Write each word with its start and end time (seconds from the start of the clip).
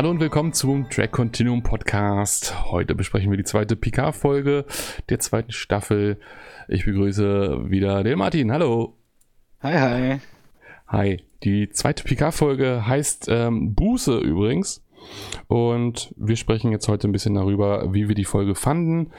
Hallo 0.00 0.12
und 0.12 0.20
willkommen 0.20 0.54
zum 0.54 0.88
Track 0.88 1.12
Continuum 1.12 1.62
Podcast. 1.62 2.70
Heute 2.70 2.94
besprechen 2.94 3.30
wir 3.30 3.36
die 3.36 3.44
zweite 3.44 3.76
Picard-Folge 3.76 4.64
der 5.10 5.18
zweiten 5.18 5.52
Staffel. 5.52 6.18
Ich 6.68 6.86
begrüße 6.86 7.70
wieder 7.70 8.02
den 8.02 8.16
Martin. 8.16 8.50
Hallo. 8.50 8.96
Hi, 9.60 9.74
hi. 9.74 10.20
Hi. 10.88 11.22
Die 11.44 11.68
zweite 11.68 12.02
Picard-Folge 12.04 12.86
heißt 12.86 13.26
ähm, 13.28 13.74
Buße 13.74 14.16
übrigens. 14.16 14.82
Und 15.48 16.14
wir 16.16 16.36
sprechen 16.36 16.72
jetzt 16.72 16.88
heute 16.88 17.08
ein 17.08 17.12
bisschen 17.12 17.34
darüber, 17.34 17.92
wie 17.92 18.08
wir 18.08 18.14
die 18.14 18.24
Folge 18.24 18.54
fanden 18.54 19.10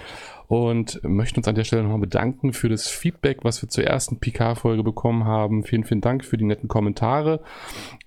und 0.52 1.00
möchten 1.04 1.40
uns 1.40 1.48
an 1.48 1.56
der 1.56 1.64
Stelle 1.64 1.84
nochmal 1.84 2.00
bedanken 2.00 2.52
für 2.52 2.68
das 2.68 2.90
Feedback, 2.90 3.40
was 3.44 3.62
wir 3.62 3.70
zur 3.70 3.86
ersten 3.86 4.20
PK-Folge 4.20 4.84
bekommen 4.84 5.24
haben. 5.24 5.64
Vielen, 5.64 5.86
vielen 5.86 6.02
Dank 6.02 6.26
für 6.26 6.36
die 6.36 6.44
netten 6.44 6.68
Kommentare. 6.68 7.42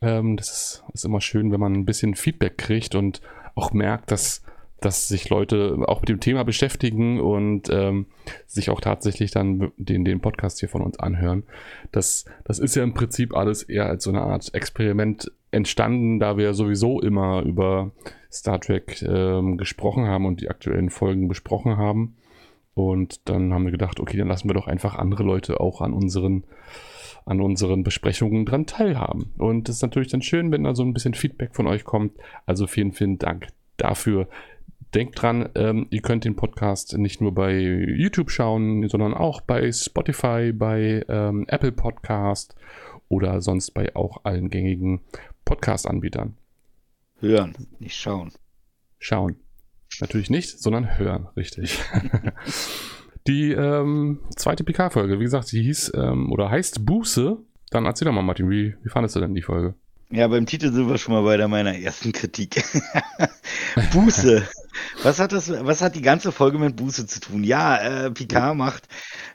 Ähm, 0.02 0.36
das 0.36 0.50
ist, 0.50 0.84
ist, 0.92 1.04
immer 1.06 1.22
schön, 1.22 1.52
wenn 1.52 1.60
man 1.60 1.72
ein 1.72 1.86
bisschen 1.86 2.14
Feedback 2.14 2.58
kriegt 2.58 2.94
und 2.94 3.22
auch 3.54 3.72
merkt, 3.72 4.10
dass, 4.10 4.42
dass 4.84 5.08
sich 5.08 5.28
Leute 5.30 5.78
auch 5.86 6.00
mit 6.00 6.08
dem 6.08 6.20
Thema 6.20 6.44
beschäftigen 6.44 7.20
und 7.20 7.70
ähm, 7.70 8.06
sich 8.46 8.70
auch 8.70 8.80
tatsächlich 8.80 9.30
dann 9.30 9.72
den, 9.76 10.04
den 10.04 10.20
Podcast 10.20 10.60
hier 10.60 10.68
von 10.68 10.82
uns 10.82 10.98
anhören. 10.98 11.44
Das, 11.92 12.24
das 12.44 12.58
ist 12.58 12.74
ja 12.74 12.82
im 12.82 12.94
Prinzip 12.94 13.34
alles 13.34 13.62
eher 13.62 13.86
als 13.86 14.04
so 14.04 14.10
eine 14.10 14.22
Art 14.22 14.52
Experiment 14.54 15.32
entstanden, 15.50 16.18
da 16.18 16.36
wir 16.36 16.52
sowieso 16.52 17.00
immer 17.00 17.42
über 17.42 17.92
Star 18.30 18.60
Trek 18.60 19.00
ähm, 19.02 19.56
gesprochen 19.56 20.06
haben 20.06 20.26
und 20.26 20.40
die 20.40 20.50
aktuellen 20.50 20.90
Folgen 20.90 21.28
besprochen 21.28 21.76
haben. 21.76 22.16
Und 22.74 23.28
dann 23.28 23.54
haben 23.54 23.64
wir 23.64 23.72
gedacht, 23.72 24.00
okay, 24.00 24.18
dann 24.18 24.28
lassen 24.28 24.48
wir 24.48 24.54
doch 24.54 24.66
einfach 24.66 24.96
andere 24.96 25.22
Leute 25.22 25.60
auch 25.60 25.80
an 25.80 25.92
unseren, 25.92 26.44
an 27.24 27.40
unseren 27.40 27.84
Besprechungen 27.84 28.44
dran 28.44 28.66
teilhaben. 28.66 29.32
Und 29.38 29.68
es 29.68 29.76
ist 29.76 29.82
natürlich 29.82 30.10
dann 30.10 30.22
schön, 30.22 30.50
wenn 30.50 30.64
da 30.64 30.74
so 30.74 30.82
ein 30.82 30.92
bisschen 30.92 31.14
Feedback 31.14 31.54
von 31.54 31.68
euch 31.68 31.84
kommt. 31.84 32.12
Also 32.44 32.66
vielen, 32.66 32.92
vielen 32.92 33.18
Dank 33.18 33.46
dafür. 33.76 34.28
Denkt 34.94 35.20
dran, 35.20 35.48
ähm, 35.56 35.88
ihr 35.90 36.02
könnt 36.02 36.24
den 36.24 36.36
Podcast 36.36 36.96
nicht 36.96 37.20
nur 37.20 37.34
bei 37.34 37.58
YouTube 37.58 38.30
schauen, 38.30 38.88
sondern 38.88 39.12
auch 39.12 39.40
bei 39.40 39.72
Spotify, 39.72 40.52
bei 40.52 41.04
ähm, 41.08 41.46
Apple 41.48 41.72
Podcast 41.72 42.54
oder 43.08 43.40
sonst 43.40 43.72
bei 43.72 43.96
auch 43.96 44.24
allen 44.24 44.50
gängigen 44.50 45.00
Podcast-Anbietern. 45.44 46.36
Hören, 47.18 47.54
nicht 47.80 47.96
schauen. 47.96 48.30
Schauen. 49.00 49.34
Natürlich 50.00 50.30
nicht, 50.30 50.60
sondern 50.60 50.96
hören, 50.96 51.26
richtig. 51.36 51.80
die 53.26 53.50
ähm, 53.50 54.20
zweite 54.36 54.62
PK-Folge, 54.62 55.18
wie 55.18 55.24
gesagt, 55.24 55.50
die 55.50 55.62
hieß 55.62 55.92
ähm, 55.96 56.30
oder 56.30 56.50
heißt 56.50 56.86
Buße. 56.86 57.38
Dann 57.70 57.86
erzähl 57.86 58.06
doch 58.06 58.12
mal, 58.12 58.22
Martin, 58.22 58.48
wie, 58.48 58.76
wie 58.84 58.88
fandest 58.88 59.16
du 59.16 59.20
denn 59.20 59.34
die 59.34 59.42
Folge? 59.42 59.74
Ja, 60.10 60.28
beim 60.28 60.46
Titel 60.46 60.72
sind 60.72 60.88
wir 60.88 60.98
schon 60.98 61.14
mal 61.14 61.24
bei 61.24 61.36
der 61.36 61.48
meiner 61.48 61.76
ersten 61.76 62.12
Kritik. 62.12 62.62
Buße. 63.92 64.46
Was 65.02 65.18
hat 65.18 65.32
das, 65.32 65.50
was 65.50 65.82
hat 65.82 65.94
die 65.94 66.02
ganze 66.02 66.32
Folge 66.32 66.58
mit 66.58 66.76
Buße 66.76 67.06
zu 67.06 67.20
tun? 67.20 67.44
Ja, 67.44 67.76
äh, 67.76 68.10
Picard 68.10 68.56
macht, 68.56 68.84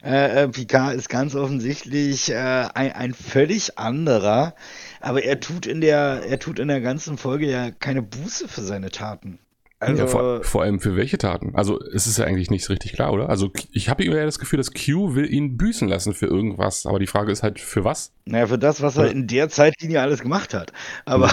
äh, 0.04 0.44
äh 0.44 0.48
Picard 0.48 0.96
ist 0.96 1.10
ganz 1.10 1.36
offensichtlich 1.36 2.32
äh, 2.32 2.36
ein, 2.74 2.92
ein 2.92 3.14
völlig 3.14 3.78
anderer, 3.78 4.56
aber 5.02 5.24
er 5.24 5.40
tut 5.40 5.66
in 5.66 5.82
der, 5.82 6.24
er 6.28 6.40
tut 6.40 6.60
in 6.60 6.68
der 6.68 6.82
ganzen 6.82 7.18
Folge 7.18 7.50
ja 7.50 7.72
keine 7.72 8.02
Buße 8.02 8.48
für 8.48 8.62
seine 8.62 8.92
Taten. 8.92 9.40
Also, 9.82 10.02
ja, 10.02 10.08
vor, 10.08 10.44
vor, 10.44 10.64
allem 10.64 10.82
für 10.82 10.98
welche 10.98 11.18
Taten? 11.18 11.56
Also 11.56 11.80
es 11.94 12.06
ist 12.06 12.18
ja 12.18 12.26
eigentlich 12.26 12.52
nicht 12.52 12.70
richtig 12.70 12.92
klar, 12.94 13.14
oder? 13.14 13.30
Also 13.30 13.50
ich 13.72 13.88
habe 13.88 14.04
immer 14.04 14.26
das 14.26 14.38
Gefühl, 14.38 14.58
dass 14.58 14.74
Q 14.74 15.16
will 15.16 15.32
ihn 15.32 15.56
büßen 15.56 15.88
lassen 15.88 16.14
für 16.14 16.26
irgendwas, 16.26 16.86
aber 16.86 17.00
die 17.00 17.08
Frage 17.08 17.32
ist 17.32 17.44
halt, 17.44 17.62
für 17.62 17.86
was? 17.86 18.12
Naja, 18.26 18.48
für 18.48 18.60
das, 18.60 18.82
was 18.82 18.98
er 18.98 19.10
in 19.10 19.28
der 19.28 19.48
Zeitlinie 19.48 20.02
alles 20.02 20.22
gemacht 20.22 20.54
hat. 20.54 20.74
Aber 21.06 21.32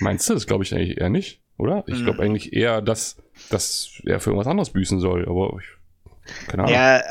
meinst 0.00 0.30
du, 0.30 0.34
das 0.34 0.46
glaube 0.46 0.62
ich 0.62 0.72
eigentlich 0.72 0.98
eher 0.98 1.08
nicht, 1.08 1.40
oder? 1.62 1.84
Ich 1.86 2.02
glaube 2.02 2.18
hm. 2.18 2.24
eigentlich 2.24 2.52
eher, 2.52 2.82
dass, 2.82 3.16
dass 3.50 4.00
er 4.04 4.20
für 4.20 4.30
irgendwas 4.30 4.50
anderes 4.50 4.70
büßen 4.70 5.00
soll, 5.00 5.26
aber 5.28 5.56
ich, 5.58 6.48
keine 6.48 6.64
Ahnung. 6.64 6.74
Ja, 6.74 7.02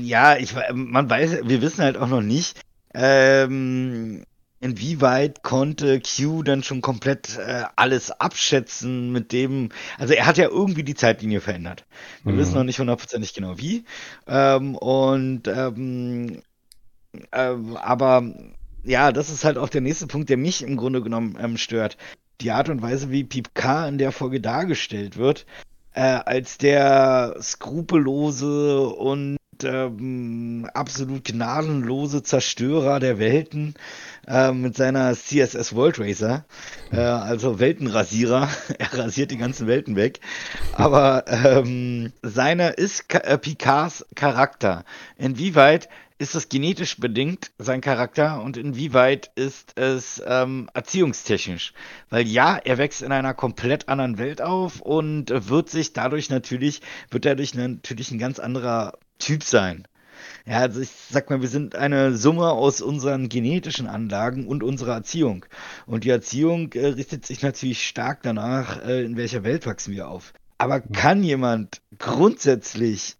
ja, 0.00 0.36
ich, 0.36 0.54
man 0.72 1.08
weiß, 1.08 1.40
wir 1.44 1.62
wissen 1.62 1.82
halt 1.82 1.96
auch 1.96 2.08
noch 2.08 2.22
nicht, 2.22 2.60
ähm, 2.94 4.24
Inwieweit 4.62 5.42
konnte 5.42 6.02
Q 6.02 6.42
dann 6.42 6.62
schon 6.62 6.82
komplett 6.82 7.38
äh, 7.38 7.64
alles 7.76 8.10
abschätzen 8.10 9.10
mit 9.10 9.32
dem, 9.32 9.70
also 9.96 10.12
er 10.12 10.26
hat 10.26 10.36
ja 10.36 10.48
irgendwie 10.48 10.82
die 10.82 10.94
Zeitlinie 10.94 11.40
verändert. 11.40 11.86
Wir 12.24 12.34
mhm. 12.34 12.38
wissen 12.38 12.54
noch 12.56 12.64
nicht 12.64 12.78
hundertprozentig 12.78 13.32
genau 13.32 13.56
wie. 13.56 13.86
Ähm, 14.26 14.74
und 14.74 15.48
ähm, 15.48 16.42
äh, 17.30 17.54
aber 17.76 18.34
ja, 18.84 19.12
das 19.12 19.30
ist 19.30 19.46
halt 19.46 19.56
auch 19.56 19.70
der 19.70 19.80
nächste 19.80 20.06
Punkt, 20.06 20.28
der 20.28 20.36
mich 20.36 20.62
im 20.62 20.76
Grunde 20.76 21.00
genommen 21.00 21.38
ähm, 21.40 21.56
stört. 21.56 21.96
Die 22.40 22.50
Art 22.50 22.68
und 22.68 22.82
Weise, 22.82 23.10
wie 23.10 23.24
K 23.24 23.88
in 23.88 23.98
der 23.98 24.12
Folge 24.12 24.40
dargestellt 24.40 25.16
wird, 25.16 25.46
äh, 25.94 26.00
als 26.00 26.58
der 26.58 27.36
skrupellose 27.40 28.88
und 28.88 29.38
ähm, 29.62 30.68
absolut 30.72 31.24
gnadenlose 31.24 32.22
Zerstörer 32.22 33.00
der 33.00 33.18
Welten 33.18 33.74
äh, 34.26 34.52
mit 34.52 34.76
seiner 34.76 35.14
CSS 35.14 35.74
World 35.74 35.98
Racer, 35.98 36.44
äh, 36.92 36.96
also 36.98 37.58
Weltenrasierer. 37.58 38.48
er 38.78 38.98
rasiert 38.98 39.30
die 39.30 39.36
ganzen 39.36 39.66
Welten 39.66 39.96
weg. 39.96 40.20
Aber 40.72 41.24
ähm, 41.28 42.12
seiner 42.22 42.78
ist 42.78 43.08
Ka 43.08 43.18
äh, 43.18 43.38
Picards 43.38 44.06
Charakter. 44.14 44.84
Inwieweit 45.18 45.88
ist 46.20 46.34
das 46.34 46.50
genetisch 46.50 46.98
bedingt, 46.98 47.50
sein 47.56 47.80
Charakter, 47.80 48.42
und 48.42 48.58
inwieweit 48.58 49.30
ist 49.36 49.78
es 49.78 50.22
ähm, 50.26 50.68
erziehungstechnisch? 50.74 51.72
Weil 52.10 52.28
ja, 52.28 52.58
er 52.62 52.76
wächst 52.76 53.00
in 53.00 53.10
einer 53.10 53.32
komplett 53.32 53.88
anderen 53.88 54.18
Welt 54.18 54.42
auf 54.42 54.82
und 54.82 55.30
wird 55.30 55.70
sich 55.70 55.94
dadurch 55.94 56.28
natürlich, 56.28 56.82
wird 57.10 57.24
dadurch 57.24 57.54
natürlich 57.54 58.10
ein 58.10 58.18
ganz 58.18 58.38
anderer 58.38 58.98
Typ 59.18 59.42
sein. 59.42 59.88
Ja, 60.44 60.58
also 60.58 60.82
ich 60.82 60.90
sag 61.08 61.30
mal, 61.30 61.40
wir 61.40 61.48
sind 61.48 61.74
eine 61.74 62.14
Summe 62.14 62.50
aus 62.50 62.82
unseren 62.82 63.30
genetischen 63.30 63.86
Anlagen 63.86 64.46
und 64.46 64.62
unserer 64.62 64.92
Erziehung. 64.92 65.46
Und 65.86 66.04
die 66.04 66.10
Erziehung 66.10 66.70
äh, 66.74 66.84
richtet 66.88 67.24
sich 67.24 67.40
natürlich 67.40 67.86
stark 67.86 68.22
danach, 68.22 68.84
äh, 68.84 69.04
in 69.04 69.16
welcher 69.16 69.42
Welt 69.42 69.64
wachsen 69.64 69.94
wir 69.94 70.08
auf. 70.08 70.34
Aber 70.58 70.80
kann 70.80 71.24
jemand 71.24 71.80
grundsätzlich 71.98 73.16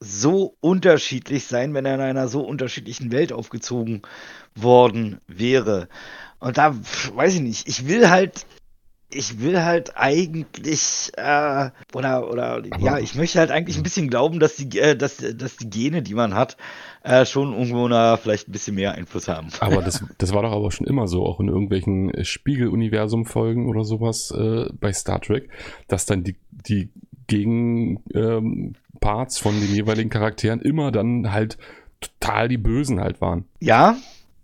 so 0.00 0.56
unterschiedlich 0.60 1.46
sein, 1.46 1.74
wenn 1.74 1.86
er 1.86 1.94
in 1.94 2.00
einer 2.00 2.28
so 2.28 2.40
unterschiedlichen 2.40 3.12
Welt 3.12 3.32
aufgezogen 3.32 4.02
worden 4.54 5.20
wäre? 5.26 5.88
Und 6.38 6.58
da 6.58 6.74
weiß 7.14 7.34
ich 7.34 7.40
nicht. 7.40 7.68
Ich 7.68 7.88
will 7.88 8.10
halt 8.10 8.46
ich 9.08 9.40
will 9.40 9.62
halt 9.62 9.96
eigentlich 9.96 11.12
äh, 11.16 11.70
oder 11.94 12.30
oder 12.30 12.62
ja, 12.80 12.98
ich 12.98 13.14
möchte 13.14 13.38
halt 13.38 13.50
eigentlich 13.50 13.76
ein 13.76 13.82
bisschen 13.82 14.10
glauben, 14.10 14.40
dass 14.40 14.56
die 14.56 14.78
äh, 14.78 14.96
dass, 14.96 15.18
dass 15.18 15.56
die 15.56 15.70
Gene, 15.70 16.02
die 16.02 16.14
man 16.14 16.34
hat, 16.34 16.56
äh, 17.04 17.24
schon 17.24 17.52
irgendwo 17.52 17.86
na, 17.88 18.16
vielleicht 18.16 18.48
ein 18.48 18.52
bisschen 18.52 18.74
mehr 18.74 18.92
Einfluss 18.92 19.28
haben. 19.28 19.48
Aber 19.60 19.80
das, 19.82 20.04
das 20.18 20.34
war 20.34 20.42
doch 20.42 20.52
aber 20.52 20.70
schon 20.72 20.86
immer 20.86 21.06
so, 21.06 21.24
auch 21.24 21.38
in 21.40 21.48
irgendwelchen 21.48 22.12
Spiegel-Universum-Folgen 22.24 23.68
oder 23.68 23.84
sowas 23.84 24.32
äh, 24.36 24.66
bei 24.80 24.92
Star 24.92 25.20
Trek, 25.20 25.50
dass 25.86 26.04
dann 26.06 26.24
die, 26.24 26.36
die 26.50 26.90
Gegenparts 27.26 29.38
ähm, 29.38 29.42
von 29.42 29.60
den 29.60 29.74
jeweiligen 29.74 30.10
Charakteren 30.10 30.60
immer 30.60 30.92
dann 30.92 31.32
halt 31.32 31.58
total 32.00 32.48
die 32.48 32.58
Bösen 32.58 33.00
halt 33.00 33.20
waren. 33.20 33.44
Ja, 33.60 33.96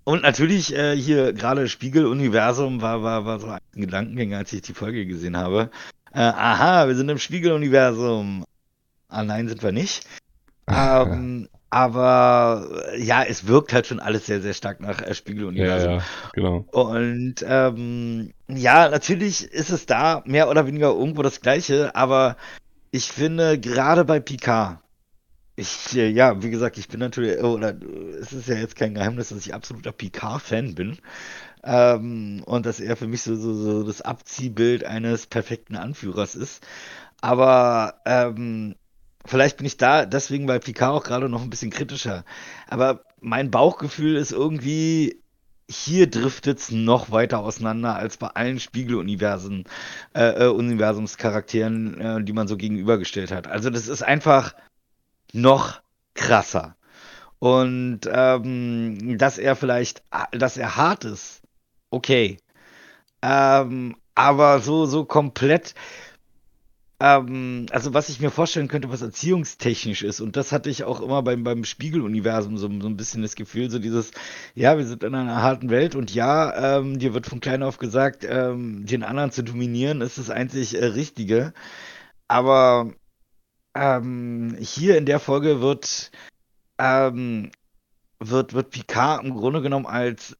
und 0.04 0.22
natürlich 0.22 0.74
äh, 0.74 0.96
hier 0.96 1.32
gerade 1.32 1.68
Spiegeluniversum 1.68 2.82
war, 2.82 3.02
war, 3.02 3.24
war 3.24 3.38
so 3.38 3.48
ein 3.48 3.60
Gedankengänger, 3.74 4.38
als 4.38 4.52
ich 4.52 4.62
die 4.62 4.74
Folge 4.74 5.06
gesehen 5.06 5.36
habe. 5.36 5.70
Äh, 6.12 6.20
aha, 6.20 6.88
wir 6.88 6.94
sind 6.94 7.08
im 7.08 7.18
Spiegeluniversum. 7.18 8.44
Ah, 9.08 9.22
nein, 9.22 9.48
sind 9.48 9.62
wir 9.62 9.72
nicht. 9.72 10.06
Ähm, 10.74 11.48
aber 11.70 12.68
äh, 12.92 13.02
ja, 13.02 13.24
es 13.24 13.46
wirkt 13.46 13.72
halt 13.72 13.86
schon 13.86 13.98
alles 13.98 14.26
sehr, 14.26 14.40
sehr 14.40 14.54
stark 14.54 14.80
nach 14.80 15.02
äh, 15.02 15.12
Spiegeluniversum. 15.12 15.90
Ja, 15.90 15.96
ja, 15.96 16.04
genau. 16.34 16.64
Und 16.70 17.34
ähm, 17.44 18.32
ja, 18.48 18.88
natürlich 18.88 19.44
ist 19.44 19.70
es 19.70 19.86
da 19.86 20.22
mehr 20.24 20.48
oder 20.48 20.66
weniger 20.66 20.90
irgendwo 20.90 21.22
das 21.22 21.40
Gleiche, 21.40 21.94
aber 21.96 22.36
ich 22.92 23.10
finde 23.10 23.58
gerade 23.58 24.04
bei 24.04 24.20
Picard, 24.20 24.78
ich, 25.56 25.96
äh, 25.96 26.08
ja, 26.08 26.42
wie 26.42 26.50
gesagt, 26.50 26.78
ich 26.78 26.88
bin 26.88 27.00
natürlich, 27.00 27.42
oh, 27.42 27.54
oder 27.54 27.74
es 28.20 28.32
ist 28.32 28.48
ja 28.48 28.56
jetzt 28.56 28.76
kein 28.76 28.94
Geheimnis, 28.94 29.30
dass 29.30 29.46
ich 29.46 29.54
absoluter 29.54 29.92
Picard-Fan 29.92 30.74
bin. 30.74 30.98
Ähm, 31.64 32.42
und 32.46 32.66
dass 32.66 32.80
er 32.80 32.96
für 32.96 33.06
mich 33.06 33.22
so, 33.22 33.36
so, 33.36 33.54
so 33.54 33.82
das 33.84 34.02
Abziehbild 34.02 34.84
eines 34.84 35.26
perfekten 35.26 35.76
Anführers 35.76 36.34
ist. 36.34 36.66
Aber 37.20 38.00
ähm, 38.06 38.76
vielleicht 39.26 39.58
bin 39.58 39.66
ich 39.66 39.76
da 39.78 40.06
deswegen 40.06 40.46
bei 40.46 40.58
Picard 40.58 40.92
auch 40.92 41.04
gerade 41.04 41.28
noch 41.28 41.42
ein 41.42 41.50
bisschen 41.50 41.70
kritischer. 41.70 42.24
Aber 42.68 43.04
mein 43.20 43.50
Bauchgefühl 43.50 44.16
ist 44.16 44.32
irgendwie, 44.32 45.21
hier 45.72 46.08
driftet 46.08 46.58
es 46.58 46.70
noch 46.70 47.10
weiter 47.10 47.40
auseinander 47.40 47.96
als 47.96 48.16
bei 48.16 48.28
allen 48.28 48.60
Spiegeluniversen, 48.60 49.64
äh, 50.14 50.44
äh, 50.44 50.48
Universumscharakteren, 50.48 52.00
äh, 52.00 52.24
die 52.24 52.32
man 52.32 52.48
so 52.48 52.56
gegenübergestellt 52.56 53.32
hat. 53.32 53.46
Also 53.46 53.70
das 53.70 53.88
ist 53.88 54.02
einfach 54.02 54.54
noch 55.32 55.80
krasser. 56.14 56.76
Und 57.38 58.00
ähm, 58.06 59.18
dass 59.18 59.38
er 59.38 59.56
vielleicht, 59.56 60.02
dass 60.30 60.56
er 60.56 60.76
hart 60.76 61.04
ist, 61.04 61.42
okay. 61.90 62.38
Ähm, 63.22 63.96
aber 64.14 64.60
so, 64.60 64.86
so 64.86 65.04
komplett 65.04 65.74
ähm, 67.02 67.66
also 67.72 67.94
was 67.94 68.08
ich 68.08 68.20
mir 68.20 68.30
vorstellen 68.30 68.68
könnte, 68.68 68.88
was 68.88 69.02
erziehungstechnisch 69.02 70.04
ist, 70.04 70.20
und 70.20 70.36
das 70.36 70.52
hatte 70.52 70.70
ich 70.70 70.84
auch 70.84 71.00
immer 71.00 71.20
beim, 71.24 71.42
beim 71.42 71.64
Spiegeluniversum 71.64 72.56
so, 72.58 72.68
so 72.80 72.86
ein 72.86 72.96
bisschen 72.96 73.22
das 73.22 73.34
Gefühl, 73.34 73.70
so 73.70 73.80
dieses, 73.80 74.12
ja, 74.54 74.78
wir 74.78 74.86
sind 74.86 75.02
in 75.02 75.16
einer 75.16 75.42
harten 75.42 75.68
Welt 75.68 75.96
und 75.96 76.14
ja, 76.14 76.78
ähm, 76.78 77.00
dir 77.00 77.12
wird 77.12 77.26
von 77.26 77.40
klein 77.40 77.64
auf 77.64 77.78
gesagt, 77.78 78.24
ähm, 78.28 78.86
den 78.86 79.02
anderen 79.02 79.32
zu 79.32 79.42
dominieren, 79.42 80.00
ist 80.00 80.18
das 80.18 80.30
einzig 80.30 80.80
äh, 80.80 80.84
Richtige. 80.84 81.52
Aber 82.28 82.92
ähm, 83.74 84.56
hier 84.60 84.96
in 84.96 85.06
der 85.06 85.18
Folge 85.18 85.60
wird, 85.60 86.12
ähm, 86.78 87.50
wird, 88.20 88.54
wird 88.54 88.70
Picard 88.70 89.24
im 89.24 89.34
Grunde 89.34 89.60
genommen 89.60 89.86
als, 89.86 90.36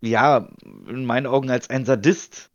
ja, 0.00 0.48
in 0.88 1.06
meinen 1.06 1.26
Augen 1.26 1.50
als 1.50 1.70
ein 1.70 1.84
Sadist 1.84 2.51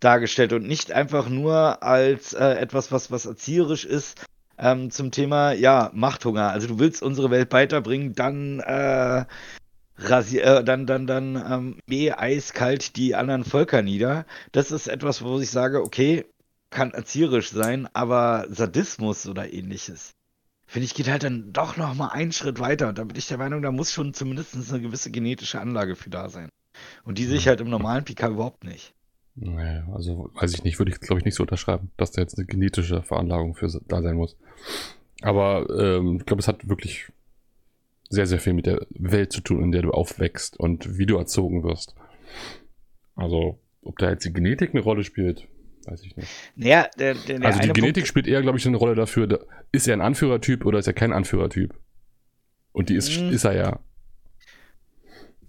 dargestellt 0.00 0.52
und 0.52 0.66
nicht 0.66 0.92
einfach 0.92 1.28
nur 1.28 1.82
als 1.82 2.32
äh, 2.32 2.54
etwas, 2.54 2.92
was, 2.92 3.10
was 3.10 3.26
erzieherisch 3.26 3.84
ist 3.84 4.24
ähm, 4.58 4.90
zum 4.90 5.10
Thema, 5.10 5.52
ja, 5.52 5.90
Machthunger. 5.94 6.50
Also 6.50 6.68
du 6.68 6.78
willst 6.78 7.02
unsere 7.02 7.30
Welt 7.30 7.52
weiterbringen, 7.52 8.14
dann 8.14 8.60
äh, 8.60 9.24
rasier, 9.98 10.44
äh, 10.44 10.64
dann, 10.64 10.86
dann, 10.86 11.06
dann 11.06 11.36
ähm, 11.36 11.78
mäh 11.86 12.12
eiskalt 12.12 12.96
die 12.96 13.14
anderen 13.14 13.44
Völker 13.44 13.82
nieder. 13.82 14.26
Das 14.52 14.70
ist 14.70 14.88
etwas, 14.88 15.22
wo 15.22 15.40
ich 15.40 15.50
sage, 15.50 15.82
okay, 15.82 16.26
kann 16.70 16.92
erzieherisch 16.92 17.50
sein, 17.50 17.88
aber 17.94 18.46
Sadismus 18.50 19.26
oder 19.26 19.52
ähnliches. 19.52 20.12
Finde 20.66 20.84
ich, 20.84 20.94
geht 20.94 21.08
halt 21.08 21.22
dann 21.22 21.52
doch 21.52 21.78
noch 21.78 21.94
mal 21.94 22.08
einen 22.08 22.32
Schritt 22.32 22.60
weiter. 22.60 22.88
Und 22.88 22.98
da 22.98 23.04
bin 23.04 23.16
ich 23.16 23.26
der 23.26 23.38
Meinung, 23.38 23.62
da 23.62 23.72
muss 23.72 23.90
schon 23.90 24.12
zumindest 24.12 24.54
eine 24.54 24.82
gewisse 24.82 25.10
genetische 25.10 25.60
Anlage 25.60 25.96
für 25.96 26.10
da 26.10 26.28
sein. 26.28 26.50
Und 27.04 27.16
die 27.16 27.24
sehe 27.24 27.38
ich 27.38 27.48
halt 27.48 27.62
im 27.62 27.70
normalen 27.70 28.04
Pika 28.04 28.28
überhaupt 28.28 28.64
nicht. 28.64 28.94
Naja, 29.40 29.86
also 29.94 30.30
weiß 30.34 30.54
ich 30.54 30.64
nicht, 30.64 30.78
würde 30.78 30.90
ich 30.90 31.00
glaube 31.00 31.20
ich 31.20 31.24
nicht 31.24 31.34
so 31.34 31.42
unterschreiben, 31.42 31.90
dass 31.96 32.10
da 32.10 32.20
jetzt 32.20 32.36
eine 32.38 32.46
genetische 32.46 33.02
Veranlagung 33.02 33.54
für 33.54 33.68
da 33.86 34.02
sein 34.02 34.16
muss. 34.16 34.36
Aber 35.22 35.68
ähm, 35.70 36.16
ich 36.18 36.26
glaube, 36.26 36.40
es 36.40 36.48
hat 36.48 36.68
wirklich 36.68 37.10
sehr, 38.08 38.26
sehr 38.26 38.40
viel 38.40 38.52
mit 38.52 38.66
der 38.66 38.86
Welt 38.90 39.32
zu 39.32 39.40
tun, 39.40 39.62
in 39.62 39.72
der 39.72 39.82
du 39.82 39.90
aufwächst 39.90 40.58
und 40.58 40.98
wie 40.98 41.06
du 41.06 41.16
erzogen 41.16 41.62
wirst. 41.62 41.94
Also, 43.14 43.58
ob 43.82 43.98
da 43.98 44.10
jetzt 44.10 44.24
die 44.24 44.32
Genetik 44.32 44.70
eine 44.70 44.80
Rolle 44.80 45.04
spielt, 45.04 45.46
weiß 45.84 46.02
ich 46.04 46.16
nicht. 46.16 46.28
Naja, 46.56 46.88
der, 46.98 47.14
der, 47.14 47.42
also 47.44 47.60
die 47.60 47.68
Genetik 47.68 47.94
Punkt... 47.94 48.08
spielt 48.08 48.26
eher, 48.26 48.42
glaube 48.42 48.58
ich, 48.58 48.66
eine 48.66 48.76
Rolle 48.76 48.94
dafür, 48.94 49.46
ist 49.72 49.88
er 49.88 49.94
ein 49.94 50.00
Anführertyp 50.00 50.64
oder 50.64 50.78
ist 50.78 50.86
er 50.86 50.94
kein 50.94 51.12
Anführertyp? 51.12 51.74
Und 52.72 52.88
die 52.88 52.94
ist, 52.94 53.10
hm. 53.10 53.30
ist 53.30 53.44
er 53.44 53.54
ja. 53.54 53.80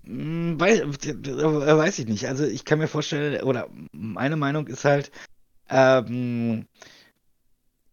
Hm, 0.09 0.59
weiß, 0.59 0.81
weiß 0.87 1.99
ich 1.99 2.07
nicht. 2.07 2.27
Also 2.27 2.43
ich 2.45 2.65
kann 2.65 2.79
mir 2.79 2.87
vorstellen, 2.87 3.43
oder 3.43 3.69
meine 3.91 4.37
Meinung 4.37 4.65
ist 4.67 4.83
halt, 4.85 5.11
ähm, 5.69 6.67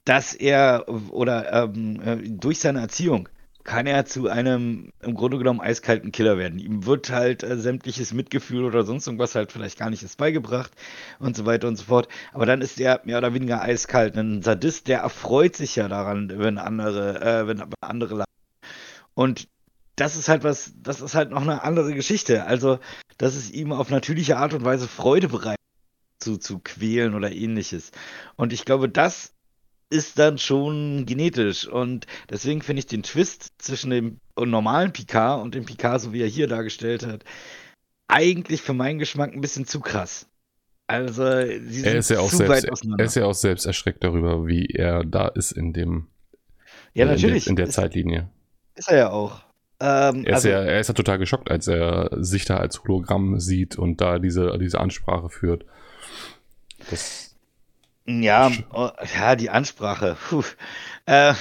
dass 0.04 0.34
er 0.34 0.86
oder 0.88 1.52
ähm, 1.52 2.00
äh, 2.00 2.16
durch 2.28 2.60
seine 2.60 2.80
Erziehung 2.80 3.28
kann 3.64 3.86
er 3.88 4.04
zu 4.06 4.28
einem 4.28 4.90
im 5.02 5.14
Grunde 5.14 5.38
genommen 5.38 5.60
eiskalten 5.60 6.12
Killer 6.12 6.38
werden. 6.38 6.60
Ihm 6.60 6.86
wird 6.86 7.10
halt 7.10 7.42
äh, 7.42 7.58
sämtliches 7.58 8.14
Mitgefühl 8.14 8.64
oder 8.64 8.84
sonst 8.84 9.08
irgendwas 9.08 9.34
halt 9.34 9.50
vielleicht 9.52 9.78
gar 9.78 9.90
nicht 9.90 10.04
ist 10.04 10.16
beigebracht 10.18 10.70
und 11.18 11.36
so 11.36 11.44
weiter 11.46 11.66
und 11.68 11.76
so 11.76 11.84
fort. 11.84 12.08
Aber 12.32 12.46
dann 12.46 12.62
ist 12.62 12.80
er 12.80 13.00
mehr 13.04 13.18
oder 13.18 13.34
weniger 13.34 13.60
eiskalt. 13.62 14.16
Ein 14.16 14.42
Sadist, 14.42 14.86
der 14.88 15.00
erfreut 15.00 15.56
sich 15.56 15.74
ja 15.76 15.88
daran, 15.88 16.32
wenn 16.38 16.58
andere, 16.58 17.20
äh, 17.20 17.46
wenn 17.48 17.64
andere 17.80 18.14
lachen. 18.18 18.30
Und 19.14 19.48
das 19.96 20.16
ist 20.16 20.28
halt 20.28 20.44
was, 20.44 20.72
das 20.82 21.00
ist 21.00 21.14
halt 21.14 21.30
noch 21.30 21.42
eine 21.42 21.62
andere 21.62 21.94
Geschichte. 21.94 22.44
Also, 22.44 22.78
dass 23.18 23.34
es 23.34 23.50
ihm 23.50 23.72
auf 23.72 23.90
natürliche 23.90 24.36
Art 24.36 24.52
und 24.52 24.64
Weise 24.64 24.86
Freude 24.86 25.28
bereitet, 25.28 25.60
zu, 26.20 26.36
zu 26.36 26.58
quälen 26.58 27.14
oder 27.14 27.32
ähnliches. 27.32 27.90
Und 28.36 28.52
ich 28.52 28.64
glaube, 28.64 28.88
das 28.88 29.32
ist 29.90 30.18
dann 30.18 30.38
schon 30.38 31.06
genetisch. 31.06 31.66
Und 31.66 32.06
deswegen 32.28 32.60
finde 32.60 32.80
ich 32.80 32.86
den 32.86 33.02
Twist 33.02 33.52
zwischen 33.58 33.90
dem 33.90 34.20
normalen 34.36 34.92
Picard 34.92 35.42
und 35.42 35.54
dem 35.54 35.64
Picard, 35.64 36.00
so 36.00 36.12
wie 36.12 36.22
er 36.22 36.28
hier 36.28 36.48
dargestellt 36.48 37.06
hat, 37.06 37.24
eigentlich 38.08 38.62
für 38.62 38.74
meinen 38.74 38.98
Geschmack 38.98 39.32
ein 39.32 39.40
bisschen 39.40 39.66
zu 39.66 39.80
krass. 39.80 40.28
Also, 40.88 41.24
sie 41.24 41.84
er 41.84 41.96
ist 41.96 42.10
ja 42.10 42.20
auch 42.20 42.30
selbst, 42.30 42.84
Er 42.98 43.04
ist 43.04 43.16
ja 43.16 43.24
auch 43.24 43.34
selbst 43.34 43.66
erschreckt 43.66 44.04
darüber, 44.04 44.46
wie 44.46 44.66
er 44.66 45.04
da 45.04 45.28
ist 45.28 45.52
in 45.52 45.72
dem. 45.72 46.08
Ja, 46.94 47.06
natürlich. 47.06 47.48
In, 47.48 47.56
der, 47.56 47.64
in 47.64 47.70
der 47.70 47.74
Zeitlinie. 47.74 48.30
Ist 48.76 48.88
er 48.88 48.98
ja 48.98 49.10
auch. 49.10 49.45
Ähm, 49.78 50.24
er, 50.24 50.30
ist 50.30 50.34
also, 50.34 50.48
ja, 50.48 50.62
er 50.62 50.80
ist 50.80 50.88
ja 50.88 50.94
total 50.94 51.18
geschockt, 51.18 51.50
als 51.50 51.68
er 51.68 52.08
sich 52.12 52.44
da 52.44 52.56
als 52.56 52.82
Hologramm 52.82 53.40
sieht 53.40 53.76
und 53.76 54.00
da 54.00 54.18
diese, 54.18 54.56
diese 54.58 54.80
Ansprache 54.80 55.28
führt. 55.28 55.64
Das 56.90 57.26
ja, 58.06 58.52
oh, 58.72 58.90
ja, 59.14 59.36
die 59.36 59.50
Ansprache. 59.50 60.16
Äh, 61.08 61.34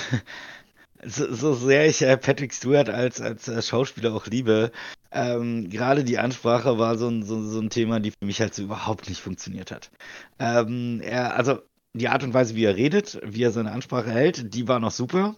so, 1.03 1.33
so, 1.33 1.53
sehr 1.55 1.87
ich 1.87 2.03
äh, 2.03 2.17
Patrick 2.17 2.53
Stewart 2.53 2.87
als, 2.87 3.19
als 3.19 3.47
äh, 3.47 3.61
Schauspieler 3.61 4.13
auch 4.13 4.27
liebe, 4.27 4.71
ähm, 5.11 5.69
gerade 5.71 6.03
die 6.03 6.19
Ansprache 6.19 6.77
war 6.77 6.97
so 6.97 7.07
ein, 7.07 7.23
so, 7.23 7.41
so, 7.41 7.59
ein 7.59 7.69
Thema, 7.69 7.99
die 7.99 8.11
für 8.11 8.25
mich 8.25 8.41
halt 8.41 8.53
so 8.53 8.61
überhaupt 8.61 9.09
nicht 9.09 9.21
funktioniert 9.21 9.71
hat. 9.71 9.89
Ähm, 10.37 11.01
er, 11.03 11.35
also 11.35 11.59
die 11.93 12.09
Art 12.09 12.23
und 12.23 12.33
Weise, 12.33 12.55
wie 12.55 12.65
er 12.65 12.75
redet, 12.75 13.19
wie 13.23 13.43
er 13.43 13.51
seine 13.51 13.71
Ansprache 13.71 14.11
hält, 14.11 14.53
die 14.53 14.67
war 14.67 14.79
noch 14.79 14.91
super. 14.91 15.35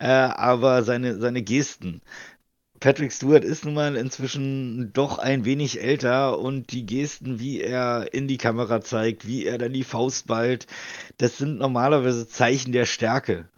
Äh, 0.00 0.06
aber 0.06 0.82
seine, 0.82 1.20
seine 1.20 1.42
Gesten, 1.42 2.00
Patrick 2.80 3.12
Stewart 3.12 3.44
ist 3.44 3.66
nun 3.66 3.74
mal 3.74 3.94
inzwischen 3.94 4.90
doch 4.94 5.18
ein 5.18 5.44
wenig 5.44 5.82
älter 5.82 6.38
und 6.38 6.72
die 6.72 6.86
Gesten, 6.86 7.38
wie 7.38 7.60
er 7.60 8.14
in 8.14 8.26
die 8.26 8.38
Kamera 8.38 8.80
zeigt, 8.80 9.26
wie 9.26 9.44
er 9.44 9.58
dann 9.58 9.74
die 9.74 9.84
Faust 9.84 10.26
ballt, 10.26 10.66
das 11.18 11.36
sind 11.36 11.58
normalerweise 11.58 12.26
Zeichen 12.26 12.72
der 12.72 12.86
Stärke. 12.86 13.48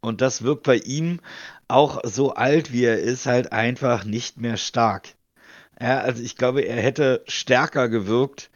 Und 0.00 0.22
das 0.22 0.42
wirkt 0.42 0.62
bei 0.62 0.76
ihm 0.76 1.20
auch 1.68 2.00
so 2.04 2.32
alt 2.32 2.72
wie 2.72 2.84
er 2.84 2.98
ist, 2.98 3.26
halt 3.26 3.52
einfach 3.52 4.04
nicht 4.04 4.40
mehr 4.40 4.56
stark. 4.56 5.14
Ja, 5.78 6.00
also 6.00 6.22
ich 6.22 6.36
glaube, 6.36 6.62
er 6.62 6.80
hätte 6.80 7.22
stärker 7.28 7.90
gewirkt, 7.90 8.50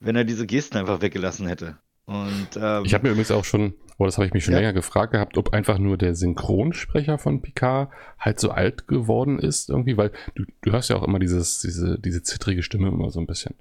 wenn 0.00 0.16
er 0.16 0.24
diese 0.24 0.46
Gesten 0.46 0.78
einfach 0.78 1.02
weggelassen 1.02 1.46
hätte. 1.46 1.76
Und, 2.06 2.48
ähm, 2.56 2.84
ich 2.86 2.94
habe 2.94 3.04
mir 3.04 3.10
übrigens 3.10 3.30
auch 3.30 3.44
schon, 3.44 3.74
oh, 3.98 4.04
das 4.04 4.18
habe 4.18 4.26
ich 4.26 4.32
mich 4.32 4.44
schon 4.44 4.54
ja. 4.54 4.60
länger 4.60 4.72
gefragt 4.72 5.12
gehabt, 5.12 5.38
ob 5.38 5.52
einfach 5.52 5.78
nur 5.78 5.96
der 5.96 6.14
Synchronsprecher 6.14 7.18
von 7.18 7.42
Picard 7.42 7.90
halt 8.18 8.40
so 8.40 8.50
alt 8.50 8.88
geworden 8.88 9.38
ist 9.38 9.70
irgendwie, 9.70 9.96
weil 9.96 10.12
du, 10.34 10.44
du 10.62 10.72
hörst 10.72 10.90
ja 10.90 10.96
auch 10.96 11.02
immer 11.02 11.18
dieses, 11.18 11.60
diese, 11.60 11.98
diese 11.98 12.22
zittrige 12.22 12.62
Stimme 12.62 12.88
immer 12.88 13.10
so 13.10 13.20
ein 13.20 13.26
bisschen. 13.26 13.54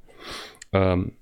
Ähm, 0.74 1.13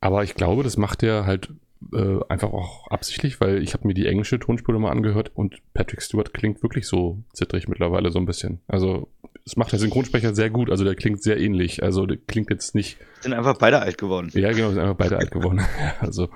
aber 0.00 0.24
ich 0.24 0.34
glaube, 0.34 0.62
das 0.62 0.76
macht 0.76 1.02
er 1.02 1.26
halt 1.26 1.50
äh, 1.92 2.18
einfach 2.28 2.52
auch 2.52 2.88
absichtlich, 2.88 3.40
weil 3.40 3.62
ich 3.62 3.74
habe 3.74 3.86
mir 3.86 3.94
die 3.94 4.06
englische 4.06 4.38
Tonspur 4.38 4.78
mal 4.78 4.90
angehört 4.90 5.32
und 5.34 5.56
Patrick 5.74 6.02
Stewart 6.02 6.32
klingt 6.32 6.62
wirklich 6.62 6.86
so 6.86 7.22
zittrig 7.32 7.68
mittlerweile 7.68 8.10
so 8.10 8.18
ein 8.18 8.26
bisschen. 8.26 8.60
Also 8.66 9.08
es 9.44 9.56
macht 9.56 9.72
der 9.72 9.78
Synchronsprecher 9.78 10.34
sehr 10.34 10.50
gut, 10.50 10.70
also 10.70 10.84
der 10.84 10.96
klingt 10.96 11.22
sehr 11.22 11.38
ähnlich. 11.38 11.82
Also 11.82 12.06
der 12.06 12.16
klingt 12.16 12.50
jetzt 12.50 12.74
nicht. 12.74 12.98
Sind 13.20 13.32
einfach 13.32 13.58
beide 13.58 13.80
alt 13.80 13.98
geworden. 13.98 14.30
Ja, 14.32 14.52
genau, 14.52 14.70
sind 14.70 14.80
einfach 14.80 14.96
beide 14.96 15.18
alt 15.18 15.30
geworden. 15.30 15.60
also 16.00 16.28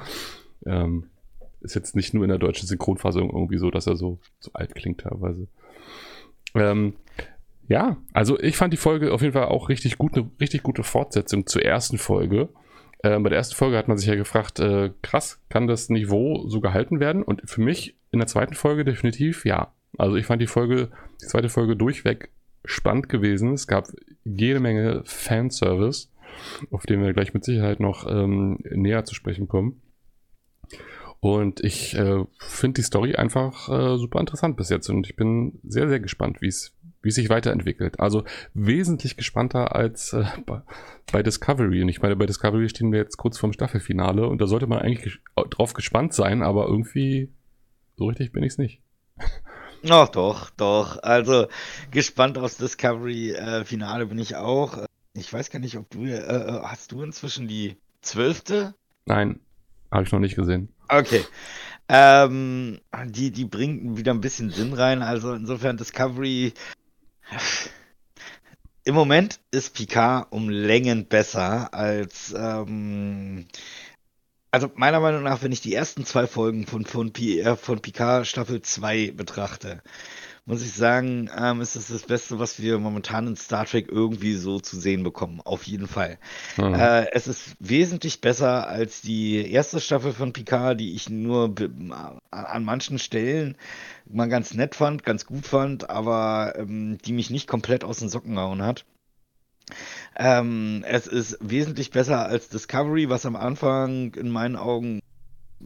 ähm, 0.66 1.09
ist 1.60 1.74
jetzt 1.74 1.96
nicht 1.96 2.14
nur 2.14 2.24
in 2.24 2.30
der 2.30 2.38
deutschen 2.38 2.66
Synchronfassung 2.66 3.30
irgendwie 3.30 3.58
so, 3.58 3.70
dass 3.70 3.86
er 3.86 3.96
so, 3.96 4.18
so 4.38 4.50
alt 4.54 4.74
klingt 4.74 5.00
teilweise. 5.00 5.46
Ähm, 6.54 6.94
ja, 7.68 7.96
also 8.12 8.38
ich 8.40 8.56
fand 8.56 8.72
die 8.72 8.78
Folge 8.78 9.12
auf 9.12 9.22
jeden 9.22 9.32
Fall 9.32 9.46
auch 9.46 9.68
richtig 9.68 9.98
gut, 9.98 10.16
eine 10.16 10.30
richtig 10.40 10.62
gute 10.62 10.82
Fortsetzung 10.82 11.46
zur 11.46 11.62
ersten 11.62 11.98
Folge. 11.98 12.48
Ähm, 13.02 13.22
bei 13.22 13.30
der 13.30 13.38
ersten 13.38 13.54
Folge 13.54 13.78
hat 13.78 13.88
man 13.88 13.96
sich 13.96 14.08
ja 14.08 14.16
gefragt, 14.16 14.58
äh, 14.58 14.90
krass, 15.02 15.40
kann 15.48 15.66
das 15.66 15.88
Niveau 15.88 16.46
so 16.48 16.60
gehalten 16.60 17.00
werden? 17.00 17.22
Und 17.22 17.48
für 17.48 17.60
mich 17.60 17.96
in 18.10 18.18
der 18.18 18.26
zweiten 18.26 18.54
Folge 18.54 18.84
definitiv 18.84 19.44
ja. 19.44 19.72
Also 19.96 20.16
ich 20.16 20.26
fand 20.26 20.42
die 20.42 20.46
Folge, 20.46 20.90
die 21.22 21.26
zweite 21.26 21.48
Folge 21.48 21.76
durchweg 21.76 22.30
spannend 22.64 23.08
gewesen. 23.08 23.54
Es 23.54 23.66
gab 23.66 23.86
jede 24.24 24.60
Menge 24.60 25.02
Fanservice, 25.04 26.08
auf 26.70 26.84
den 26.84 27.02
wir 27.02 27.12
gleich 27.12 27.32
mit 27.32 27.44
Sicherheit 27.44 27.80
noch 27.80 28.06
ähm, 28.06 28.58
näher 28.70 29.04
zu 29.04 29.14
sprechen 29.14 29.48
kommen. 29.48 29.80
Und 31.20 31.62
ich 31.62 31.94
äh, 31.94 32.24
finde 32.38 32.80
die 32.80 32.86
Story 32.86 33.14
einfach 33.14 33.68
äh, 33.68 33.98
super 33.98 34.20
interessant 34.20 34.56
bis 34.56 34.70
jetzt 34.70 34.88
und 34.88 35.06
ich 35.06 35.16
bin 35.16 35.60
sehr, 35.62 35.88
sehr 35.88 36.00
gespannt, 36.00 36.40
wie 36.40 36.48
es 36.48 36.74
wie 37.02 37.10
sich 37.10 37.30
weiterentwickelt. 37.30 37.98
Also 37.98 38.24
wesentlich 38.54 39.16
gespannter 39.16 39.74
als 39.74 40.12
äh, 40.12 40.24
bei, 40.46 40.62
bei, 41.12 41.22
Discovery. 41.22 41.82
Und 41.82 41.88
ich 41.88 42.02
meine, 42.02 42.16
bei 42.16 42.26
Discovery 42.26 42.68
stehen 42.68 42.92
wir 42.92 42.98
jetzt 42.98 43.16
kurz 43.16 43.38
vorm 43.38 43.52
Staffelfinale 43.52 44.26
und 44.26 44.40
da 44.40 44.46
sollte 44.46 44.66
man 44.66 44.80
eigentlich 44.80 45.18
drauf 45.50 45.72
gespannt 45.72 46.12
sein, 46.12 46.42
aber 46.42 46.66
irgendwie 46.66 47.30
so 47.96 48.06
richtig 48.06 48.32
bin 48.32 48.42
ich 48.42 48.52
es 48.52 48.58
nicht. 48.58 48.80
Ach 49.88 50.08
doch, 50.08 50.50
doch. 50.50 51.02
Also 51.02 51.46
gespannt 51.90 52.36
aufs 52.36 52.58
Discovery-Finale 52.58 54.04
äh, 54.04 54.06
bin 54.06 54.18
ich 54.18 54.36
auch. 54.36 54.84
Ich 55.14 55.32
weiß 55.32 55.50
gar 55.50 55.58
nicht, 55.58 55.76
ob 55.76 55.88
du, 55.90 56.04
äh, 56.04 56.18
äh, 56.18 56.60
hast 56.62 56.92
du 56.92 57.02
inzwischen 57.02 57.48
die 57.48 57.76
zwölfte? 58.02 58.74
Nein, 59.06 59.40
habe 59.90 60.04
ich 60.04 60.12
noch 60.12 60.20
nicht 60.20 60.36
gesehen. 60.36 60.68
Okay. 60.90 61.24
Ähm, 61.88 62.80
die, 63.06 63.30
die 63.30 63.44
bringt 63.44 63.96
wieder 63.96 64.12
ein 64.12 64.20
bisschen 64.20 64.50
Sinn 64.50 64.72
rein. 64.72 65.02
Also 65.02 65.32
insofern 65.32 65.76
Discovery. 65.76 66.52
Im 68.84 68.94
Moment 68.94 69.40
ist 69.50 69.74
Picard 69.74 70.32
um 70.32 70.48
Längen 70.48 71.06
besser 71.06 71.72
als 71.74 72.34
ähm, 72.36 73.46
also 74.50 74.70
meiner 74.74 75.00
Meinung 75.00 75.22
nach, 75.22 75.42
wenn 75.42 75.52
ich 75.52 75.60
die 75.60 75.74
ersten 75.74 76.04
zwei 76.04 76.26
Folgen 76.26 76.66
von, 76.66 76.84
von, 76.84 77.14
äh, 77.14 77.56
von 77.56 77.80
Picard 77.80 78.26
Staffel 78.26 78.62
2 78.62 79.12
betrachte, 79.12 79.82
muss 80.50 80.62
ich 80.62 80.72
sagen, 80.72 81.30
ähm, 81.38 81.60
ist 81.60 81.76
es 81.76 81.86
das 81.86 82.02
Beste, 82.02 82.40
was 82.40 82.60
wir 82.60 82.80
momentan 82.80 83.28
in 83.28 83.36
Star 83.36 83.64
Trek 83.66 83.86
irgendwie 83.88 84.34
so 84.34 84.58
zu 84.58 84.80
sehen 84.80 85.04
bekommen. 85.04 85.40
Auf 85.44 85.62
jeden 85.62 85.86
Fall. 85.86 86.18
Mhm. 86.56 86.74
Äh, 86.74 87.12
es 87.12 87.28
ist 87.28 87.54
wesentlich 87.60 88.20
besser 88.20 88.66
als 88.66 89.00
die 89.00 89.48
erste 89.48 89.80
Staffel 89.80 90.12
von 90.12 90.32
Picard, 90.32 90.80
die 90.80 90.94
ich 90.94 91.08
nur 91.08 91.54
an 92.32 92.64
manchen 92.64 92.98
Stellen 92.98 93.56
mal 94.06 94.28
ganz 94.28 94.52
nett 94.52 94.74
fand, 94.74 95.04
ganz 95.04 95.24
gut 95.24 95.46
fand, 95.46 95.88
aber 95.88 96.54
ähm, 96.56 96.98
die 96.98 97.12
mich 97.12 97.30
nicht 97.30 97.46
komplett 97.46 97.84
aus 97.84 98.00
den 98.00 98.08
Socken 98.08 98.34
gehauen 98.34 98.62
hat. 98.62 98.84
Ähm, 100.16 100.84
es 100.84 101.06
ist 101.06 101.38
wesentlich 101.40 101.92
besser 101.92 102.26
als 102.26 102.48
Discovery, 102.48 103.08
was 103.08 103.24
am 103.24 103.36
Anfang 103.36 104.14
in 104.14 104.28
meinen 104.28 104.56
Augen 104.56 104.98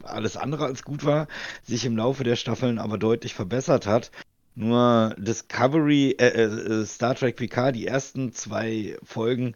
alles 0.03 0.37
andere 0.37 0.67
als 0.67 0.83
gut 0.83 1.07
war, 1.07 1.27
sich 1.63 1.87
im 1.87 1.97
Laufe 1.97 2.23
der 2.25 2.37
Staffeln 2.37 2.79
aber 2.79 2.99
deutlich 2.99 3.33
verbessert 3.33 3.87
hat. 3.87 4.11
Nur 4.55 5.15
Discovery, 5.19 6.13
äh, 6.19 6.27
äh, 6.27 6.87
Star 6.87 7.15
Trek 7.15 7.37
Picard, 7.37 7.75
die 7.75 7.87
ersten 7.87 8.33
zwei 8.33 8.97
Folgen, 9.03 9.55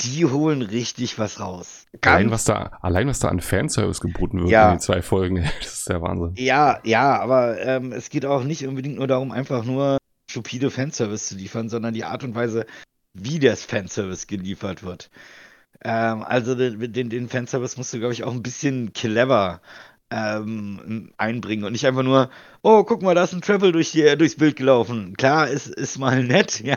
die 0.00 0.24
holen 0.24 0.62
richtig 0.62 1.18
was 1.18 1.38
raus. 1.38 1.86
allein 2.00 2.30
was, 2.30 2.44
da, 2.44 2.78
allein 2.82 3.06
was 3.06 3.20
da 3.20 3.28
an 3.28 3.40
Fanservice 3.40 4.00
geboten 4.00 4.40
wird 4.40 4.50
ja. 4.50 4.66
in 4.66 4.76
den 4.76 4.80
zwei 4.80 5.00
Folgen, 5.02 5.36
das 5.60 5.74
ist 5.74 5.88
der 5.88 6.02
Wahnsinn. 6.02 6.32
Ja, 6.36 6.80
ja, 6.82 7.20
aber 7.20 7.60
ähm, 7.60 7.92
es 7.92 8.10
geht 8.10 8.26
auch 8.26 8.42
nicht 8.42 8.66
unbedingt 8.66 8.96
nur 8.96 9.06
darum, 9.06 9.30
einfach 9.30 9.64
nur 9.64 9.98
stupide 10.28 10.70
Fanservice 10.70 11.28
zu 11.28 11.36
liefern, 11.36 11.68
sondern 11.68 11.94
die 11.94 12.04
Art 12.04 12.24
und 12.24 12.34
Weise, 12.34 12.66
wie 13.14 13.38
der 13.38 13.56
Fanservice 13.56 14.26
geliefert 14.26 14.82
wird. 14.82 15.10
Ähm, 15.84 16.22
also 16.22 16.54
den, 16.54 16.92
den, 16.92 17.10
den 17.10 17.28
Fanservice 17.28 17.76
musst 17.76 17.92
du, 17.92 17.98
glaube 17.98 18.14
ich, 18.14 18.24
auch 18.24 18.32
ein 18.32 18.42
bisschen 18.42 18.92
clever 18.92 19.60
ähm, 20.12 21.10
einbringen 21.16 21.64
und 21.64 21.72
nicht 21.72 21.86
einfach 21.86 22.02
nur, 22.02 22.30
oh, 22.62 22.84
guck 22.84 23.02
mal, 23.02 23.14
da 23.14 23.24
ist 23.24 23.32
ein 23.32 23.40
Travel 23.40 23.72
durch 23.72 23.92
die, 23.92 24.16
durchs 24.16 24.36
Bild 24.36 24.56
gelaufen. 24.56 25.16
Klar, 25.16 25.48
ist, 25.48 25.68
ist 25.68 25.98
mal 25.98 26.22
nett, 26.24 26.60
ja. 26.60 26.76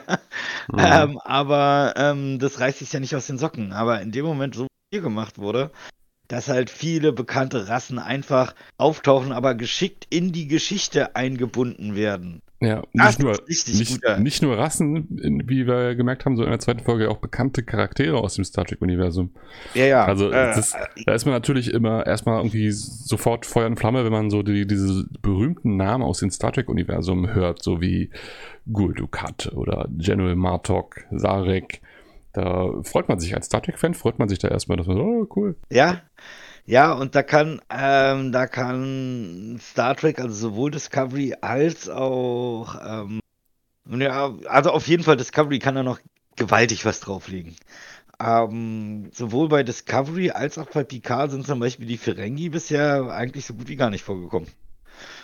Mhm. 0.72 0.80
Ähm, 0.80 1.20
aber 1.20 1.94
ähm, 1.98 2.40
das 2.40 2.60
reißt 2.60 2.80
sich 2.80 2.94
ja 2.94 3.00
nicht 3.00 3.16
aus 3.16 3.28
den 3.28 3.38
Socken. 3.38 3.74
Aber 3.74 4.02
in 4.02 4.12
dem 4.12 4.26
Moment, 4.26 4.56
so 4.56 4.64
wie 4.64 4.68
hier 4.96 5.02
gemacht 5.02 5.38
wurde, 5.38 5.72
dass 6.28 6.48
halt 6.48 6.70
viele 6.70 7.12
bekannte 7.12 7.68
Rassen 7.68 8.00
einfach 8.00 8.56
auftauchen, 8.78 9.32
aber 9.32 9.54
geschickt 9.54 10.08
in 10.10 10.32
die 10.32 10.48
Geschichte 10.48 11.16
eingebunden 11.16 11.96
werden. 11.96 12.42
Ja, 12.66 12.84
nicht 12.94 13.20
nur, 13.20 13.38
nicht, 13.48 14.20
nicht, 14.20 14.42
nur 14.42 14.58
Rassen, 14.58 15.08
wie 15.46 15.68
wir 15.68 15.94
gemerkt 15.94 16.26
haben, 16.26 16.36
so 16.36 16.44
in 16.44 16.50
der 16.50 16.60
zweiten 16.60 16.80
Folge 16.80 17.12
auch 17.12 17.18
bekannte 17.18 17.62
Charaktere 17.62 18.18
aus 18.18 18.36
dem 18.36 18.44
Star 18.44 18.66
Trek-Universum. 18.66 19.30
Ja, 19.76 19.86
ja. 19.86 20.06
Also 20.06 20.30
äh, 20.32 20.56
das, 20.56 20.76
da 21.06 21.14
ist 21.14 21.26
man 21.26 21.36
natürlich 21.36 21.72
immer 21.72 22.08
erstmal 22.08 22.40
irgendwie 22.40 22.72
sofort 22.72 23.46
Feuer 23.46 23.68
und 23.68 23.78
Flamme, 23.78 24.04
wenn 24.04 24.12
man 24.12 24.32
so 24.32 24.42
die, 24.42 24.66
diese 24.66 25.06
berühmten 25.22 25.78
Namen 25.78 26.04
aus 26.04 26.20
dem 26.20 26.32
Star 26.32 26.52
Trek-Universum 26.52 27.34
hört, 27.36 27.62
so 27.62 27.82
wie 27.82 28.10
Gul 28.72 28.96
Dukat 28.96 29.52
oder 29.54 29.88
General 29.92 30.36
Martok, 30.36 31.06
Sarek. 31.12 31.82
Da 32.34 32.72
freut 32.82 33.08
man 33.08 33.20
sich 33.20 33.36
als 33.36 33.46
Star 33.46 33.62
Trek-Fan, 33.62 33.94
freut 33.94 34.18
man 34.18 34.28
sich 34.28 34.40
da 34.40 34.48
erstmal, 34.48 34.78
dass 34.78 34.88
man 34.88 34.98
so, 34.98 35.04
oh, 35.04 35.28
cool. 35.36 35.56
Ja, 35.70 36.02
ja, 36.66 36.94
und 36.94 37.16
da 37.16 37.24
kann, 37.24 37.62
ähm, 37.70 38.32
da 38.32 38.48
kann 38.48 39.60
Star 39.62 39.96
Trek, 39.96 40.20
also 40.20 40.34
sowohl 40.50 40.72
Discovery 40.72 41.36
als 41.42 41.90
auch, 41.90 42.76
ähm, 42.84 43.20
ja, 43.88 44.34
also 44.48 44.72
auf 44.72 44.88
jeden 44.88 45.04
Fall 45.04 45.18
Discovery 45.18 45.60
kann 45.60 45.76
da 45.76 45.84
noch 45.84 46.00
gewaltig 46.36 46.86
was 46.86 47.00
drauflegen. 47.00 47.56
Ähm, 48.20 49.12
sowohl 49.14 49.50
bei 49.50 49.64
Discovery 49.64 50.32
als 50.32 50.58
auch 50.58 50.68
bei 50.68 50.84
Picard 50.84 51.32
sind 51.32 51.46
zum 51.46 51.60
Beispiel 51.60 51.86
die 51.86 51.98
Ferengi 51.98 52.50
bisher 52.50 53.12
eigentlich 53.12 53.46
so 53.46 53.54
gut 53.54 53.68
wie 53.68 53.76
gar 53.76 53.90
nicht 53.90 54.04
vorgekommen. 54.04 54.50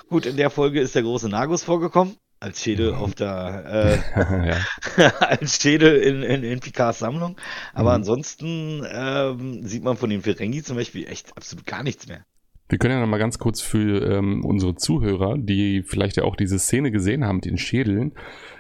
Gut, 0.09 0.25
in 0.25 0.37
der 0.37 0.49
Folge 0.49 0.81
ist 0.81 0.95
der 0.95 1.03
große 1.03 1.29
Nagus 1.29 1.63
vorgekommen 1.63 2.17
als 2.41 2.61
Schädel 2.61 2.91
mhm. 2.91 2.97
auf 2.97 3.15
der 3.15 4.01
äh, 4.97 5.01
als 5.19 5.61
Schädel 5.61 5.95
in, 5.95 6.23
in, 6.23 6.43
in 6.43 6.59
Picards 6.59 6.99
Sammlung. 6.99 7.37
Aber 7.73 7.91
mhm. 7.91 7.95
ansonsten 7.95 8.85
ähm, 8.91 9.63
sieht 9.63 9.83
man 9.83 9.95
von 9.95 10.09
den 10.09 10.21
Ferengi 10.21 10.63
zum 10.63 10.75
Beispiel 10.75 11.07
echt 11.07 11.37
absolut 11.37 11.65
gar 11.65 11.83
nichts 11.83 12.07
mehr. 12.07 12.25
Wir 12.67 12.77
können 12.77 12.93
ja 12.93 13.01
noch 13.01 13.07
mal 13.07 13.17
ganz 13.17 13.37
kurz 13.37 13.61
für 13.61 14.01
ähm, 14.09 14.45
unsere 14.45 14.75
Zuhörer, 14.75 15.37
die 15.37 15.83
vielleicht 15.83 16.15
ja 16.15 16.23
auch 16.23 16.37
diese 16.37 16.57
Szene 16.57 16.89
gesehen 16.91 17.25
haben 17.25 17.37
mit 17.37 17.45
den 17.45 17.57
Schädeln, 17.57 18.13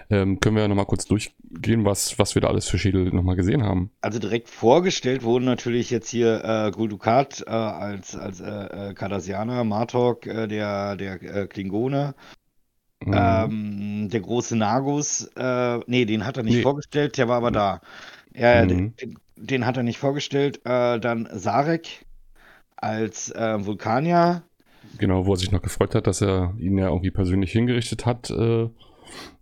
ähm, 0.09 0.41
können 0.41 0.57
wir 0.57 0.63
ja 0.63 0.67
noch 0.67 0.75
mal 0.75 0.85
kurz 0.85 1.05
durchgehen, 1.05 1.85
was, 1.85 2.19
was 2.19 2.35
wir 2.35 2.41
da 2.41 2.49
alles 2.49 2.67
für 2.67 2.77
Schädel 2.77 3.05
noch 3.13 3.23
mal 3.23 3.37
gesehen 3.37 3.63
haben. 3.63 3.91
Also 4.01 4.19
direkt 4.19 4.49
vorgestellt 4.49 5.23
wurden 5.23 5.45
natürlich 5.45 5.89
jetzt 5.89 6.09
hier 6.09 6.43
äh, 6.43 6.71
Guldukat 6.71 7.45
äh, 7.47 7.49
als, 7.49 8.17
als 8.17 8.41
äh, 8.41 8.89
äh 8.89 8.93
Cardassianer, 8.93 9.63
Martok, 9.63 10.27
äh, 10.27 10.47
der, 10.47 10.97
der 10.97 11.23
äh, 11.23 11.47
Klingone, 11.47 12.13
Mhm. 13.03 13.13
Ähm, 13.15 14.09
der 14.09 14.19
große 14.19 14.55
Nagus, 14.55 15.29
äh, 15.35 15.79
nee, 15.87 16.05
den 16.05 16.25
hat 16.25 16.37
er 16.37 16.43
nicht 16.43 16.57
nee. 16.57 16.61
vorgestellt, 16.61 17.17
der 17.17 17.27
war 17.27 17.37
aber 17.37 17.51
da. 17.51 17.81
Ja, 18.33 18.63
mhm. 18.63 18.95
den, 18.95 19.19
den, 19.35 19.65
hat 19.65 19.77
er 19.77 19.83
nicht 19.83 19.97
vorgestellt. 19.97 20.61
Äh, 20.65 20.99
dann 20.99 21.27
Sarek 21.33 22.05
als 22.75 23.31
äh, 23.31 23.65
Vulkanier. 23.65 24.43
Genau, 24.97 25.25
wo 25.25 25.33
er 25.33 25.37
sich 25.37 25.51
noch 25.51 25.61
gefreut 25.61 25.95
hat, 25.95 26.07
dass 26.07 26.21
er 26.21 26.53
ihn 26.59 26.77
ja 26.77 26.87
irgendwie 26.87 27.11
persönlich 27.11 27.51
hingerichtet 27.51 28.05
hat, 28.05 28.29
äh, 28.29 28.69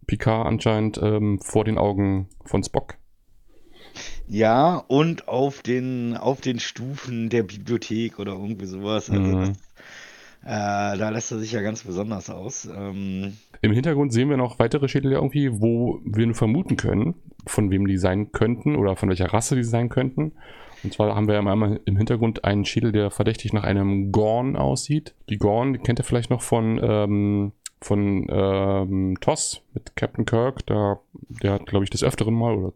Picard 0.07 0.47
anscheinend 0.47 0.99
ähm, 1.01 1.39
vor 1.39 1.65
den 1.65 1.77
Augen 1.77 2.27
von 2.45 2.63
Spock. 2.63 2.95
Ja, 4.27 4.77
und 4.87 5.27
auf 5.27 5.61
den, 5.61 6.15
auf 6.15 6.39
den 6.41 6.59
Stufen 6.59 7.29
der 7.29 7.43
Bibliothek 7.43 8.19
oder 8.19 8.33
irgendwie 8.33 8.67
sowas. 8.67 9.09
Also 9.09 9.21
mhm. 9.21 9.39
das, 9.39 9.51
da 10.43 11.10
lässt 11.10 11.31
er 11.31 11.39
sich 11.39 11.51
ja 11.51 11.62
ganz 11.62 11.84
besonders 11.84 12.29
aus. 12.29 12.65
Ähm, 12.65 13.34
Im 13.62 13.72
Hintergrund 13.72 14.13
sehen 14.13 14.29
wir 14.29 14.38
noch 14.38 14.60
weitere 14.60 14.88
Schädel 14.88 15.12
irgendwie, 15.12 15.62
wo 15.62 16.00
wir 16.05 16.25
nur 16.25 16.36
vermuten 16.36 16.77
können, 16.77 17.15
von 17.46 17.72
wem 17.72 17.88
die 17.88 17.98
sein 17.98 18.31
könnten 18.31 18.75
oder 18.75 18.96
von 18.96 19.10
welcher 19.10 19.34
Rasse 19.34 19.55
die 19.55 19.63
sein 19.63 19.89
könnten. 19.89 20.31
Und 20.84 20.93
zwar 20.93 21.13
haben 21.13 21.27
wir 21.27 21.36
ja 21.36 21.41
einmal 21.41 21.81
im 21.84 21.98
Hintergrund 21.98 22.46
einen 22.46 22.63
Schädel, 22.63 22.93
der 22.93 23.12
verdächtig 23.12 23.51
nach 23.51 23.63
einem 23.63 24.13
Gorn 24.13 24.55
aussieht. 24.55 25.13
Die 25.29 25.38
Gorn 25.38 25.74
die 25.74 25.79
kennt 25.79 26.00
ihr 26.00 26.05
vielleicht 26.05 26.29
noch 26.29 26.41
von, 26.41 26.79
ähm, 26.81 27.51
von 27.81 28.25
ähm, 28.29 29.17
TOS 29.19 29.62
mit 29.74 29.98
Captain 29.98 30.25
Kirk. 30.25 30.65
Da, 30.67 31.01
der 31.43 31.53
hat, 31.53 31.65
glaube 31.65 31.84
ich, 31.84 31.89
des 31.89 32.01
Öfteren 32.01 32.34
mal 32.34 32.55
oder 32.55 32.74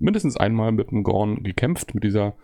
mindestens 0.00 0.36
einmal 0.36 0.72
mit 0.72 0.88
einem 0.88 1.04
Gorn 1.04 1.44
gekämpft, 1.44 1.94
mit 1.94 2.02
dieser, 2.02 2.34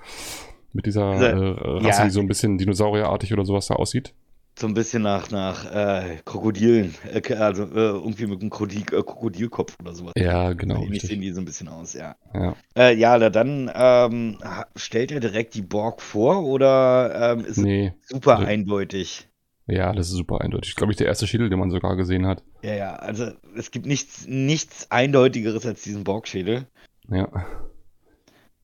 mit 0.72 0.86
dieser 0.86 1.12
äh, 1.14 1.78
Rasse, 1.84 2.02
ja. 2.02 2.04
die 2.04 2.12
so 2.12 2.20
ein 2.20 2.28
bisschen 2.28 2.56
dinosaurierartig 2.56 3.32
oder 3.32 3.44
sowas 3.44 3.66
da 3.66 3.74
aussieht 3.74 4.14
so 4.60 4.66
ein 4.66 4.74
bisschen 4.74 5.02
nach, 5.02 5.30
nach 5.30 5.64
äh, 5.64 6.18
Krokodilen, 6.24 6.94
äh, 7.12 7.34
also 7.34 7.64
äh, 7.64 7.68
irgendwie 7.74 8.26
mit 8.26 8.40
einem 8.40 8.50
Krokodil, 8.50 8.82
äh, 8.82 9.02
Krokodilkopf 9.02 9.76
oder 9.80 9.94
sowas. 9.94 10.12
Ja, 10.16 10.52
genau. 10.52 10.82
Ähnlich 10.82 11.02
sehen 11.02 11.20
die 11.20 11.32
so 11.32 11.40
ein 11.40 11.46
bisschen 11.46 11.68
aus, 11.68 11.94
ja. 11.94 12.16
Ja, 12.34 12.54
äh, 12.76 12.94
ja 12.94 13.30
dann 13.30 13.70
ähm, 13.74 14.38
stellt 14.76 15.12
er 15.12 15.20
direkt 15.20 15.54
die 15.54 15.62
Borg 15.62 16.02
vor 16.02 16.44
oder 16.44 17.32
ähm, 17.32 17.44
ist 17.44 17.56
nee, 17.56 17.94
super 18.02 18.36
also, 18.36 18.46
eindeutig? 18.46 19.28
Ja, 19.66 19.92
das 19.92 20.08
ist 20.08 20.14
super 20.14 20.40
eindeutig. 20.40 20.74
Glaube 20.76 20.92
ich, 20.92 20.98
der 20.98 21.06
erste 21.06 21.26
Schädel, 21.26 21.48
den 21.48 21.58
man 21.58 21.70
sogar 21.70 21.96
gesehen 21.96 22.26
hat. 22.26 22.42
Ja, 22.62 22.74
ja, 22.74 22.96
also 22.96 23.30
es 23.56 23.70
gibt 23.70 23.86
nichts, 23.86 24.26
nichts 24.26 24.90
Eindeutigeres 24.90 25.64
als 25.64 25.82
diesen 25.82 26.04
Borg-Schädel. 26.04 26.66
Ja. 27.08 27.28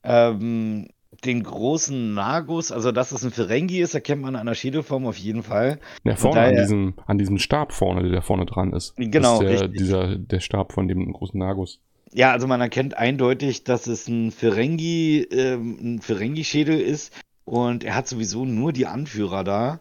Ähm, 0.03 0.89
den 1.25 1.43
großen 1.43 2.15
Nagus, 2.15 2.73
also 2.73 2.93
dass 2.93 3.13
es 3.13 3.25
ein 3.25 3.31
Ferengi 3.31 3.81
ist, 3.81 3.95
erkennt 3.95 4.23
man 4.23 4.37
an 4.37 4.47
der 4.47 4.55
Schädelform 4.55 5.07
auf 5.07 5.17
jeden 5.17 5.43
Fall. 5.43 5.79
Ja, 6.05 6.17
vorne 6.17 6.37
daher, 6.37 6.49
an, 6.51 6.57
diesem, 6.57 6.95
an 7.07 7.19
diesem 7.19 7.39
Stab 7.39 7.73
vorne, 7.73 8.03
der 8.03 8.13
da 8.13 8.21
vorne 8.21 8.47
dran 8.47 8.73
ist. 8.73 8.95
Genau, 8.97 9.41
ist 9.41 9.61
der, 9.61 9.69
dieser, 9.69 10.17
der 10.17 10.41
Stab 10.41 10.73
von 10.73 10.89
dem 10.89 11.13
großen 11.13 11.39
Nagus. 11.39 11.81
Ja, 12.13 12.33
also 12.33 12.47
man 12.47 12.61
erkennt 12.61 12.97
eindeutig, 12.97 13.65
dass 13.65 13.87
es 13.87 14.09
ein 14.09 14.31
Ferengi, 14.31 15.27
ähm, 15.31 15.79
ein 15.81 16.01
Ferengi-Schädel 16.01 16.81
ist 16.81 17.13
und 17.45 17.85
er 17.85 17.95
hat 17.95 18.09
sowieso 18.09 18.45
nur 18.45 18.73
die 18.73 18.87
Anführer 18.87 19.45
da. 19.45 19.81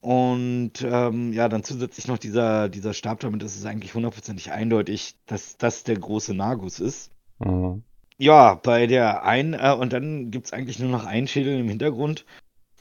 Und 0.00 0.74
ähm, 0.82 1.32
ja, 1.32 1.48
dann 1.48 1.64
zusätzlich 1.64 2.06
noch 2.06 2.18
dieser, 2.18 2.68
dieser 2.68 2.94
Stab, 2.94 3.20
damit 3.20 3.42
ist 3.42 3.56
es 3.56 3.66
eigentlich 3.66 3.94
hundertprozentig 3.94 4.52
eindeutig, 4.52 5.16
dass 5.26 5.56
das 5.56 5.82
der 5.82 5.98
große 5.98 6.34
Nagus 6.34 6.78
ist. 6.78 7.10
Mhm. 7.40 7.82
Ja, 8.18 8.54
bei 8.54 8.86
der 8.86 9.24
einen, 9.24 9.54
äh, 9.54 9.74
und 9.78 9.92
dann 9.92 10.30
gibt 10.30 10.46
es 10.46 10.52
eigentlich 10.52 10.78
nur 10.80 10.90
noch 10.90 11.06
einen 11.06 11.28
Schädel 11.28 11.58
im 11.58 11.68
Hintergrund, 11.68 12.26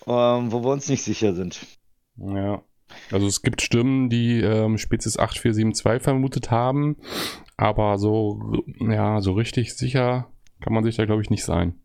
ähm, 0.08 0.52
wo 0.52 0.64
wir 0.64 0.72
uns 0.72 0.90
nicht 0.90 1.04
sicher 1.04 1.34
sind. 1.34 1.60
Ja. 2.18 2.64
Also 3.12 3.28
es 3.28 3.42
gibt 3.42 3.62
Stimmen, 3.62 4.10
die 4.10 4.40
ähm, 4.42 4.78
Spezies 4.78 5.20
8472 5.20 6.02
vermutet 6.02 6.52
haben, 6.52 6.98
aber 7.56 7.98
so, 8.00 8.64
ja, 8.80 9.22
so 9.22 9.34
richtig 9.34 9.76
sicher 9.76 10.32
kann 10.62 10.74
man 10.74 10.84
sich 10.84 10.96
da, 10.96 11.06
glaube 11.06 11.22
ich, 11.22 11.30
nicht 11.30 11.44
sein. 11.44 11.76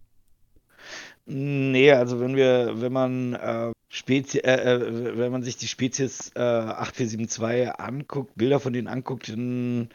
Nee, 1.27 1.93
also 1.93 2.21
wenn 2.21 2.37
wir, 2.37 2.81
wenn 2.81 2.93
man 2.93 3.35
äh, 3.35 3.73
Spezie, 3.89 4.43
äh, 4.45 4.77
äh, 4.77 5.19
wenn 5.19 5.31
man 5.31 5.43
sich 5.43 5.57
die 5.57 5.69
Spezies 5.69 6.33
äh, 6.35 6.41
8472 6.41 7.79
anguckt, 7.79 8.35
Bilder 8.35 8.61
von 8.61 8.73
denen 8.73 8.89
anguckt, 8.89 9.29
dann 9.29 9.91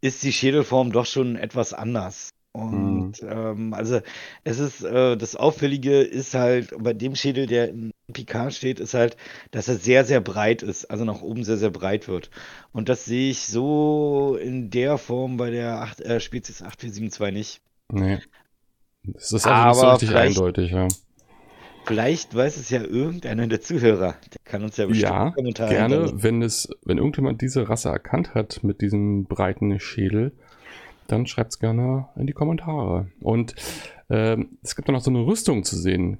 ist 0.00 0.22
die 0.22 0.32
Schädelform 0.32 0.90
doch 0.90 1.06
schon 1.06 1.36
etwas 1.36 1.72
anders. 1.72 2.30
Und 2.56 3.20
mhm. 3.22 3.28
ähm, 3.28 3.74
also 3.74 4.00
es 4.44 4.58
ist, 4.58 4.82
äh, 4.82 5.18
das 5.18 5.36
Auffällige 5.36 6.00
ist 6.00 6.32
halt, 6.32 6.72
bei 6.78 6.94
dem 6.94 7.14
Schädel, 7.14 7.46
der 7.46 7.68
in 7.68 7.92
Picard 8.10 8.54
steht, 8.54 8.80
ist 8.80 8.94
halt, 8.94 9.18
dass 9.50 9.68
er 9.68 9.74
sehr, 9.74 10.06
sehr 10.06 10.22
breit 10.22 10.62
ist, 10.62 10.86
also 10.86 11.04
nach 11.04 11.20
oben 11.20 11.44
sehr, 11.44 11.58
sehr 11.58 11.68
breit 11.68 12.08
wird. 12.08 12.30
Und 12.72 12.88
das 12.88 13.04
sehe 13.04 13.30
ich 13.30 13.46
so 13.46 14.38
in 14.40 14.70
der 14.70 14.96
Form 14.96 15.36
bei 15.36 15.50
der 15.50 15.82
8, 15.82 16.00
äh, 16.00 16.18
Spezies 16.18 16.62
8472 16.62 17.32
nicht. 17.32 17.60
Nee. 17.92 18.20
Das 19.02 19.32
ist 19.32 19.46
also 19.46 19.68
nicht 19.68 19.80
so 19.80 19.90
richtig 19.90 20.16
eindeutig, 20.16 20.70
ja. 20.70 20.88
Vielleicht 21.84 22.34
weiß 22.34 22.56
es 22.56 22.70
ja 22.70 22.80
irgendeiner 22.80 23.46
der 23.48 23.60
Zuhörer. 23.60 24.16
Der 24.32 24.40
kann 24.44 24.64
uns 24.64 24.78
ja 24.78 24.86
bestimmt 24.86 25.10
ja, 25.10 25.30
Kommentare 25.30 25.68
gerne, 25.68 26.10
wenn 26.14 26.40
es, 26.40 26.70
wenn 26.82 26.96
irgendjemand 26.96 27.42
diese 27.42 27.68
Rasse 27.68 27.90
erkannt 27.90 28.34
hat 28.34 28.64
mit 28.64 28.80
diesem 28.80 29.26
breiten 29.26 29.78
Schädel, 29.78 30.32
dann 31.08 31.26
schreibt 31.26 31.52
es 31.52 31.58
gerne 31.58 32.08
in 32.16 32.26
die 32.26 32.32
Kommentare. 32.32 33.08
Und 33.20 33.54
ähm, 34.10 34.58
es 34.62 34.76
gibt 34.76 34.88
noch 34.88 35.00
so 35.00 35.10
eine 35.10 35.26
Rüstung 35.26 35.64
zu 35.64 35.76
sehen. 35.76 36.18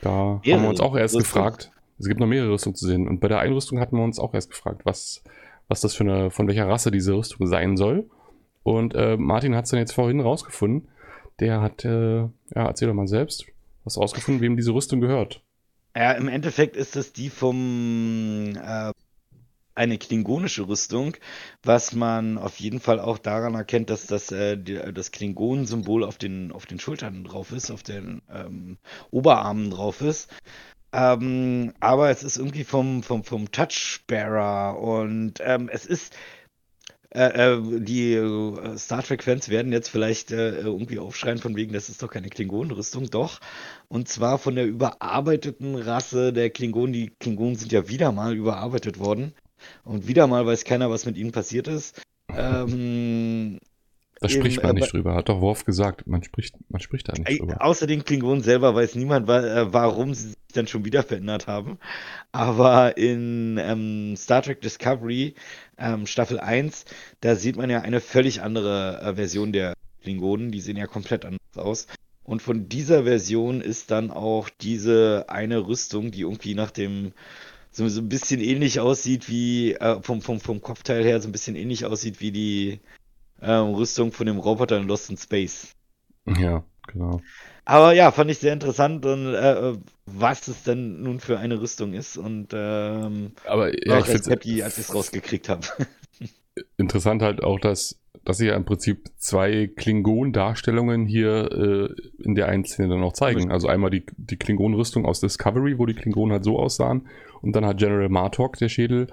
Da 0.00 0.40
ja, 0.44 0.56
haben 0.56 0.62
wir 0.62 0.70
uns 0.70 0.80
auch 0.80 0.96
erst 0.96 1.14
Rüstung. 1.14 1.42
gefragt. 1.42 1.72
Es 1.98 2.06
gibt 2.06 2.20
noch 2.20 2.26
mehrere 2.26 2.52
Rüstungen 2.52 2.74
zu 2.74 2.86
sehen. 2.86 3.06
Und 3.08 3.20
bei 3.20 3.28
der 3.28 3.40
Einrüstung 3.40 3.78
hatten 3.78 3.96
wir 3.96 4.04
uns 4.04 4.18
auch 4.18 4.32
erst 4.32 4.50
gefragt, 4.50 4.82
was, 4.84 5.22
was 5.68 5.80
das 5.80 5.94
für 5.94 6.04
eine, 6.04 6.30
von 6.30 6.48
welcher 6.48 6.68
Rasse 6.68 6.90
diese 6.90 7.14
Rüstung 7.14 7.46
sein 7.46 7.76
soll. 7.76 8.08
Und 8.62 8.94
äh, 8.94 9.16
Martin 9.16 9.54
hat 9.54 9.64
es 9.64 9.70
dann 9.70 9.80
jetzt 9.80 9.92
vorhin 9.92 10.20
rausgefunden. 10.20 10.88
Der 11.40 11.60
hat, 11.60 11.84
äh, 11.84 12.20
ja, 12.20 12.30
erzähl 12.54 12.88
doch 12.88 12.94
mal 12.94 13.08
selbst, 13.08 13.46
was 13.84 13.98
rausgefunden, 13.98 14.42
wem 14.42 14.56
diese 14.56 14.72
Rüstung 14.72 15.00
gehört. 15.00 15.42
Ja, 15.96 16.12
im 16.12 16.28
Endeffekt 16.28 16.76
ist 16.76 16.96
das 16.96 17.12
die 17.12 17.30
vom 17.30 18.52
äh, 18.56 18.92
eine 19.80 19.96
klingonische 19.96 20.68
Rüstung, 20.68 21.16
was 21.62 21.94
man 21.94 22.36
auf 22.36 22.60
jeden 22.60 22.80
Fall 22.80 23.00
auch 23.00 23.16
daran 23.16 23.54
erkennt, 23.54 23.88
dass 23.88 24.06
das, 24.06 24.30
äh, 24.30 24.58
die, 24.58 24.78
das 24.92 25.10
Klingonensymbol 25.10 26.04
auf 26.04 26.18
den, 26.18 26.52
auf 26.52 26.66
den 26.66 26.78
Schultern 26.78 27.24
drauf 27.24 27.50
ist, 27.50 27.70
auf 27.70 27.82
den 27.82 28.20
ähm, 28.30 28.76
Oberarmen 29.10 29.70
drauf 29.70 30.02
ist. 30.02 30.28
Ähm, 30.92 31.72
aber 31.80 32.10
es 32.10 32.22
ist 32.22 32.36
irgendwie 32.36 32.64
vom, 32.64 33.02
vom, 33.02 33.24
vom 33.24 33.50
Touchbearer 33.50 34.78
und 34.78 35.34
ähm, 35.40 35.70
es 35.72 35.86
ist 35.86 36.14
äh, 37.12 37.54
äh, 37.54 37.80
die 37.80 38.14
äh, 38.14 38.76
Star 38.78 39.02
Trek-Fans 39.02 39.48
werden 39.48 39.72
jetzt 39.72 39.88
vielleicht 39.88 40.30
äh, 40.30 40.60
irgendwie 40.60 40.98
aufschreien 40.98 41.38
von 41.38 41.56
wegen, 41.56 41.72
das 41.72 41.88
ist 41.88 42.02
doch 42.02 42.10
keine 42.10 42.28
Klingonenrüstung, 42.28 43.10
doch. 43.10 43.40
Und 43.88 44.08
zwar 44.08 44.38
von 44.38 44.54
der 44.54 44.66
überarbeiteten 44.66 45.74
Rasse 45.74 46.32
der 46.32 46.50
Klingonen. 46.50 46.92
Die 46.92 47.10
Klingonen 47.18 47.56
sind 47.56 47.72
ja 47.72 47.88
wieder 47.88 48.12
mal 48.12 48.36
überarbeitet 48.36 49.00
worden. 49.00 49.32
Und 49.84 50.06
wieder 50.08 50.26
mal 50.26 50.46
weiß 50.46 50.64
keiner, 50.64 50.90
was 50.90 51.06
mit 51.06 51.16
ihnen 51.16 51.32
passiert 51.32 51.68
ist. 51.68 52.00
Ähm, 52.36 53.58
da 54.20 54.28
spricht 54.28 54.62
man 54.62 54.76
äh, 54.76 54.80
nicht 54.80 54.92
drüber, 54.92 55.14
hat 55.14 55.30
doch 55.30 55.40
Worf 55.40 55.64
gesagt. 55.64 56.06
Man 56.06 56.22
spricht, 56.22 56.54
man 56.68 56.80
spricht 56.80 57.08
da 57.08 57.14
nicht 57.14 57.40
drüber. 57.40 57.64
Außer 57.64 57.86
den 57.86 58.04
Klingonen 58.04 58.42
selber 58.42 58.74
weiß 58.74 58.94
niemand, 58.94 59.28
äh, 59.30 59.72
warum 59.72 60.12
sie 60.12 60.28
sich 60.28 60.36
dann 60.52 60.66
schon 60.66 60.84
wieder 60.84 61.02
verändert 61.02 61.46
haben. 61.46 61.78
Aber 62.30 62.98
in 62.98 63.56
ähm, 63.58 64.14
Star 64.16 64.42
Trek 64.42 64.60
Discovery 64.60 65.34
ähm, 65.78 66.06
Staffel 66.06 66.38
1, 66.38 66.84
da 67.22 67.34
sieht 67.34 67.56
man 67.56 67.70
ja 67.70 67.80
eine 67.80 68.00
völlig 68.00 68.42
andere 68.42 69.00
äh, 69.00 69.14
Version 69.14 69.52
der 69.52 69.72
Klingonen. 70.02 70.50
Die 70.50 70.60
sehen 70.60 70.76
ja 70.76 70.86
komplett 70.86 71.24
anders 71.24 71.40
aus. 71.56 71.86
Und 72.22 72.42
von 72.42 72.68
dieser 72.68 73.04
Version 73.04 73.62
ist 73.62 73.90
dann 73.90 74.10
auch 74.10 74.50
diese 74.60 75.24
eine 75.28 75.66
Rüstung, 75.66 76.10
die 76.10 76.20
irgendwie 76.20 76.54
nach 76.54 76.70
dem 76.70 77.12
so, 77.70 77.88
so 77.88 78.00
ein 78.00 78.08
bisschen 78.08 78.40
ähnlich 78.40 78.80
aussieht 78.80 79.28
wie, 79.28 79.74
äh, 79.74 80.00
vom, 80.02 80.22
vom, 80.22 80.40
vom 80.40 80.60
Kopfteil 80.60 81.04
her, 81.04 81.20
so 81.20 81.28
ein 81.28 81.32
bisschen 81.32 81.56
ähnlich 81.56 81.84
aussieht 81.84 82.20
wie 82.20 82.32
die 82.32 82.80
äh, 83.40 83.52
Rüstung 83.52 84.12
von 84.12 84.26
dem 84.26 84.38
Roboter 84.38 84.78
in 84.78 84.88
Lost 84.88 85.10
in 85.10 85.16
Space. 85.16 85.74
Ja, 86.26 86.64
genau. 86.86 87.20
Aber 87.64 87.92
ja, 87.92 88.10
fand 88.10 88.30
ich 88.30 88.38
sehr 88.38 88.52
interessant 88.52 89.06
und 89.06 89.34
äh, 89.34 89.74
was 90.06 90.48
es 90.48 90.64
denn 90.64 91.02
nun 91.02 91.20
für 91.20 91.38
eine 91.38 91.60
Rüstung 91.60 91.92
ist 91.92 92.16
und 92.16 92.48
ähm, 92.52 93.32
aber 93.44 93.68
ja, 93.86 93.98
ich 93.98 94.06
finde 94.06 94.30
happy, 94.30 94.62
als 94.62 94.78
ich 94.78 94.88
es 94.88 94.94
rausgekriegt 94.94 95.48
habe. 95.48 95.66
Interessant 96.76 97.22
halt 97.22 97.42
auch, 97.42 97.60
dass 97.60 98.00
dass 98.24 98.38
sie 98.38 98.46
ja 98.46 98.56
im 98.56 98.64
Prinzip 98.64 99.08
zwei 99.16 99.70
Klingon-Darstellungen 99.74 101.06
hier 101.06 101.50
äh, 101.52 102.22
in 102.22 102.34
der 102.34 102.48
einen 102.48 102.64
Szene 102.64 102.88
dann 102.88 103.02
auch 103.02 103.12
zeigen. 103.12 103.50
Also 103.50 103.68
einmal 103.68 103.90
die, 103.90 104.04
die 104.16 104.36
Klingon-Rüstung 104.36 105.06
aus 105.06 105.20
Discovery, 105.20 105.78
wo 105.78 105.86
die 105.86 105.94
Klingonen 105.94 106.32
halt 106.32 106.44
so 106.44 106.58
aussahen, 106.58 107.08
und 107.40 107.56
dann 107.56 107.64
hat 107.64 107.78
General 107.78 108.08
Martok, 108.08 108.58
der 108.58 108.68
Schädel, 108.68 109.06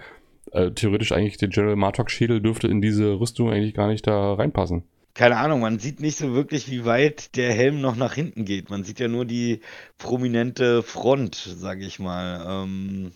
äh, 0.51 0.71
theoretisch 0.71 1.12
eigentlich 1.12 1.38
der 1.38 1.49
General 1.49 1.75
Martok-Schädel 1.75 2.41
dürfte 2.41 2.67
in 2.67 2.81
diese 2.81 3.19
Rüstung 3.19 3.49
eigentlich 3.49 3.73
gar 3.73 3.88
nicht 3.88 4.05
da 4.05 4.33
reinpassen. 4.33 4.83
Keine 5.13 5.38
Ahnung, 5.38 5.62
man 5.62 5.79
sieht 5.79 5.99
nicht 5.99 6.17
so 6.17 6.33
wirklich, 6.33 6.69
wie 6.69 6.86
weit 6.86 7.36
der 7.36 7.51
Helm 7.51 7.81
noch 7.81 7.95
nach 7.95 8.13
hinten 8.13 8.45
geht. 8.45 8.69
Man 8.69 8.83
sieht 8.83 8.99
ja 8.99 9.07
nur 9.07 9.25
die 9.25 9.62
prominente 9.97 10.83
Front, 10.83 11.36
sage 11.36 11.86
ich 11.86 11.99
mal. 11.99 12.65
Ähm, 12.65 13.12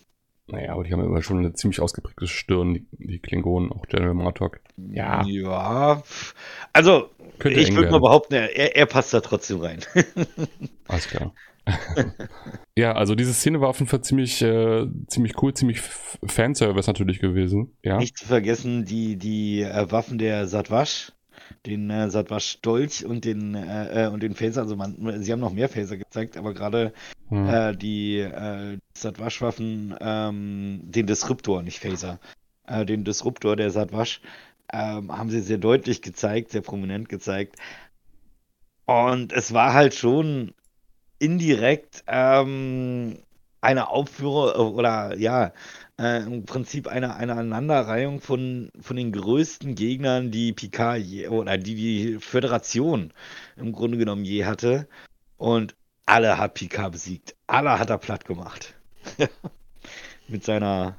naja, 0.48 0.72
aber 0.72 0.84
die 0.84 0.92
haben 0.92 1.04
immer 1.04 1.22
schon 1.22 1.38
eine 1.38 1.52
ziemlich 1.54 1.80
ausgeprägte 1.80 2.26
Stirn, 2.26 2.74
die, 2.74 2.86
die 2.92 3.18
Klingonen, 3.20 3.72
auch 3.72 3.86
General 3.86 4.14
Martok. 4.14 4.60
Ja. 4.76 5.24
Ja. 5.24 6.02
Also, 6.72 7.10
Könnte 7.38 7.60
ich 7.60 7.74
würde 7.74 7.90
mal 7.90 8.00
behaupten, 8.00 8.34
er, 8.34 8.76
er 8.76 8.86
passt 8.86 9.14
da 9.14 9.20
trotzdem 9.20 9.60
rein. 9.60 9.80
Alles 10.88 11.08
klar. 11.08 11.32
ja, 12.76 12.92
also 12.92 13.14
diese 13.14 13.32
Szene 13.32 13.60
war 13.60 13.68
auf 13.68 13.78
jeden 13.78 13.88
Fall 13.88 14.02
ziemlich, 14.02 14.42
äh, 14.42 14.86
ziemlich 15.06 15.40
cool, 15.40 15.54
ziemlich 15.54 15.80
Fanservice 15.80 16.88
natürlich 16.88 17.20
gewesen. 17.20 17.76
Ja. 17.84 17.98
Nicht 17.98 18.18
zu 18.18 18.26
vergessen 18.26 18.84
die, 18.84 19.16
die 19.16 19.62
äh, 19.62 19.90
Waffen 19.90 20.18
der 20.18 20.48
Satwasch, 20.48 21.12
den 21.66 21.90
äh, 21.90 22.10
Satwasch 22.10 22.60
Dolch 22.60 23.04
und 23.04 23.24
den 23.24 23.54
äh, 23.54 24.06
äh, 24.06 24.08
und 24.08 24.22
den 24.22 24.34
Phaser. 24.34 24.62
Also 24.62 24.76
man, 24.76 25.22
sie 25.22 25.32
haben 25.32 25.40
noch 25.40 25.52
mehr 25.52 25.68
Phaser 25.68 25.96
gezeigt, 25.96 26.36
aber 26.36 26.54
gerade 26.54 26.92
hm. 27.28 27.48
Äh, 27.48 27.76
die 27.76 28.18
äh, 28.18 28.78
Satwasch 28.94 29.40
Waffen, 29.40 29.94
ähm, 30.00 30.80
den 30.82 31.06
Disruptor, 31.06 31.62
nicht 31.62 31.78
Phaser, 31.78 32.18
äh, 32.66 32.84
den 32.84 33.04
Disruptor 33.04 33.56
der 33.56 33.70
Satwasch, 33.70 34.20
ähm, 34.72 35.16
haben 35.16 35.30
sie 35.30 35.40
sehr 35.40 35.58
deutlich 35.58 36.02
gezeigt, 36.02 36.50
sehr 36.50 36.60
prominent 36.60 37.08
gezeigt. 37.08 37.56
Und 38.84 39.32
es 39.32 39.54
war 39.54 39.72
halt 39.72 39.94
schon 39.94 40.52
indirekt 41.18 42.04
ähm, 42.06 43.18
eine 43.62 43.88
Aufführung 43.88 44.48
äh, 44.48 44.58
oder 44.58 45.16
ja, 45.16 45.52
äh, 45.98 46.22
im 46.22 46.44
Prinzip 46.44 46.88
eine, 46.88 47.16
eine 47.16 47.32
Aneinanderreihung 47.32 48.20
von, 48.20 48.70
von 48.78 48.96
den 48.96 49.12
größten 49.12 49.74
Gegnern, 49.74 50.30
die 50.30 50.52
Picard 50.52 50.98
je, 50.98 51.28
oder 51.28 51.56
die 51.56 51.74
die 51.74 52.18
Föderation 52.20 53.12
im 53.56 53.72
Grunde 53.72 53.96
genommen 53.96 54.24
je 54.24 54.44
hatte. 54.44 54.88
Und 55.38 55.74
alle 56.04 56.36
hat 56.36 56.54
Picard 56.54 56.92
besiegt. 56.92 57.36
Alle 57.46 57.78
hat 57.78 57.88
er 57.88 57.98
platt 57.98 58.24
gemacht. 58.24 58.74
mit 60.28 60.44
seiner, 60.44 60.96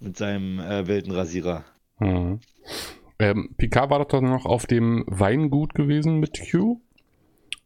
mit 0.00 0.16
seinem 0.16 0.58
äh, 0.58 0.86
Weltenrasierer. 0.86 1.64
Mhm. 2.00 2.40
Ähm, 3.20 3.54
Picard 3.56 3.90
war 3.90 4.00
doch 4.00 4.08
dann 4.08 4.24
noch 4.24 4.44
auf 4.44 4.66
dem 4.66 5.04
Weingut 5.06 5.74
gewesen 5.74 6.18
mit 6.18 6.40
Q. 6.50 6.80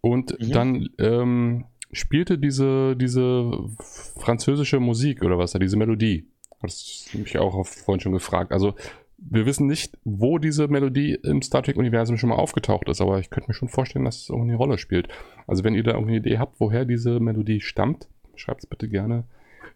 Und 0.03 0.38
mhm. 0.38 0.53
dann 0.53 0.88
ähm, 0.99 1.64
spielte 1.92 2.38
diese, 2.38 2.96
diese 2.96 3.51
französische 4.18 4.81
Musik 4.81 5.22
oder 5.22 5.38
was 5.38 5.53
diese 5.53 5.77
Melodie. 5.77 6.29
Das 6.61 7.09
habe 7.12 7.24
ich 7.24 7.38
auch 7.38 7.64
vorhin 7.66 8.01
schon 8.01 8.12
gefragt. 8.12 8.53
Also, 8.53 8.74
wir 9.16 9.46
wissen 9.46 9.66
nicht, 9.66 9.98
wo 10.05 10.38
diese 10.38 10.68
Melodie 10.68 11.14
im 11.22 11.42
Star 11.42 11.62
Trek-Universum 11.62 12.18
schon 12.18 12.31
mal 12.31 12.37
aufgetaucht 12.37 12.88
ist, 12.88 13.01
aber 13.01 13.18
ich 13.18 13.31
könnte 13.31 13.51
mir 13.51 13.55
schon 13.55 13.68
vorstellen, 13.68 14.05
dass 14.05 14.22
es 14.22 14.29
irgendwie 14.29 14.51
eine 14.51 14.59
Rolle 14.59 14.79
spielt. 14.79 15.09
Also, 15.46 15.64
wenn 15.64 15.74
ihr 15.74 15.83
da 15.83 15.92
irgendeine 15.92 16.18
Idee 16.18 16.38
habt, 16.38 16.61
woher 16.61 16.85
diese 16.85 17.20
Melodie 17.20 17.61
stammt, 17.61 18.09
schreibt 18.35 18.62
es 18.62 18.66
bitte 18.66 18.88
gerne 18.88 19.24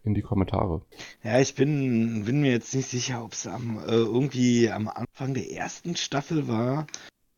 in 0.04 0.14
die 0.14 0.22
Kommentare. 0.22 0.82
Ja, 1.22 1.40
ich 1.40 1.54
bin, 1.54 2.24
bin 2.24 2.40
mir 2.40 2.50
jetzt 2.50 2.74
nicht 2.74 2.88
sicher, 2.88 3.24
ob 3.24 3.32
es 3.32 3.46
am, 3.46 3.78
äh, 3.78 3.92
irgendwie 3.92 4.70
am 4.70 4.88
Anfang 4.88 5.34
der 5.34 5.50
ersten 5.52 5.96
Staffel 5.96 6.48
war, 6.48 6.86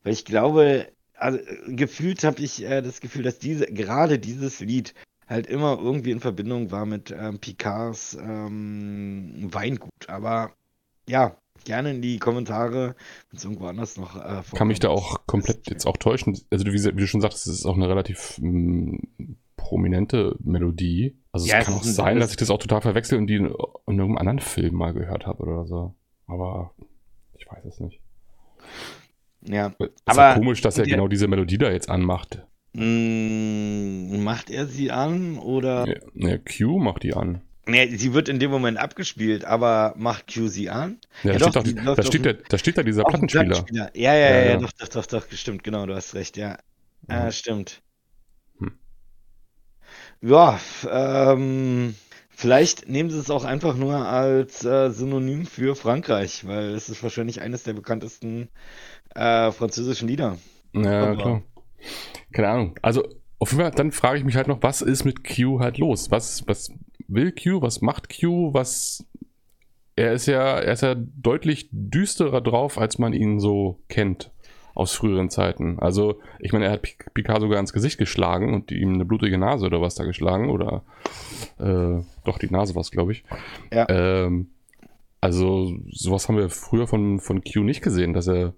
weil 0.02 0.14
ich 0.14 0.24
glaube, 0.24 0.88
also 1.24 1.38
gefühlt 1.68 2.22
habe 2.22 2.42
ich 2.42 2.62
äh, 2.64 2.82
das 2.82 3.00
Gefühl, 3.00 3.22
dass 3.22 3.38
diese, 3.38 3.64
gerade 3.64 4.18
dieses 4.18 4.60
Lied 4.60 4.94
halt 5.26 5.46
immer 5.46 5.78
irgendwie 5.80 6.10
in 6.10 6.20
Verbindung 6.20 6.70
war 6.70 6.84
mit 6.84 7.14
ähm, 7.18 7.38
Picards 7.38 8.14
ähm, 8.20 9.48
Weingut. 9.50 10.08
Aber 10.08 10.52
ja, 11.08 11.34
gerne 11.64 11.92
in 11.92 12.02
die 12.02 12.18
Kommentare, 12.18 12.94
wenn 13.30 13.38
es 13.38 13.44
irgendwo 13.44 13.68
anders 13.68 13.96
noch 13.96 14.16
äh, 14.16 14.42
Kann 14.54 14.68
mich 14.68 14.80
da 14.80 14.90
auch 14.90 15.26
komplett 15.26 15.70
jetzt 15.70 15.86
auch 15.86 15.96
täuschen. 15.96 16.38
Also 16.50 16.66
wie, 16.66 16.72
wie, 16.74 17.00
du 17.00 17.06
schon 17.06 17.22
sagst, 17.22 17.46
es 17.46 17.54
ist 17.54 17.64
auch 17.64 17.76
eine 17.76 17.88
relativ 17.88 18.38
mh, 18.42 18.98
mm, 19.16 19.36
prominente 19.56 20.36
Melodie. 20.40 21.16
Also 21.32 21.46
ja, 21.46 21.60
es 21.60 21.64
kann 21.64 21.74
auch 21.74 21.84
sein, 21.84 22.20
dass 22.20 22.32
ich 22.32 22.36
das 22.36 22.50
auch 22.50 22.58
total 22.58 22.82
verwechsel 22.82 23.16
und 23.16 23.28
die 23.28 23.36
in, 23.36 23.46
in 23.46 23.98
irgendeinem 23.98 24.18
anderen 24.18 24.40
Film 24.40 24.74
mal 24.74 24.92
gehört 24.92 25.26
habe 25.26 25.42
oder 25.42 25.64
so. 25.64 25.94
Aber 26.26 26.74
ich 27.38 27.46
weiß 27.50 27.64
es 27.64 27.80
nicht. 27.80 27.98
Ja, 29.46 29.74
ist 29.78 29.90
aber 30.06 30.22
ja 30.30 30.34
komisch, 30.34 30.60
dass 30.60 30.78
er 30.78 30.86
genau 30.86 31.08
diese 31.08 31.28
Melodie 31.28 31.58
da 31.58 31.70
jetzt 31.70 31.88
anmacht. 31.88 32.42
Mm, 32.72 34.22
macht 34.24 34.50
er 34.50 34.66
sie 34.66 34.90
an 34.90 35.38
oder? 35.38 35.86
Ne, 35.86 36.00
ne, 36.14 36.38
Q 36.40 36.78
macht 36.78 37.02
die 37.02 37.14
an. 37.14 37.42
Ne, 37.66 37.96
sie 37.96 38.12
wird 38.12 38.28
in 38.28 38.38
dem 38.38 38.50
Moment 38.50 38.78
abgespielt, 38.78 39.44
aber 39.44 39.94
macht 39.96 40.32
Q 40.32 40.48
sie 40.48 40.70
an? 40.70 40.98
Ja, 41.22 41.32
ja 41.32 41.38
da, 41.38 41.50
doch, 41.50 41.60
steht 41.62 41.86
doch, 41.86 41.94
da, 41.96 42.02
steht 42.02 42.24
der, 42.24 42.34
da 42.34 42.58
steht 42.58 42.78
da 42.78 42.82
dieser 42.82 43.04
Plattenspieler. 43.04 43.44
Plattenspieler. 43.44 43.90
Ja, 43.94 44.12
ja, 44.12 44.14
ja, 44.14 44.30
ja, 44.30 44.50
ja, 44.50 44.56
doch, 44.56 44.72
doch, 44.72 44.88
doch, 44.88 45.06
doch, 45.06 45.32
stimmt, 45.32 45.62
genau, 45.62 45.86
du 45.86 45.94
hast 45.94 46.14
recht, 46.14 46.36
ja. 46.36 46.58
Ja, 47.08 47.30
stimmt. 47.30 47.82
Hm. 48.58 48.72
Ja, 50.20 50.58
ähm, 50.90 51.94
vielleicht 52.30 52.88
nehmen 52.88 53.10
sie 53.10 53.18
es 53.18 53.30
auch 53.30 53.44
einfach 53.44 53.76
nur 53.76 53.94
als 53.94 54.64
äh, 54.64 54.90
Synonym 54.90 55.46
für 55.46 55.76
Frankreich, 55.76 56.46
weil 56.46 56.70
es 56.74 56.88
ist 56.88 57.02
wahrscheinlich 57.02 57.40
eines 57.40 57.62
der 57.62 57.74
bekanntesten 57.74 58.48
äh, 59.14 59.52
französischen 59.52 60.08
Lieder. 60.08 60.38
Ja, 60.74 61.02
Aber, 61.02 61.16
klar. 61.16 61.42
Keine 62.32 62.48
Ahnung. 62.48 62.78
Also, 62.82 63.04
auf 63.38 63.50
jeden 63.52 63.62
Fall, 63.62 63.70
dann 63.72 63.92
frage 63.92 64.18
ich 64.18 64.24
mich 64.24 64.36
halt 64.36 64.48
noch, 64.48 64.62
was 64.62 64.82
ist 64.82 65.04
mit 65.04 65.24
Q 65.24 65.60
halt 65.60 65.78
los? 65.78 66.10
Was, 66.10 66.46
was 66.46 66.70
will 67.08 67.32
Q? 67.32 67.62
Was 67.62 67.80
macht 67.80 68.08
Q? 68.20 68.54
Was. 68.54 69.06
Er 69.96 70.12
ist 70.12 70.26
ja, 70.26 70.58
er 70.58 70.72
ist 70.72 70.82
ja 70.82 70.96
deutlich 70.96 71.68
düsterer 71.70 72.40
drauf, 72.40 72.78
als 72.78 72.98
man 72.98 73.12
ihn 73.12 73.38
so 73.38 73.80
kennt 73.88 74.32
aus 74.74 74.92
früheren 74.92 75.30
Zeiten. 75.30 75.78
Also, 75.78 76.20
ich 76.40 76.52
meine, 76.52 76.64
er 76.64 76.72
hat 76.72 76.82
Picard 76.82 77.40
sogar 77.40 77.60
ins 77.60 77.72
Gesicht 77.72 77.96
geschlagen 77.96 78.54
und 78.54 78.72
ihm 78.72 78.94
eine 78.94 79.04
blutige 79.04 79.38
Nase 79.38 79.66
oder 79.66 79.80
was 79.80 79.94
da 79.94 80.04
geschlagen. 80.04 80.50
Oder 80.50 80.82
äh, 81.58 82.02
doch, 82.24 82.38
die 82.38 82.50
Nase 82.50 82.74
war 82.74 82.80
es, 82.80 82.90
glaube 82.90 83.12
ich. 83.12 83.24
Ja. 83.72 83.86
Ähm, 83.88 84.50
also, 85.20 85.72
sowas 85.90 86.28
haben 86.28 86.36
wir 86.36 86.50
früher 86.50 86.88
von, 86.88 87.20
von 87.20 87.42
Q 87.44 87.62
nicht 87.62 87.82
gesehen, 87.82 88.14
dass 88.14 88.26
er 88.26 88.54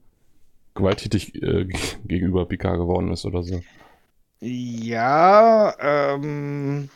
gewalttätig 0.77 1.35
äh, 1.43 1.67
gegenüber 2.05 2.47
Picard 2.47 2.79
geworden 2.79 3.13
ist 3.13 3.25
oder 3.25 3.43
so. 3.43 3.61
Ja, 4.41 5.75
ähm, 5.81 6.89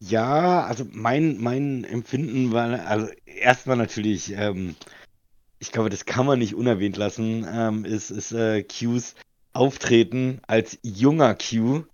ja, 0.00 0.64
also 0.64 0.84
mein, 0.90 1.40
mein 1.40 1.84
Empfinden 1.84 2.52
war, 2.52 2.86
also 2.86 3.08
erstmal 3.24 3.76
natürlich, 3.76 4.32
ähm, 4.36 4.74
ich 5.58 5.70
glaube, 5.70 5.90
das 5.90 6.06
kann 6.06 6.26
man 6.26 6.38
nicht 6.38 6.54
unerwähnt 6.54 6.96
lassen, 6.96 7.46
ähm, 7.48 7.84
ist, 7.84 8.10
ist 8.10 8.32
äh, 8.32 8.62
Qs 8.62 9.14
Auftreten 9.52 10.40
als 10.46 10.78
junger 10.82 11.36
Q 11.36 11.84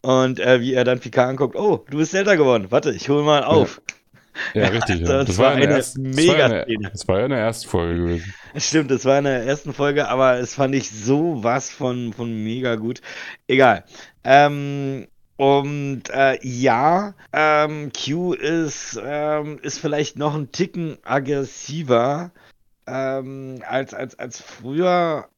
und 0.00 0.40
äh, 0.40 0.60
wie 0.62 0.72
er 0.72 0.84
dann 0.84 1.00
Picard 1.00 1.28
anguckt, 1.28 1.54
oh, 1.54 1.84
du 1.90 1.98
bist 1.98 2.14
älter 2.14 2.36
geworden, 2.36 2.70
warte, 2.70 2.92
ich 2.92 3.08
hole 3.10 3.22
mal 3.22 3.44
auf. 3.44 3.82
Ja, 3.86 3.94
ja 4.54 4.68
richtig. 4.68 5.00
Also, 5.00 5.12
das, 5.12 5.26
das, 5.26 5.38
war 5.38 5.52
eine 5.52 5.66
ersten, 5.66 6.02
mega 6.02 6.48
das 6.48 7.06
war 7.08 7.18
ja 7.18 7.24
in 7.24 7.30
der 7.30 7.40
ersten 7.40 7.68
Folge 7.68 8.00
gewesen. 8.00 8.34
Stimmt, 8.56 8.90
das 8.90 9.04
war 9.04 9.18
in 9.18 9.24
der 9.24 9.44
ersten 9.44 9.72
Folge, 9.72 10.08
aber 10.08 10.38
es 10.38 10.54
fand 10.54 10.74
ich 10.74 10.90
so 10.90 11.42
was 11.42 11.70
von, 11.70 12.12
von 12.12 12.44
mega 12.44 12.76
gut. 12.76 13.00
Egal. 13.46 13.84
Ähm, 14.22 15.06
und 15.36 16.02
äh, 16.10 16.38
ja, 16.42 17.14
ähm, 17.32 17.90
Q 17.92 18.34
ist, 18.34 19.00
ähm, 19.02 19.58
ist 19.62 19.78
vielleicht 19.78 20.16
noch 20.16 20.34
ein 20.34 20.52
Ticken 20.52 20.98
aggressiver 21.02 22.30
ähm, 22.86 23.62
als, 23.66 23.94
als, 23.94 24.18
als 24.18 24.40
früher. 24.40 25.28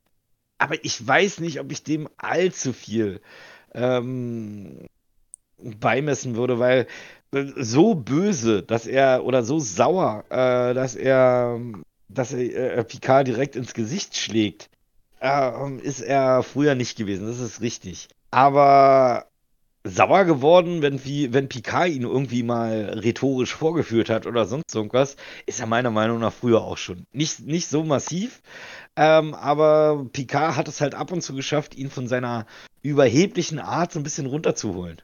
Aber 0.59 0.85
ich 0.85 1.07
weiß 1.07 1.41
nicht, 1.41 1.61
ob 1.61 1.73
ich 1.73 1.83
dem 1.83 2.09
allzu 2.19 2.73
viel 2.73 3.21
ähm, 3.75 4.87
beimessen 5.59 6.37
würde, 6.37 6.59
weil 6.59 6.87
so 7.33 7.95
böse, 7.95 8.63
dass 8.63 8.87
er 8.87 9.25
oder 9.25 9.43
so 9.43 9.59
sauer, 9.59 10.25
äh, 10.31 10.75
dass 10.75 10.95
er, 10.95 11.61
dass 12.09 12.33
er 12.33 12.79
äh, 12.79 12.85
Picard 12.85 13.27
direkt 13.27 13.57
ins 13.57 13.75
Gesicht 13.75 14.17
schlägt, 14.17 14.71
äh, 15.21 15.77
ist 15.79 16.01
er 16.01 16.43
früher 16.43 16.75
nicht 16.75 16.97
gewesen. 16.97 17.27
Das 17.27 17.41
ist 17.41 17.61
richtig. 17.61 18.09
Aber 18.31 19.27
sauer 19.85 20.25
geworden, 20.25 20.83
wenn, 20.83 21.01
wenn 21.05 21.49
Picard 21.49 21.91
ihn 21.91 22.03
irgendwie 22.03 22.43
mal 22.43 22.99
rhetorisch 23.03 23.55
vorgeführt 23.55 24.11
hat 24.11 24.27
oder 24.27 24.45
sonst 24.45 24.75
irgendwas, 24.75 25.17
ist 25.47 25.61
er 25.61 25.67
meiner 25.67 25.91
Meinung 25.91 26.19
nach 26.19 26.33
früher 26.33 26.63
auch 26.63 26.79
schon. 26.79 27.07
Nicht, 27.13 27.41
nicht 27.41 27.69
so 27.69 27.85
massiv, 27.85 28.43
ähm, 28.97 29.35
aber 29.35 30.07
Picard 30.13 30.57
hat 30.57 30.69
es 30.69 30.81
halt 30.81 30.95
ab 30.95 31.13
und 31.13 31.23
zu 31.23 31.35
geschafft, 31.35 31.75
ihn 31.77 31.91
von 31.91 32.09
seiner 32.09 32.47
überheblichen 32.83 33.59
Art 33.59 33.93
so 33.93 34.01
ein 34.01 34.05
bisschen 34.05 34.27
runterzuholen. 34.27 35.03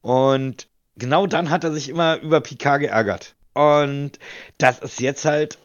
Und 0.00 0.68
genau 0.98 1.26
dann 1.26 1.50
hat 1.50 1.64
er 1.64 1.72
sich 1.72 1.88
immer 1.88 2.18
über 2.20 2.40
Picard 2.40 2.80
geärgert. 2.80 3.34
Und 3.54 4.12
das 4.58 4.78
ist 4.80 5.00
jetzt 5.00 5.24
halt 5.24 5.58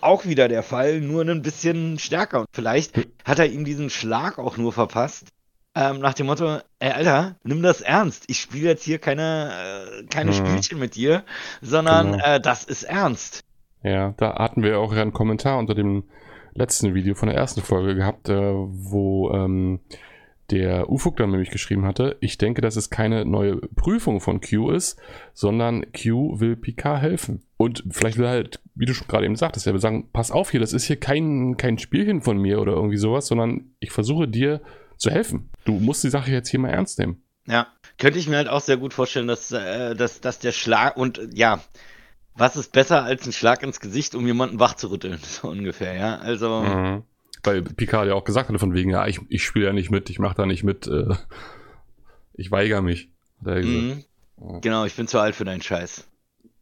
auch 0.00 0.26
wieder 0.26 0.48
der 0.48 0.62
Fall, 0.62 1.00
nur 1.00 1.22
ein 1.22 1.42
bisschen 1.42 1.98
stärker. 1.98 2.40
Und 2.40 2.48
vielleicht 2.52 2.94
hat 3.24 3.38
er 3.38 3.46
ihm 3.46 3.64
diesen 3.64 3.90
Schlag 3.90 4.38
auch 4.38 4.56
nur 4.56 4.72
verpasst, 4.72 5.28
ähm, 5.76 5.98
nach 5.98 6.14
dem 6.14 6.26
Motto, 6.26 6.58
ey 6.78 6.92
Alter, 6.92 7.36
nimm 7.42 7.62
das 7.62 7.80
ernst. 7.80 8.24
Ich 8.28 8.38
spiele 8.40 8.68
jetzt 8.68 8.84
hier 8.84 8.98
keine, 8.98 9.50
äh, 10.00 10.06
keine 10.06 10.30
mhm. 10.30 10.34
Spielchen 10.34 10.78
mit 10.78 10.94
dir, 10.94 11.24
sondern 11.62 12.12
genau. 12.12 12.24
äh, 12.24 12.40
das 12.40 12.64
ist 12.64 12.84
ernst. 12.84 13.42
Ja, 13.82 14.14
da 14.16 14.36
hatten 14.36 14.62
wir 14.62 14.78
auch 14.78 14.92
einen 14.92 15.12
Kommentar 15.12 15.58
unter 15.58 15.74
dem 15.74 16.04
letzten 16.54 16.94
Video 16.94 17.14
von 17.14 17.28
der 17.28 17.36
ersten 17.36 17.60
Folge 17.60 17.96
gehabt, 17.96 18.28
äh, 18.28 18.34
wo 18.34 19.32
ähm, 19.32 19.80
der 20.50 20.90
Ufuk 20.90 21.16
dann 21.16 21.30
nämlich 21.30 21.50
geschrieben 21.50 21.86
hatte, 21.86 22.16
ich 22.20 22.36
denke, 22.36 22.60
dass 22.60 22.76
es 22.76 22.90
keine 22.90 23.24
neue 23.24 23.56
Prüfung 23.56 24.20
von 24.20 24.40
Q 24.40 24.70
ist, 24.70 25.00
sondern 25.32 25.86
Q 25.92 26.38
will 26.40 26.56
Picard 26.56 27.00
helfen. 27.00 27.42
Und 27.56 27.84
vielleicht 27.90 28.18
will 28.18 28.26
er 28.26 28.32
halt, 28.32 28.60
wie 28.74 28.84
du 28.84 28.94
schon 28.94 29.08
gerade 29.08 29.24
eben 29.24 29.36
sagtest, 29.36 29.66
er 29.66 29.72
will 29.72 29.80
sagen, 29.80 30.10
pass 30.12 30.30
auf 30.30 30.50
hier, 30.50 30.60
das 30.60 30.72
ist 30.72 30.84
hier 30.84 31.00
kein, 31.00 31.56
kein 31.56 31.78
Spielchen 31.78 32.20
von 32.20 32.36
mir 32.36 32.60
oder 32.60 32.72
irgendwie 32.72 32.98
sowas, 32.98 33.26
sondern 33.26 33.72
ich 33.80 33.90
versuche 33.90 34.28
dir 34.28 34.60
zu 34.98 35.10
helfen. 35.10 35.50
Du 35.64 35.72
musst 35.72 36.04
die 36.04 36.10
Sache 36.10 36.30
jetzt 36.30 36.50
hier 36.50 36.60
mal 36.60 36.70
ernst 36.70 36.98
nehmen. 36.98 37.22
Ja, 37.46 37.68
könnte 37.98 38.18
ich 38.18 38.28
mir 38.28 38.36
halt 38.36 38.48
auch 38.48 38.60
sehr 38.60 38.76
gut 38.76 38.94
vorstellen, 38.94 39.28
dass, 39.28 39.50
äh, 39.52 39.94
dass, 39.94 40.20
dass 40.20 40.38
der 40.38 40.52
Schlag 40.52 40.96
und 40.96 41.20
ja, 41.32 41.60
was 42.36 42.56
ist 42.56 42.72
besser 42.72 43.04
als 43.04 43.26
ein 43.26 43.32
Schlag 43.32 43.62
ins 43.62 43.80
Gesicht, 43.80 44.14
um 44.14 44.26
jemanden 44.26 44.58
wach 44.60 44.74
zu 44.74 44.90
rütteln, 44.90 45.18
so 45.22 45.48
ungefähr, 45.48 45.94
ja. 45.94 46.18
Also. 46.18 46.62
Mhm. 46.62 47.02
Weil 47.44 47.62
Picard 47.62 48.08
ja 48.08 48.14
auch 48.14 48.24
gesagt 48.24 48.48
hatte, 48.48 48.58
von 48.58 48.74
wegen, 48.74 48.90
ja, 48.90 49.06
ich, 49.06 49.20
ich 49.28 49.44
spiele 49.44 49.66
ja 49.66 49.72
nicht 49.72 49.90
mit, 49.90 50.10
ich 50.10 50.18
mache 50.18 50.34
da 50.34 50.46
nicht 50.46 50.64
mit, 50.64 50.86
äh, 50.86 51.14
ich 52.34 52.50
weigere 52.50 52.82
mich. 52.82 53.10
Mhm. 53.40 54.02
Genau, 54.60 54.84
ich 54.84 54.96
bin 54.96 55.06
zu 55.06 55.18
alt 55.18 55.34
für 55.34 55.44
deinen 55.44 55.62
Scheiß. 55.62 56.08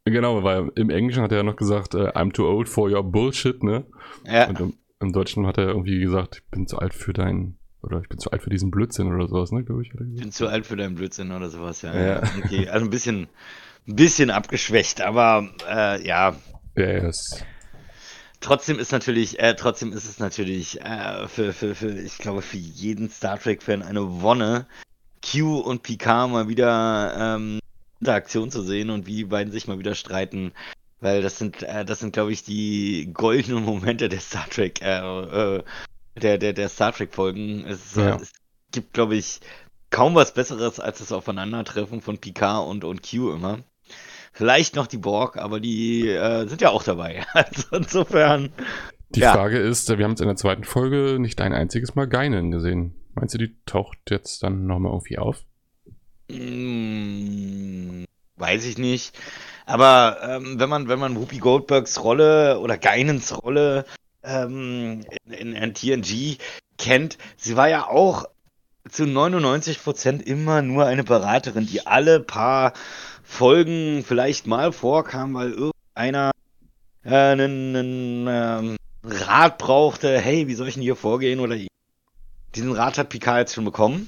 Genau, 0.05 0.43
weil 0.43 0.69
im 0.75 0.89
Englischen 0.89 1.23
hat 1.23 1.31
er 1.31 1.37
ja 1.37 1.43
noch 1.43 1.55
gesagt, 1.55 1.95
uh, 1.95 2.09
I'm 2.09 2.33
too 2.33 2.45
old 2.45 2.67
for 2.67 2.91
your 2.91 3.03
bullshit, 3.03 3.63
ne? 3.63 3.85
Ja. 4.25 4.49
Und 4.49 4.59
im, 4.59 4.73
im 4.99 5.13
Deutschen 5.13 5.47
hat 5.47 5.57
er 5.57 5.67
irgendwie 5.67 5.99
gesagt, 5.99 6.35
ich 6.35 6.51
bin 6.51 6.67
zu 6.67 6.77
alt 6.77 6.93
für 6.93 7.13
deinen 7.13 7.57
oder 7.81 8.01
ich 8.01 8.09
bin 8.09 8.17
zu 8.17 8.31
alt 8.31 8.41
für 8.41 8.49
diesen 8.49 8.71
Blödsinn 8.71 9.13
oder 9.13 9.27
sowas, 9.27 9.51
ne, 9.51 9.63
glaube 9.63 9.81
ich. 9.81 9.89
Ich 9.89 10.21
bin 10.21 10.31
zu 10.31 10.47
alt 10.47 10.65
für 10.65 10.75
deinen 10.75 10.95
Blödsinn 10.95 11.31
oder 11.31 11.49
sowas, 11.49 11.81
ja. 11.81 11.93
ja. 11.93 12.23
Okay, 12.43 12.67
also 12.69 12.85
ein 12.85 12.89
bisschen, 12.89 13.27
ein 13.87 13.95
bisschen 13.95 14.29
abgeschwächt, 14.29 15.01
aber 15.01 15.49
äh, 15.69 16.05
ja. 16.05 16.35
Yes. 16.75 17.43
Trotzdem 18.43 18.77
ist 18.77 18.91
natürlich, 18.91 19.39
äh, 19.39 19.55
trotzdem 19.55 19.93
ist 19.93 20.03
es 20.03 20.19
natürlich 20.19 20.81
äh, 20.81 21.29
für, 21.29 21.53
für, 21.53 21.75
für, 21.75 21.97
ich 21.97 22.17
glaube, 22.17 22.41
für 22.41 22.57
jeden 22.57 23.09
Star 23.09 23.39
Trek-Fan 23.39 23.81
eine 23.81 24.21
Wonne, 24.21 24.67
Q 25.25 25.59
und 25.59 25.81
Picard 25.81 26.29
mal 26.29 26.49
wieder 26.49 27.37
ähm, 27.37 27.59
Interaktion 28.01 28.51
zu 28.51 28.61
sehen 28.61 28.89
und 28.89 29.07
wie 29.07 29.15
die 29.15 29.23
beiden 29.23 29.53
sich 29.53 29.69
mal 29.69 29.79
wieder 29.79 29.95
streiten. 29.95 30.51
Weil 30.99 31.21
das 31.21 31.37
sind, 31.37 31.63
äh, 31.63 31.85
das 31.85 32.01
sind, 32.01 32.11
glaube 32.11 32.33
ich, 32.33 32.43
die 32.43 33.11
goldenen 33.13 33.63
Momente 33.63 34.09
der 34.09 34.19
Star 34.19 34.49
Trek 34.49 34.81
äh, 34.81 34.99
äh, 34.99 35.63
der, 36.21 36.37
der, 36.37 36.51
der 36.51 36.67
Star 36.67 36.91
Trek-Folgen. 36.91 37.65
Es, 37.65 37.95
ja. 37.95 38.17
es 38.17 38.33
gibt, 38.73 38.91
glaube 38.91 39.15
ich, 39.15 39.39
kaum 39.89 40.15
was 40.15 40.33
Besseres 40.33 40.81
als 40.81 40.99
das 40.99 41.13
Aufeinandertreffen 41.13 42.01
von 42.01 42.17
Picard 42.17 42.67
und, 42.67 42.83
und 42.83 43.09
Q 43.09 43.31
immer. 43.31 43.59
Vielleicht 44.33 44.75
noch 44.75 44.87
die 44.87 44.97
Borg, 44.97 45.37
aber 45.37 45.59
die 45.59 46.09
äh, 46.09 46.47
sind 46.47 46.61
ja 46.61 46.69
auch 46.69 46.83
dabei. 46.83 47.23
Also 47.33 47.63
insofern. 47.71 48.51
Die 49.09 49.19
ja. 49.19 49.31
Frage 49.31 49.59
ist, 49.59 49.87
wir 49.89 50.03
haben 50.03 50.11
jetzt 50.11 50.21
in 50.21 50.27
der 50.27 50.35
zweiten 50.35 50.63
Folge 50.63 51.17
nicht 51.19 51.39
ein 51.39 51.53
einziges 51.53 51.93
Mal 51.93 52.07
Geinen 52.07 52.49
gesehen. 52.49 52.95
Meinst 53.13 53.35
du, 53.35 53.37
die 53.37 53.55
taucht 53.67 53.99
jetzt 54.09 54.41
dann 54.41 54.65
nochmal 54.65 54.91
irgendwie 54.91 55.19
auf? 55.19 55.43
Hm, 56.31 58.05
weiß 58.37 58.65
ich 58.65 58.79
nicht. 58.79 59.15
Aber 59.67 60.17
ähm, 60.23 60.59
wenn 60.59 60.69
man, 60.69 60.87
wenn 60.87 60.99
man 60.99 61.15
Whoopi 61.15 61.37
Goldbergs 61.37 62.03
Rolle 62.03 62.59
oder 62.59 62.79
Geinens 62.79 63.37
Rolle 63.43 63.85
ähm, 64.23 65.05
in, 65.25 65.53
in 65.53 65.73
TNG 65.75 66.37
kennt, 66.79 67.19
sie 67.37 67.55
war 67.55 67.69
ja 67.69 67.87
auch 67.87 68.25
zu 68.89 69.03
99% 69.03 70.21
immer 70.21 70.61
nur 70.61 70.85
eine 70.85 71.03
Beraterin, 71.03 71.67
die 71.67 71.85
alle 71.85 72.19
paar 72.19 72.73
Folgen 73.33 74.03
vielleicht 74.05 74.45
mal 74.45 74.71
vorkam, 74.71 75.33
weil 75.33 75.51
irgendeiner 75.51 76.31
äh, 77.03 77.09
einen, 77.09 77.75
einen 77.75 78.27
ähm, 78.29 78.77
Rat 79.03 79.57
brauchte, 79.57 80.19
hey, 80.19 80.47
wie 80.47 80.53
soll 80.53 80.67
ich 80.67 80.75
denn 80.75 80.83
hier 80.83 80.95
vorgehen 80.95 81.39
oder 81.39 81.57
diesen 82.55 82.71
Rat 82.71 82.99
hat 82.99 83.09
Picard 83.09 83.39
jetzt 83.39 83.55
schon 83.55 83.65
bekommen. 83.65 84.07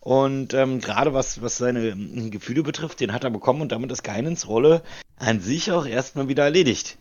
Und 0.00 0.54
ähm, 0.54 0.80
gerade 0.80 1.12
was, 1.12 1.42
was 1.42 1.58
seine 1.58 1.90
ähm, 1.90 2.30
Gefühle 2.30 2.62
betrifft, 2.62 3.00
den 3.00 3.12
hat 3.12 3.24
er 3.24 3.30
bekommen 3.30 3.60
und 3.60 3.70
damit 3.70 3.92
ist 3.92 4.02
Keinens 4.02 4.48
Rolle 4.48 4.82
an 5.16 5.40
sich 5.40 5.70
auch 5.70 5.86
erstmal 5.86 6.28
wieder 6.28 6.44
erledigt. 6.44 6.98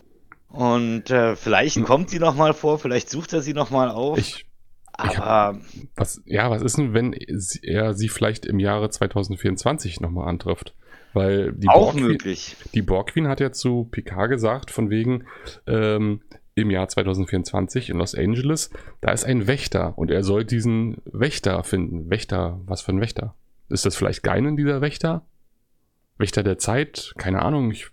Und 0.49 1.09
äh, 1.09 1.37
vielleicht 1.37 1.77
hm. 1.77 1.85
kommt 1.85 2.09
sie 2.09 2.19
noch 2.19 2.35
mal 2.35 2.53
vor, 2.53 2.79
vielleicht 2.79 3.09
sucht 3.09 3.31
er 3.31 3.41
sie 3.41 3.53
noch 3.53 3.71
mal 3.71 3.89
auf. 3.89 4.17
Ich, 4.17 4.45
aber 4.91 5.15
hab, 5.15 5.61
was, 5.95 6.21
ja, 6.25 6.51
was 6.51 6.61
ist 6.61 6.77
denn, 6.77 6.93
wenn 6.93 7.13
er 7.13 7.93
sie 7.93 8.09
vielleicht 8.09 8.45
im 8.45 8.59
Jahre 8.59 8.89
2024 8.89 10.01
noch 10.01 10.11
mal 10.11 10.27
antrifft? 10.27 10.75
Weil 11.13 11.51
die 11.53 11.67
auch 11.67 11.93
Borg 11.93 11.95
möglich. 11.95 12.55
Die 12.73 12.81
Borg 12.81 13.11
Queen 13.11 13.27
hat 13.27 13.39
ja 13.39 13.51
zu 13.51 13.87
Picard 13.91 14.29
gesagt, 14.29 14.71
von 14.71 14.89
wegen, 14.89 15.25
ähm, 15.67 16.21
im 16.55 16.69
Jahr 16.69 16.87
2024 16.87 17.89
in 17.89 17.97
Los 17.97 18.15
Angeles. 18.15 18.69
Da 19.01 19.11
ist 19.11 19.25
ein 19.25 19.47
Wächter 19.47 19.97
und 19.97 20.11
er 20.11 20.23
soll 20.23 20.45
diesen 20.45 20.97
Wächter 21.05 21.63
finden. 21.63 22.09
Wächter, 22.09 22.59
was 22.65 22.81
für 22.81 22.91
ein 22.91 23.01
Wächter? 23.01 23.35
Ist 23.69 23.85
das 23.85 23.95
vielleicht 23.95 24.23
Geinen, 24.23 24.57
dieser 24.57 24.81
Wächter? 24.81 25.25
Wächter 26.17 26.43
der 26.43 26.57
Zeit? 26.57 27.13
Keine 27.17 27.41
Ahnung, 27.41 27.71
ich 27.71 27.87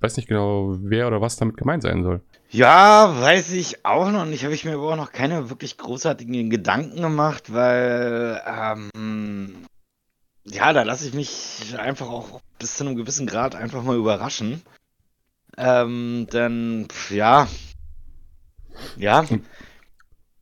weiß 0.00 0.16
nicht 0.16 0.28
genau, 0.28 0.76
wer 0.80 1.08
oder 1.08 1.20
was 1.20 1.36
damit 1.36 1.56
gemeint 1.56 1.82
sein 1.82 2.02
soll. 2.02 2.22
Ja, 2.50 3.20
weiß 3.20 3.52
ich 3.52 3.84
auch 3.84 4.10
noch 4.12 4.24
nicht. 4.24 4.44
Habe 4.44 4.54
ich 4.54 4.64
mir 4.64 4.74
aber 4.74 4.92
auch 4.92 4.96
noch 4.96 5.12
keine 5.12 5.50
wirklich 5.50 5.76
großartigen 5.76 6.48
Gedanken 6.48 7.02
gemacht, 7.02 7.52
weil 7.52 8.40
ähm, 8.46 9.66
ja, 10.44 10.72
da 10.72 10.84
lasse 10.84 11.08
ich 11.08 11.14
mich 11.14 11.74
einfach 11.76 12.08
auch 12.08 12.40
bis 12.58 12.76
zu 12.76 12.84
einem 12.84 12.96
gewissen 12.96 13.26
Grad 13.26 13.54
einfach 13.54 13.82
mal 13.82 13.96
überraschen. 13.96 14.62
Ähm, 15.56 16.26
denn 16.32 16.88
ja, 17.10 17.48
ja. 18.96 19.24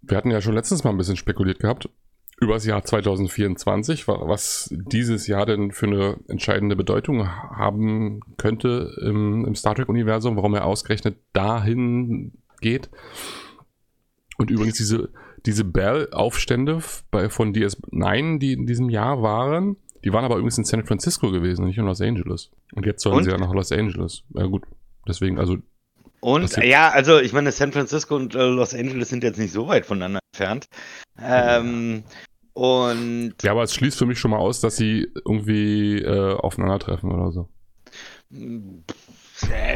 Wir 0.03 0.17
hatten 0.17 0.31
ja 0.31 0.41
schon 0.41 0.55
letztens 0.55 0.85
mal 0.85 0.91
ein 0.91 0.97
bisschen 0.97 1.17
spekuliert 1.17 1.61
gehabt 1.61 1.89
über 2.41 2.55
das 2.55 2.67
Jahr 2.67 2.85
2024, 2.85 4.09
was 4.09 4.69
dieses 4.73 5.27
Jahr 5.27 5.47
denn 5.47 5.71
für 5.71 5.87
eine 5.87 6.17
entscheidende 6.29 6.77
Bedeutung 6.77 7.29
haben 7.29 8.21
könnte 8.37 8.97
im, 9.01 9.45
im 9.47 9.55
Star 9.55 9.75
Trek-Universum, 9.75 10.37
warum 10.37 10.55
er 10.55 10.65
ausgerechnet 10.65 11.17
dahin 11.33 12.33
geht. 12.61 12.91
Und 14.37 14.51
übrigens 14.51 14.77
diese, 14.77 15.11
diese 15.47 15.65
Bell-Aufstände 15.65 16.81
von 16.81 17.55
DS9, 17.55 18.39
die 18.41 18.53
in 18.53 18.67
diesem 18.67 18.91
Jahr 18.91 19.23
waren, 19.23 19.77
die 20.05 20.13
waren 20.13 20.25
aber 20.25 20.37
übrigens 20.37 20.59
in 20.59 20.65
San 20.65 20.85
Francisco 20.85 21.31
gewesen, 21.31 21.65
nicht 21.65 21.79
in 21.79 21.87
Los 21.87 22.01
Angeles. 22.01 22.51
Und 22.75 22.87
jetzt 22.87 23.03
sollen 23.03 23.19
und? 23.19 23.25
sie 23.25 23.31
ja 23.31 23.39
nach 23.39 23.53
Los 23.53 23.73
Angeles. 23.73 24.23
Ja 24.35 24.47
gut, 24.47 24.65
deswegen, 25.09 25.39
also 25.39 25.59
und 26.25 26.57
ja, 26.57 26.89
also 26.89 27.19
ich 27.19 27.35
meine, 27.35 27.53
San 27.53 27.73
Francisco 27.73 28.17
und 28.17 28.35
äh, 28.35 28.39
Los 28.39 28.73
Angeles 28.73 29.11
sind 29.11 29.23
jetzt 29.23 29.39
nicht 29.39 29.53
so 29.53 29.69
weit 29.69 29.85
voneinander 29.85 30.21
entfernt. 30.33 30.69
Ähm, 31.21 32.03
und 32.55 33.35
ja, 33.43 33.51
aber 33.51 33.65
es 33.65 33.75
schließt 33.75 33.99
für 33.99 34.07
mich 34.07 34.19
schon 34.19 34.31
mal 34.31 34.39
aus, 34.39 34.61
dass 34.61 34.77
sie 34.77 35.07
irgendwie 35.27 35.99
äh, 35.99 36.35
aufeinandertreffen 36.35 37.13
oder 37.13 37.31
so. 37.31 37.49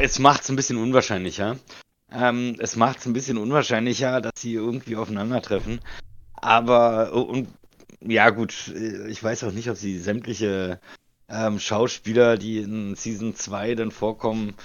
Es 0.01 0.17
macht 0.17 0.41
es 0.41 0.49
ein 0.49 0.55
bisschen 0.55 0.77
unwahrscheinlicher. 0.77 1.57
Ähm, 2.11 2.55
es 2.57 2.75
macht 2.75 2.97
es 2.97 3.05
ein 3.05 3.13
bisschen 3.13 3.37
unwahrscheinlicher, 3.37 4.19
dass 4.19 4.33
sie 4.37 4.53
irgendwie 4.53 4.95
aufeinandertreffen. 4.95 5.81
Aber 6.33 7.13
und, 7.13 7.47
ja 8.01 8.29
gut, 8.29 8.73
ich 9.07 9.23
weiß 9.23 9.43
auch 9.43 9.51
nicht, 9.51 9.69
ob 9.69 9.77
sie 9.77 9.99
sämtliche 9.99 10.79
ähm, 11.29 11.59
Schauspieler, 11.59 12.37
die 12.37 12.59
in 12.59 12.95
Season 12.95 13.35
2 13.35 13.75
dann 13.75 13.91
vorkommen, 13.91 14.55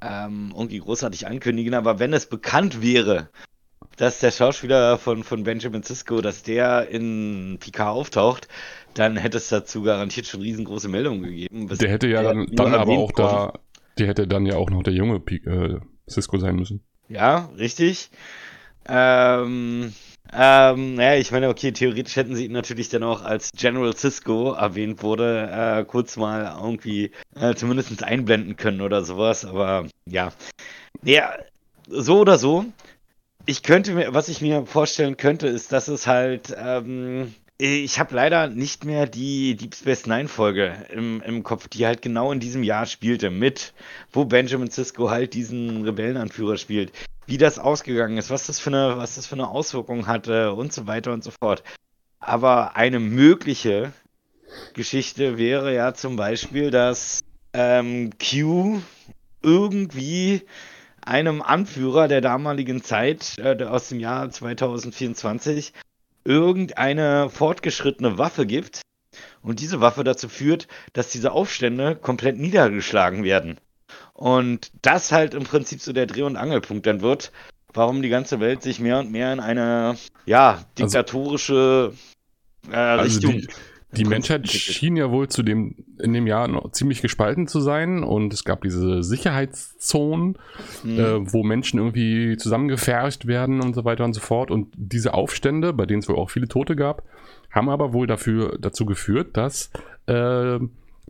ähm, 0.00 0.52
irgendwie 0.54 0.78
großartig 0.78 1.26
ankündigen, 1.26 1.74
aber 1.74 1.98
wenn 1.98 2.12
es 2.12 2.26
bekannt 2.26 2.82
wäre, 2.82 3.28
dass 3.96 4.20
der 4.20 4.30
Schauspieler 4.30 4.98
von, 4.98 5.24
von 5.24 5.44
Benjamin 5.44 5.82
Sisko, 5.82 6.20
dass 6.20 6.42
der 6.42 6.88
in 6.88 7.58
Picard 7.60 7.88
auftaucht, 7.96 8.48
dann 8.94 9.16
hätte 9.16 9.38
es 9.38 9.48
dazu 9.48 9.82
garantiert 9.82 10.26
schon 10.26 10.42
riesengroße 10.42 10.88
Meldungen 10.88 11.22
gegeben. 11.22 11.68
Der 11.68 11.90
hätte 11.90 12.08
ja 12.08 12.22
dann, 12.22 12.46
dann 12.52 12.74
aber 12.74 12.92
auch 12.92 13.12
kommt. 13.12 13.28
da, 13.28 13.52
der 13.98 14.06
hätte 14.08 14.26
dann 14.26 14.46
ja 14.46 14.56
auch 14.56 14.70
noch 14.70 14.82
der 14.82 14.92
junge 14.92 15.20
P 15.20 15.36
äh, 15.36 15.80
Cisco 16.08 16.38
sein 16.38 16.56
müssen. 16.56 16.82
Ja, 17.08 17.50
richtig. 17.56 18.10
Ähm, 18.88 19.92
ähm, 20.32 20.94
naja, 20.94 21.18
ich 21.20 21.30
meine, 21.30 21.48
okay, 21.48 21.72
theoretisch 21.72 22.16
hätten 22.16 22.34
sie 22.34 22.46
ihn 22.46 22.52
natürlich 22.52 22.88
dann 22.88 23.02
auch 23.02 23.22
als 23.22 23.50
General 23.52 23.96
Cisco 23.96 24.52
erwähnt 24.52 25.02
wurde, 25.02 25.48
äh, 25.50 25.84
kurz 25.84 26.16
mal 26.16 26.56
irgendwie 26.60 27.12
äh, 27.34 27.54
zumindest 27.54 28.02
einblenden 28.02 28.56
können 28.56 28.80
oder 28.80 29.04
sowas, 29.04 29.44
aber 29.44 29.86
ja. 30.08 30.32
Ja, 31.02 31.34
so 31.88 32.20
oder 32.20 32.38
so. 32.38 32.64
Ich 33.46 33.62
könnte 33.62 33.92
mir, 33.92 34.12
was 34.12 34.28
ich 34.28 34.40
mir 34.40 34.66
vorstellen 34.66 35.16
könnte, 35.16 35.46
ist, 35.46 35.70
dass 35.70 35.88
es 35.88 36.06
halt, 36.06 36.54
ähm, 36.58 37.32
ich 37.58 38.00
habe 38.00 38.14
leider 38.14 38.48
nicht 38.48 38.84
mehr 38.84 39.06
die 39.06 39.54
Deep 39.54 39.74
Space 39.74 40.06
Nine 40.06 40.28
Folge 40.28 40.86
im, 40.90 41.22
im 41.22 41.42
Kopf, 41.44 41.68
die 41.68 41.86
halt 41.86 42.02
genau 42.02 42.32
in 42.32 42.40
diesem 42.40 42.64
Jahr 42.64 42.86
spielte, 42.86 43.30
mit, 43.30 43.72
wo 44.12 44.24
Benjamin 44.24 44.70
Cisco 44.70 45.10
halt 45.10 45.34
diesen 45.34 45.84
Rebellenanführer 45.84 46.56
spielt 46.56 46.92
wie 47.26 47.38
das 47.38 47.58
ausgegangen 47.58 48.18
ist, 48.18 48.30
was 48.30 48.46
das 48.46 48.60
für 48.60 48.70
eine, 48.70 48.98
was 48.98 49.16
das 49.16 49.26
für 49.26 49.34
eine 49.34 49.48
Auswirkung 49.48 50.06
hatte 50.06 50.52
und 50.52 50.72
so 50.72 50.86
weiter 50.86 51.12
und 51.12 51.24
so 51.24 51.30
fort. 51.30 51.62
Aber 52.20 52.76
eine 52.76 52.98
mögliche 53.00 53.92
Geschichte 54.74 55.38
wäre 55.38 55.74
ja 55.74 55.94
zum 55.94 56.16
Beispiel, 56.16 56.70
dass 56.70 57.20
ähm, 57.52 58.10
Q 58.18 58.80
irgendwie 59.42 60.42
einem 61.00 61.42
Anführer 61.42 62.08
der 62.08 62.20
damaligen 62.20 62.82
Zeit, 62.82 63.36
äh, 63.38 63.62
aus 63.64 63.88
dem 63.88 64.00
Jahr 64.00 64.28
2024, 64.30 65.72
irgendeine 66.24 67.30
fortgeschrittene 67.30 68.18
Waffe 68.18 68.46
gibt 68.46 68.82
und 69.42 69.60
diese 69.60 69.80
Waffe 69.80 70.02
dazu 70.02 70.28
führt, 70.28 70.66
dass 70.92 71.10
diese 71.10 71.32
Aufstände 71.32 71.94
komplett 71.96 72.38
niedergeschlagen 72.38 73.22
werden. 73.22 73.58
Und 74.16 74.72
das 74.80 75.12
halt 75.12 75.34
im 75.34 75.44
Prinzip 75.44 75.82
so 75.82 75.92
der 75.92 76.06
Dreh- 76.06 76.22
und 76.22 76.36
Angelpunkt 76.36 76.86
dann 76.86 77.02
wird, 77.02 77.32
warum 77.74 78.00
die 78.00 78.08
ganze 78.08 78.40
Welt 78.40 78.62
sich 78.62 78.80
mehr 78.80 78.98
und 78.98 79.12
mehr 79.12 79.30
in 79.30 79.40
eine, 79.40 79.96
ja, 80.24 80.52
also 80.52 80.64
diktatorische 80.78 81.92
äh, 82.70 82.74
also 82.74 83.28
Richtung. 83.28 83.32
Die, 83.32 83.48
die 83.92 84.04
Menschheit 84.04 84.48
schien 84.48 84.96
ja 84.96 85.10
wohl 85.10 85.28
zu 85.28 85.42
dem, 85.42 85.74
in 86.00 86.14
dem 86.14 86.26
Jahr 86.26 86.48
noch 86.48 86.72
ziemlich 86.72 87.02
gespalten 87.02 87.46
zu 87.46 87.60
sein 87.60 88.02
und 88.02 88.32
es 88.32 88.44
gab 88.44 88.62
diese 88.62 89.02
Sicherheitszonen, 89.02 90.38
mhm. 90.82 90.98
äh, 90.98 91.32
wo 91.32 91.42
Menschen 91.42 91.78
irgendwie 91.78 92.38
zusammengefercht 92.38 93.26
werden 93.26 93.60
und 93.60 93.74
so 93.74 93.84
weiter 93.84 94.04
und 94.04 94.14
so 94.14 94.20
fort. 94.20 94.50
Und 94.50 94.72
diese 94.76 95.12
Aufstände, 95.12 95.74
bei 95.74 95.84
denen 95.84 96.00
es 96.00 96.08
wohl 96.08 96.16
auch 96.16 96.30
viele 96.30 96.48
Tote 96.48 96.74
gab, 96.74 97.02
haben 97.50 97.68
aber 97.68 97.92
wohl 97.92 98.06
dafür, 98.06 98.56
dazu 98.58 98.86
geführt, 98.86 99.36
dass 99.36 99.70
äh, 100.06 100.58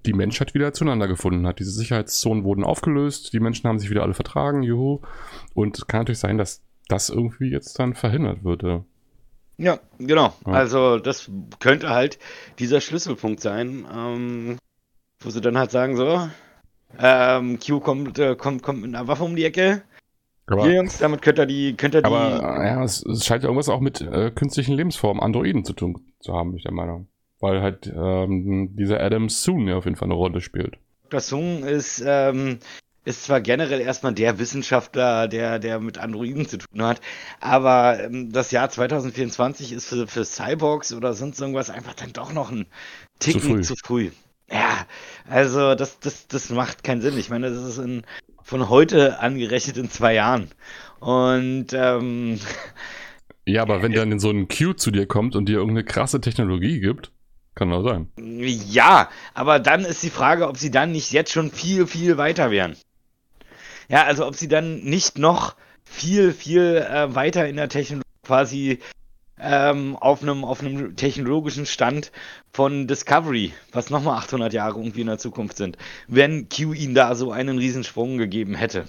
die 0.05 0.13
Menschheit 0.13 0.55
wieder 0.55 0.73
zueinander 0.73 1.09
gefunden 1.09 1.47
hat. 1.47 1.59
Diese 1.59 1.71
Sicherheitszonen 1.71 2.45
wurden 2.45 2.65
aufgelöst, 2.65 3.33
die 3.33 3.41
Menschen 3.41 3.69
haben 3.69 3.79
sich 3.79 3.91
wieder 3.91 4.03
alle 4.03 4.15
vertragen, 4.15 4.63
juhu. 4.63 5.01
Und 5.55 5.79
es 5.79 5.87
kann 5.87 6.01
natürlich 6.01 6.19
sein, 6.19 6.39
dass 6.39 6.63
das 6.89 7.09
irgendwie 7.09 7.51
jetzt 7.51 7.79
dann 7.79 7.95
verhindert 7.95 8.45
würde. 8.45 8.85
Ja, 9.59 9.81
genau. 9.99 10.35
Ja. 10.47 10.53
Also 10.53 10.99
das 10.99 11.31
könnte 11.61 11.91
halt 11.91 12.19
dieser 12.59 12.81
Schlüsselpunkt 12.81 13.41
sein, 13.41 13.87
ähm, 13.93 14.59
wo 15.21 15.31
sie 15.31 15.41
dann 15.41 15.59
halt 15.59 15.71
sagen 15.71 15.97
so, 15.97 16.29
ähm, 16.99 17.59
Q 17.59 17.81
kommt, 17.81 18.19
äh, 18.19 18.37
kommt, 18.37 18.63
kommt 18.63 18.83
mit 18.83 18.95
einer 18.95 19.09
Waffe 19.09 19.25
um 19.25 19.35
die 19.35 19.45
Ecke. 19.45 19.83
Aber, 20.47 20.65
Hier, 20.65 20.77
Jungs, 20.77 20.99
damit 20.99 21.23
könnt 21.23 21.39
ihr 21.39 21.47
die, 21.47 21.75
könnt 21.77 21.95
ihr 21.95 22.03
die. 22.03 22.07
Aber 22.07 22.65
ja, 22.65 22.85
es, 22.85 23.05
es 23.05 23.25
scheint 23.25 23.43
irgendwas 23.43 23.69
auch 23.69 23.81
mit 23.81 24.01
äh, 24.01 24.31
künstlichen 24.31 24.75
Lebensformen, 24.75 25.23
Androiden 25.23 25.65
zu 25.65 25.73
tun 25.73 25.97
zu 26.21 26.35
haben, 26.35 26.51
bin 26.51 26.59
ich 26.59 26.63
der 26.65 26.73
Meinung 26.73 27.09
weil 27.41 27.61
halt 27.63 27.93
ähm, 27.95 28.77
dieser 28.77 29.01
Adam 29.01 29.29
Soon 29.29 29.69
ja 29.69 29.77
auf 29.77 29.85
jeden 29.85 29.97
Fall 29.97 30.07
eine 30.07 30.15
Rolle 30.15 30.41
spielt. 30.41 30.79
Dr. 31.05 31.21
Soon 31.21 31.63
ist, 31.63 32.03
ähm, 32.05 32.59
ist 33.05 33.25
zwar 33.25 33.41
generell 33.41 33.81
erstmal 33.81 34.13
der 34.13 34.39
Wissenschaftler, 34.39 35.29
der, 35.29 35.59
der 35.59 35.79
mit 35.79 35.99
Androiden 35.99 36.49
zu 36.49 36.59
tun 36.59 36.83
hat, 36.83 37.01
aber 37.41 38.03
ähm, 38.03 38.33
das 38.33 38.51
Jahr 38.51 38.69
2024 38.69 39.73
ist 39.73 39.89
für, 39.89 40.07
für 40.07 40.25
Cyborgs 40.25 40.93
oder 40.93 41.15
sonst 41.15 41.41
irgendwas 41.41 41.71
einfach 41.71 41.95
dann 41.95 42.13
doch 42.13 42.33
noch 42.33 42.51
ein 42.51 42.67
Ticken 43.19 43.41
zu 43.41 43.49
früh. 43.49 43.63
Zu 43.63 43.75
früh. 43.77 44.11
Ja, 44.51 44.87
also 45.29 45.75
das, 45.75 45.99
das, 46.01 46.29
das 46.29 46.51
macht 46.51 46.85
keinen 46.85 47.01
Sinn. 47.01 47.19
Ich 47.19 47.31
meine, 47.31 47.51
das 47.51 47.65
ist 47.65 47.79
in, 47.79 48.03
von 48.43 48.69
heute 48.69 49.19
angerechnet 49.19 49.77
in 49.77 49.91
zwei 49.91 50.15
Jahren. 50.15 50.51
Und 51.01 51.73
ähm, 51.73 52.39
ja, 53.45 53.63
aber 53.63 53.83
wenn 53.83 53.93
dann 53.93 54.19
so 54.19 54.31
ein 54.31 54.49
Q 54.49 54.73
zu 54.75 54.91
dir 54.91 55.07
kommt 55.07 55.37
und 55.37 55.49
dir 55.49 55.59
irgendeine 55.59 55.85
krasse 55.85 56.21
Technologie 56.21 56.81
gibt, 56.81 57.13
kann 57.57 57.73
auch 57.73 57.83
sein. 57.83 58.09
Ja, 58.17 59.09
aber 59.35 59.59
dann 59.59 59.85
ist 59.85 60.03
die 60.03 60.11
Frage, 60.11 60.47
ob 60.47 60.59
sie 60.59 60.71
dann 60.71 60.93
nicht 60.93 61.11
jetzt 61.11 61.33
schon 61.33 61.51
viel, 61.51 61.87
viel 61.87 62.19
weiter 62.19 62.51
wären. 62.53 62.77
Ja, 63.89 64.05
also 64.05 64.27
ob 64.27 64.37
sie 64.37 64.49
dann 64.49 64.85
nicht 64.85 65.19
noch 65.19 65.57
viel, 65.85 66.33
viel 66.33 66.77
äh, 66.77 67.15
weiter 67.15 67.49
in 67.49 67.57
der 67.57 67.69
Technologie 67.69 68.07
quasi 68.27 68.81
ähm, 69.39 69.97
auf 69.97 70.23
einem 70.23 70.45
auf 70.45 70.63
technologischen 70.97 71.67
Stand 71.67 72.11
von 72.53 72.87
Discovery, 72.87 73.53
was 73.73 73.91
nochmal 73.91 74.19
800 74.19 74.53
Jahre 74.53 74.79
irgendwie 74.79 75.03
in 75.03 75.07
der 75.07 75.19
Zukunft 75.19 75.57
sind, 75.57 75.77
wenn 76.09 76.49
Q 76.49 76.73
ihnen 76.73 76.95
da 76.95 77.15
so 77.15 77.33
einen 77.33 77.59
Riesensprung 77.59 78.19
gegeben 78.19 78.55
hätte. 78.55 78.87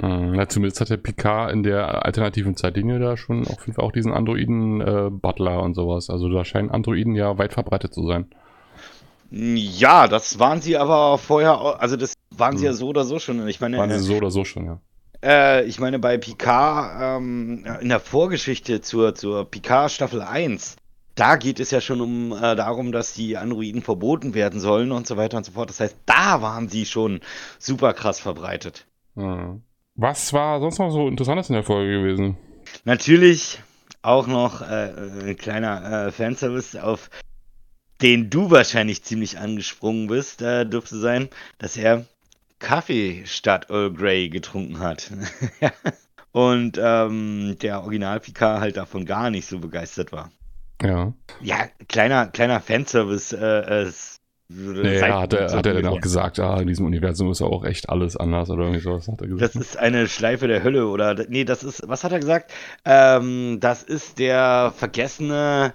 Hm, 0.00 0.32
na, 0.32 0.48
zumindest 0.48 0.80
hat 0.80 0.90
der 0.90 0.96
Picard 0.96 1.52
in 1.52 1.62
der 1.62 2.04
alternativen 2.04 2.56
Zeitlinie 2.56 2.98
da 2.98 3.16
schon 3.16 3.46
auf 3.46 3.60
jeden 3.66 3.74
Fall 3.74 3.84
auch 3.84 3.92
diesen 3.92 4.12
Androiden-Butler 4.12 5.56
äh, 5.56 5.62
und 5.62 5.74
sowas. 5.74 6.08
Also 6.08 6.28
da 6.28 6.44
scheinen 6.44 6.70
Androiden 6.70 7.14
ja 7.14 7.36
weit 7.38 7.52
verbreitet 7.52 7.92
zu 7.92 8.06
sein. 8.06 8.26
Ja, 9.30 10.08
das 10.08 10.38
waren 10.38 10.60
sie 10.60 10.76
aber 10.76 11.18
vorher, 11.18 11.80
also 11.80 11.96
das 11.96 12.14
waren 12.30 12.56
sie 12.56 12.64
ja 12.64 12.70
hm. 12.70 12.76
so 12.76 12.88
oder 12.88 13.04
so 13.04 13.18
schon. 13.18 13.46
Ich 13.48 13.60
meine, 13.60 13.78
waren 13.78 13.90
sie 13.90 13.98
so 13.98 14.16
oder 14.16 14.30
so 14.30 14.44
schon, 14.44 14.66
ja. 14.66 14.80
Äh, 15.22 15.64
ich 15.66 15.78
meine, 15.78 15.98
bei 15.98 16.18
Picard 16.18 17.20
ähm, 17.20 17.64
in 17.80 17.88
der 17.88 18.00
Vorgeschichte 18.00 18.80
zur, 18.80 19.14
zur 19.14 19.44
Picard 19.44 19.90
Staffel 19.90 20.20
1, 20.20 20.76
da 21.14 21.36
geht 21.36 21.60
es 21.60 21.70
ja 21.70 21.80
schon 21.80 22.00
um 22.00 22.32
äh, 22.32 22.56
darum, 22.56 22.92
dass 22.92 23.14
die 23.14 23.36
Androiden 23.36 23.82
verboten 23.82 24.34
werden 24.34 24.58
sollen 24.58 24.90
und 24.90 25.06
so 25.06 25.16
weiter 25.16 25.36
und 25.36 25.44
so 25.44 25.52
fort. 25.52 25.68
Das 25.70 25.80
heißt, 25.80 25.96
da 26.06 26.42
waren 26.42 26.68
sie 26.68 26.86
schon 26.86 27.20
super 27.58 27.92
krass 27.92 28.18
verbreitet. 28.18 28.86
Mhm. 29.14 29.62
Was 29.94 30.32
war 30.32 30.60
sonst 30.60 30.78
noch 30.78 30.90
so 30.90 31.08
Interessantes 31.08 31.48
in 31.48 31.54
der 31.54 31.64
Folge 31.64 32.00
gewesen? 32.00 32.36
Natürlich 32.84 33.60
auch 34.00 34.26
noch 34.26 34.62
äh, 34.62 34.92
ein 35.24 35.36
kleiner 35.36 36.06
äh, 36.06 36.12
Fanservice, 36.12 36.76
auf 36.76 37.10
den 38.00 38.30
du 38.30 38.50
wahrscheinlich 38.50 39.04
ziemlich 39.04 39.38
angesprungen 39.38 40.08
bist, 40.08 40.42
äh, 40.42 40.66
dürfte 40.66 40.98
sein, 40.98 41.28
dass 41.58 41.76
er 41.76 42.06
Kaffee 42.58 43.22
statt 43.26 43.70
Earl 43.70 43.92
Grey 43.92 44.28
getrunken 44.28 44.80
hat. 44.80 45.10
Und 46.32 46.80
ähm, 46.82 47.56
der 47.60 47.82
Original 47.82 48.18
Picard 48.20 48.60
halt 48.60 48.76
davon 48.76 49.04
gar 49.04 49.30
nicht 49.30 49.46
so 49.46 49.58
begeistert 49.58 50.12
war. 50.12 50.32
Ja. 50.80 51.12
Ja, 51.40 51.68
kleiner, 51.88 52.26
kleiner 52.28 52.60
Fanservice. 52.60 53.32
Äh, 53.32 53.92
äh, 54.56 54.82
Nee, 54.82 55.00
hat 55.02 55.32
er, 55.32 55.52
hat 55.52 55.66
er 55.66 55.74
dann 55.74 55.86
auch 55.86 56.00
gesagt, 56.00 56.38
ah, 56.38 56.60
in 56.60 56.66
diesem 56.66 56.86
Universum 56.86 57.30
ist 57.30 57.42
auch 57.42 57.64
echt 57.64 57.88
alles 57.88 58.16
anders 58.16 58.50
oder 58.50 58.64
irgendwie 58.64 58.80
sowas 58.80 59.08
hat 59.08 59.20
er 59.20 59.28
gesagt. 59.28 59.54
Das 59.54 59.60
ist 59.60 59.76
eine 59.76 60.08
Schleife 60.08 60.48
der 60.48 60.62
Hölle 60.62 60.86
oder 60.88 61.14
nee, 61.28 61.44
das 61.44 61.64
ist, 61.64 61.82
was 61.86 62.04
hat 62.04 62.12
er 62.12 62.20
gesagt? 62.20 62.52
Ähm, 62.84 63.58
das 63.60 63.82
ist 63.82 64.18
der 64.18 64.72
vergessene 64.76 65.74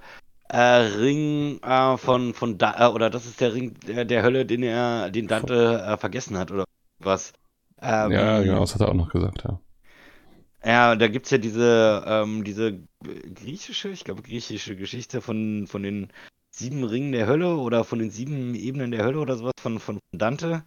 äh, 0.50 0.58
Ring 0.60 1.60
äh, 1.62 1.98
von, 1.98 2.34
von 2.34 2.58
da, 2.58 2.88
äh, 2.88 2.92
oder 2.92 3.10
das 3.10 3.26
ist 3.26 3.42
der 3.42 3.54
Ring 3.54 3.76
der, 3.88 4.06
der 4.06 4.24
Hölle, 4.24 4.46
den 4.46 4.64
er, 4.64 5.10
den 5.10 5.28
Dante 5.28 5.84
äh, 5.86 5.98
vergessen 5.98 6.38
hat 6.38 6.52
oder 6.52 6.66
was. 7.00 7.34
Ähm, 7.82 8.12
ja, 8.12 8.42
genau, 8.42 8.62
das 8.62 8.74
hat 8.74 8.82
er 8.82 8.90
auch 8.90 8.94
noch 8.94 9.10
gesagt, 9.10 9.44
ja. 9.44 9.60
Ja, 10.66 10.96
da 10.96 11.08
gibt 11.08 11.28
es 11.28 11.32
ja 11.32 11.38
diese, 11.38 12.04
ähm, 12.06 12.44
diese 12.44 12.80
griechische, 13.36 13.90
ich 13.90 14.04
glaube 14.04 14.24
griechische 14.24 14.76
Geschichte 14.76 15.22
von, 15.22 15.68
von 15.68 15.84
den 15.84 16.12
sieben 16.58 16.84
Ringen 16.84 17.12
der 17.12 17.28
Hölle 17.28 17.56
oder 17.58 17.84
von 17.84 18.00
den 18.00 18.10
sieben 18.10 18.56
Ebenen 18.56 18.92
der 18.92 19.04
Hölle 19.04 19.20
oder 19.20 19.38
sowas 19.38 19.54
von, 19.60 19.80
von 19.80 20.00
Dante. 20.12 20.64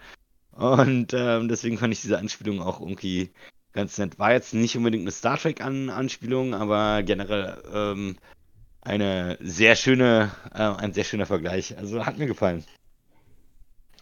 Und 0.52 1.12
ähm, 1.12 1.48
deswegen 1.48 1.78
fand 1.78 1.92
ich 1.92 2.02
diese 2.02 2.18
Anspielung 2.18 2.60
auch 2.60 2.80
irgendwie 2.80 3.30
ganz 3.72 3.98
nett. 3.98 4.18
War 4.18 4.32
jetzt 4.32 4.54
nicht 4.54 4.76
unbedingt 4.76 5.02
eine 5.02 5.10
Star 5.10 5.38
Trek-Anspielung, 5.38 6.54
aber 6.54 7.02
generell 7.02 7.62
ähm, 7.72 8.16
eine 8.82 9.38
sehr 9.40 9.76
schöne, 9.76 10.30
äh, 10.54 10.58
ein 10.58 10.92
sehr 10.92 11.04
schöner 11.04 11.26
Vergleich. 11.26 11.76
Also 11.76 12.04
hat 12.06 12.18
mir 12.18 12.26
gefallen. 12.26 12.64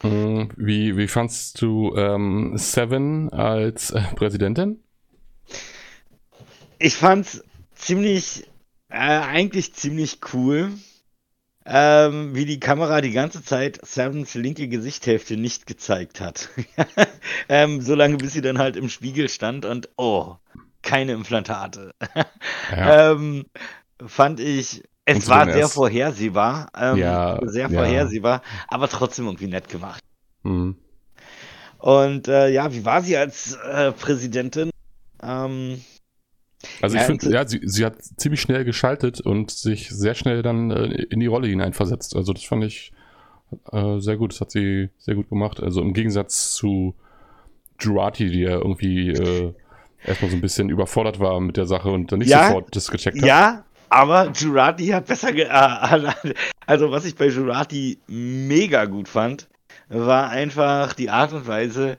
Hm, 0.00 0.50
wie, 0.56 0.96
wie 0.96 1.08
fandst 1.08 1.60
du 1.60 1.94
ähm, 1.96 2.52
Seven 2.56 3.30
als 3.32 3.90
äh, 3.90 4.02
Präsidentin? 4.14 4.82
Ich 6.78 6.94
fand's 6.94 7.42
ziemlich, 7.74 8.44
äh, 8.88 8.96
eigentlich 8.96 9.74
ziemlich 9.74 10.20
cool 10.32 10.70
ähm, 11.70 12.34
wie 12.34 12.46
die 12.46 12.60
Kamera 12.60 13.02
die 13.02 13.12
ganze 13.12 13.44
Zeit 13.44 13.78
Sevens 13.86 14.34
linke 14.34 14.68
Gesichtshälfte 14.68 15.36
nicht 15.36 15.66
gezeigt 15.66 16.20
hat. 16.20 16.48
ähm, 17.50 17.82
solange 17.82 18.16
bis 18.16 18.32
sie 18.32 18.40
dann 18.40 18.58
halt 18.58 18.76
im 18.76 18.88
Spiegel 18.88 19.28
stand 19.28 19.66
und 19.66 19.90
oh, 19.96 20.36
keine 20.82 21.12
Implantate. 21.12 21.92
Ja. 22.70 23.12
ähm, 23.12 23.46
fand 24.06 24.40
ich, 24.40 24.82
es 25.06 25.26
war 25.26 25.50
sehr 25.50 25.68
vorhersehbar, 25.68 26.68
ähm, 26.78 26.98
ja, 26.98 27.38
sehr 27.46 27.70
vorhersehbar, 27.70 28.42
ja. 28.44 28.64
aber 28.68 28.90
trotzdem 28.90 29.24
irgendwie 29.24 29.46
nett 29.46 29.70
gemacht. 29.70 30.02
Mhm. 30.42 30.76
Und 31.78 32.28
äh, 32.28 32.50
ja, 32.50 32.70
wie 32.74 32.84
war 32.84 33.00
sie 33.00 33.16
als 33.16 33.54
äh, 33.54 33.92
Präsidentin? 33.92 34.70
Ähm, 35.22 35.82
also 36.82 36.96
ich 36.96 37.02
finde, 37.02 37.30
ja, 37.30 37.46
sie, 37.46 37.60
sie 37.64 37.84
hat 37.84 38.02
ziemlich 38.02 38.40
schnell 38.40 38.64
geschaltet 38.64 39.20
und 39.20 39.50
sich 39.50 39.90
sehr 39.90 40.14
schnell 40.14 40.42
dann 40.42 40.70
äh, 40.70 40.86
in 41.04 41.20
die 41.20 41.26
Rolle 41.26 41.48
hineinversetzt. 41.48 42.16
Also 42.16 42.32
das 42.32 42.44
fand 42.44 42.64
ich 42.64 42.92
äh, 43.72 43.98
sehr 43.98 44.16
gut. 44.16 44.32
Das 44.32 44.40
hat 44.40 44.50
sie 44.50 44.90
sehr 44.98 45.14
gut 45.14 45.28
gemacht. 45.28 45.62
Also 45.62 45.80
im 45.82 45.92
Gegensatz 45.94 46.52
zu 46.52 46.94
Jurati, 47.80 48.30
die 48.30 48.40
ja 48.40 48.56
irgendwie 48.56 49.10
äh, 49.10 49.54
erstmal 50.04 50.30
so 50.30 50.36
ein 50.36 50.40
bisschen 50.40 50.68
überfordert 50.68 51.20
war 51.20 51.40
mit 51.40 51.56
der 51.56 51.66
Sache 51.66 51.90
und 51.90 52.10
dann 52.10 52.18
nicht 52.20 52.30
ja, 52.30 52.48
sofort 52.48 52.74
das 52.74 52.90
gecheckt 52.90 53.18
hat. 53.18 53.26
Ja, 53.26 53.64
aber 53.88 54.30
Jurati 54.32 54.88
hat 54.88 55.06
besser 55.06 55.32
ge 55.32 55.44
äh, 55.44 56.34
Also 56.66 56.90
was 56.90 57.04
ich 57.04 57.16
bei 57.16 57.28
Jurati 57.28 57.98
mega 58.08 58.84
gut 58.84 59.08
fand, 59.08 59.48
war 59.88 60.28
einfach 60.28 60.92
die 60.92 61.08
Art 61.08 61.32
und 61.32 61.46
Weise, 61.46 61.96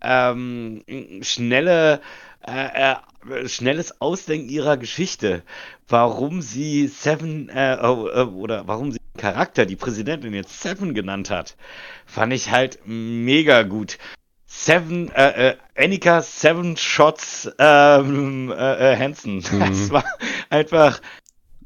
ähm, 0.00 0.82
schnelle 1.22 2.00
äh, 2.46 2.92
äh, 2.92 3.48
schnelles 3.48 4.00
Ausdenken 4.00 4.48
ihrer 4.48 4.76
Geschichte, 4.76 5.42
warum 5.88 6.40
sie 6.42 6.86
Seven 6.86 7.48
äh, 7.48 7.74
äh, 7.74 7.86
oder 7.86 8.66
warum 8.66 8.92
sie 8.92 8.98
den 8.98 9.20
Charakter, 9.20 9.66
die 9.66 9.76
Präsidentin 9.76 10.34
jetzt 10.34 10.60
Seven 10.60 10.94
genannt 10.94 11.30
hat, 11.30 11.56
fand 12.06 12.32
ich 12.32 12.50
halt 12.50 12.80
mega 12.84 13.62
gut. 13.62 13.98
Seven, 14.46 15.10
äh, 15.12 15.50
äh, 15.50 15.56
Annika 15.76 16.22
Seven 16.22 16.76
Shots 16.76 17.50
ähm, 17.58 18.50
äh, 18.50 18.92
äh, 18.92 18.96
Hansen. 18.96 19.44
Mhm. 19.52 19.60
Das 19.60 19.90
war 19.90 20.04
einfach, 20.48 21.00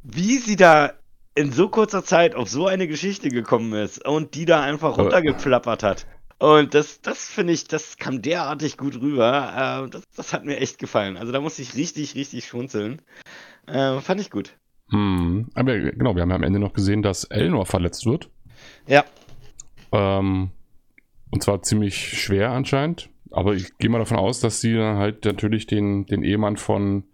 wie 0.03 0.39
sie 0.39 0.57
da 0.57 0.93
in 1.35 1.53
so 1.53 1.69
kurzer 1.69 2.05
Zeit 2.05 2.35
auf 2.35 2.49
so 2.49 2.67
eine 2.67 2.89
Geschichte 2.89 3.29
gekommen 3.29 3.73
ist 3.73 4.05
und 4.05 4.35
die 4.35 4.45
da 4.45 4.61
einfach 4.61 4.99
runtergeplappert 4.99 5.83
hat. 5.83 6.07
Und 6.43 6.75
das, 6.75 7.01
das 7.01 7.31
finde 7.31 7.53
ich, 7.53 7.69
das 7.69 7.99
kam 7.99 8.21
derartig 8.21 8.77
gut 8.77 9.01
rüber. 9.01 9.85
Äh, 9.87 9.91
das, 9.91 10.03
das, 10.17 10.33
hat 10.33 10.45
mir 10.45 10.57
echt 10.57 10.77
gefallen. 10.81 11.17
Also 11.17 11.31
da 11.31 11.41
musste 11.41 11.63
ich 11.63 11.77
richtig, 11.77 12.17
richtig 12.17 12.47
schmunzeln. 12.47 13.01
Äh, 13.69 14.01
fand 14.01 14.21
ich 14.21 14.29
gut. 14.29 14.57
Hm. 14.91 15.51
Aber 15.55 15.79
genau, 15.79 16.17
wir 16.17 16.23
haben 16.23 16.31
ja 16.31 16.35
am 16.35 16.43
Ende 16.43 16.59
noch 16.59 16.73
gesehen, 16.73 17.01
dass 17.01 17.23
Elnor 17.23 17.65
verletzt 17.65 18.07
wird. 18.07 18.29
Ja. 18.89 19.05
Ähm, 19.93 20.51
und 21.31 21.45
zwar 21.45 21.63
ziemlich 21.63 22.21
schwer 22.21 22.51
anscheinend. 22.51 23.09
Aber 23.31 23.55
ich 23.55 23.79
gehe 23.79 23.89
mal 23.89 24.01
davon 24.01 24.19
aus, 24.19 24.41
dass 24.41 24.61
sie 24.61 24.75
dann 24.75 24.97
halt 24.97 25.25
natürlich 25.25 25.69
den, 25.69 26.07
den 26.07 26.25
Ehemann 26.25 26.57
von 26.57 27.05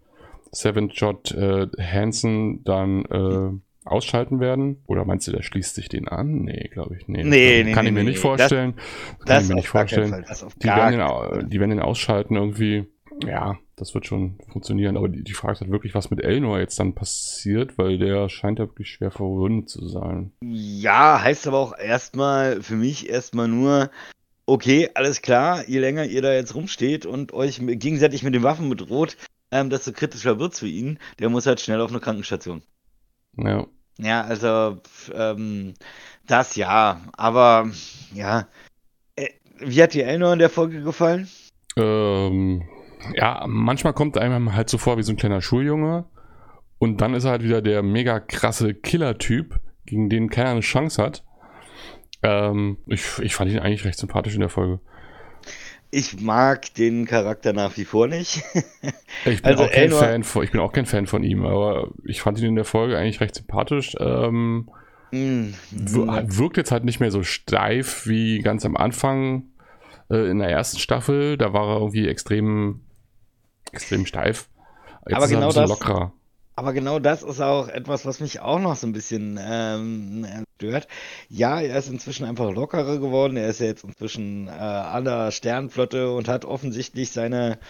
Seven 0.53 0.91
Shot 0.91 1.33
äh, 1.33 1.67
Hansen 1.79 2.65
dann 2.65 3.05
äh, 3.05 3.61
ausschalten 3.89 4.41
werden? 4.41 4.83
Oder 4.87 5.05
meinst 5.05 5.27
du, 5.27 5.33
der 5.33 5.43
schließt 5.43 5.75
sich 5.75 5.89
den 5.89 6.09
an? 6.09 6.43
Nee, 6.43 6.69
glaube 6.73 6.97
ich. 6.97 7.09
Nee, 7.09 7.25
nee, 7.25 7.63
nee 7.65 7.73
kann 7.73 7.85
nee, 7.85 7.91
ich 7.91 7.95
mir 7.95 8.05
nee, 8.05 8.11
nicht 8.11 8.19
vorstellen. 8.19 8.75
Das, 9.21 9.27
kann 9.27 9.43
ich 9.43 9.49
mir 9.49 9.55
nicht 9.57 9.69
vorstellen. 9.69 10.25
Die 10.63 10.67
werden, 10.67 10.99
den, 10.99 11.51
die 11.51 11.61
werden 11.61 11.71
den 11.71 11.81
ausschalten 11.81 12.37
irgendwie. 12.37 12.87
Ja, 13.25 13.59
das 13.77 13.95
wird 13.95 14.07
schon 14.07 14.39
funktionieren. 14.51 14.97
Aber 14.97 15.09
die, 15.09 15.23
die 15.23 15.33
Frage 15.33 15.55
ist 15.55 15.61
halt 15.61 15.71
wirklich, 15.71 15.95
was 15.95 16.11
mit 16.11 16.23
Elnor 16.23 16.59
jetzt 16.59 16.79
dann 16.79 16.95
passiert, 16.95 17.79
weil 17.79 17.99
der 17.99 18.29
scheint 18.29 18.59
ja 18.59 18.67
wirklich 18.67 18.91
schwer 18.91 19.11
verwundet 19.11 19.69
zu 19.69 19.87
sein. 19.89 20.33
Ja, 20.43 21.21
heißt 21.23 21.47
aber 21.47 21.59
auch 21.59 21.77
erstmal, 21.77 22.63
für 22.63 22.77
mich 22.77 23.09
erstmal 23.09 23.49
nur, 23.49 23.91
okay, 24.47 24.91
alles 24.95 25.23
klar, 25.23 25.69
je 25.69 25.79
länger 25.79 26.05
ihr 26.05 26.23
da 26.23 26.33
jetzt 26.33 26.55
rumsteht 26.55 27.07
und 27.07 27.33
euch 27.33 27.61
gegenseitig 27.61 28.23
mit 28.23 28.35
den 28.35 28.43
Waffen 28.43 28.69
bedroht, 28.69 29.17
ähm, 29.51 29.71
desto 29.71 29.93
kritischer 29.93 30.39
wird 30.39 30.53
es 30.53 30.59
für 30.59 30.69
ihn. 30.69 30.99
Der 31.19 31.29
muss 31.29 31.47
halt 31.47 31.61
schnell 31.61 31.81
auf 31.81 31.91
eine 31.91 32.01
Krankenstation. 32.01 32.63
Ja. 33.37 33.67
Ja, 33.99 34.23
also 34.23 34.79
ähm, 35.13 35.75
das 36.27 36.57
ja, 36.57 37.01
aber 37.17 37.71
ja. 38.15 38.47
Äh, 39.17 39.29
wie 39.59 39.83
hat 39.83 39.95
dir 39.95 40.07
Elnor 40.07 40.33
in 40.33 40.39
der 40.39 40.51
Folge 40.51 40.83
gefallen? 40.83 41.29
Ähm, 41.77 42.63
ja, 43.15 43.45
manchmal 43.47 43.93
kommt 43.93 44.19
einem 44.19 44.55
halt 44.55 44.71
so 44.71 44.79
vor 44.79 44.99
wie 44.99 45.03
so 45.03 45.13
ein 45.13 45.17
kleiner 45.17 45.41
Schuljunge 45.41 46.05
und 46.79 47.01
dann 47.01 47.15
ist 47.15 47.25
er 47.25 47.33
halt 47.33 47.43
wieder 47.43 47.61
der 47.61 47.83
mega 47.83 48.21
krasse 48.21 48.75
Killer-Typ, 48.75 49.61
gegen 49.85 50.09
den 50.09 50.31
keiner 50.31 50.51
eine 50.51 50.61
Chance 50.61 51.03
hat. 51.03 51.25
Ähm, 52.23 52.79
ich, 52.87 53.19
ich 53.21 53.35
fand 53.35 53.51
ihn 53.51 53.59
eigentlich 53.59 53.85
recht 53.85 53.99
sympathisch 53.99 54.35
in 54.35 54.41
der 54.41 54.49
Folge. 54.49 54.81
Ich 55.91 56.21
mag 56.21 56.75
den 56.75 57.07
Charakter 57.07 57.53
nach 57.53 57.77
wie 57.79 57.85
vor 57.85 58.09
nicht. 58.09 58.43
ich, 59.25 59.43
bin 59.43 59.45
also 59.45 59.65
auch 59.65 59.71
kein 59.71 59.91
Fan 59.91 60.23
von, 60.23 60.45
ich 60.45 60.51
bin 60.51 60.61
auch 60.61 60.73
kein 60.73 60.87
Fan 60.87 61.07
von 61.07 61.23
ihm, 61.23 61.47
aber 61.47 61.89
ich 62.05 62.21
fand 62.21 62.39
ihn 62.39 62.47
in 62.47 62.57
der 62.57 62.67
Folge 62.67 62.99
eigentlich 62.99 63.21
recht 63.21 63.35
sympathisch. 63.35 63.97
Ähm, 63.99 64.69
mm, 65.11 65.55
wirkt 65.71 66.59
jetzt 66.59 66.73
halt 66.73 66.85
nicht 66.85 67.01
mehr 67.01 67.11
so 67.11 67.23
steif 67.23 68.07
wie 68.07 68.41
ganz 68.41 68.67
am 68.67 68.77
Anfang 68.77 69.45
äh, 70.11 70.31
in 70.31 70.41
der 70.41 70.51
ersten 70.51 70.79
Staffel. 70.79 71.39
Da 71.39 71.55
war 71.55 71.69
er 71.69 71.81
irgendwie 71.81 72.07
extrem, 72.07 72.83
extrem 73.73 74.05
steif. 74.05 74.51
Jetzt 75.07 75.17
aber 75.17 75.29
genau 75.29 75.53
das, 75.53 75.71
lockerer. 75.71 76.13
Aber 76.59 76.73
genau 76.73 76.99
das 76.99 77.23
ist 77.23 77.41
auch 77.41 77.69
etwas, 77.69 78.05
was 78.05 78.19
mich 78.19 78.41
auch 78.41 78.59
noch 78.59 78.75
so 78.75 78.89
ein 78.89 78.93
bisschen 78.93 79.39
ähm, 79.41 80.27
stört. 80.57 80.89
Ja, 81.29 81.61
er 81.61 81.79
ist 81.79 81.89
inzwischen 81.89 82.27
einfach 82.27 82.51
lockerer 82.53 82.99
geworden. 82.99 83.37
Er 83.37 83.47
ist 83.47 83.61
ja 83.61 83.67
jetzt 83.67 83.85
inzwischen 83.85 84.49
äh, 84.49 84.51
an 84.51 85.05
der 85.05 85.31
Sternflotte 85.31 86.13
und 86.13 86.27
hat 86.27 86.45
offensichtlich 86.45 87.13
seine 87.13 87.61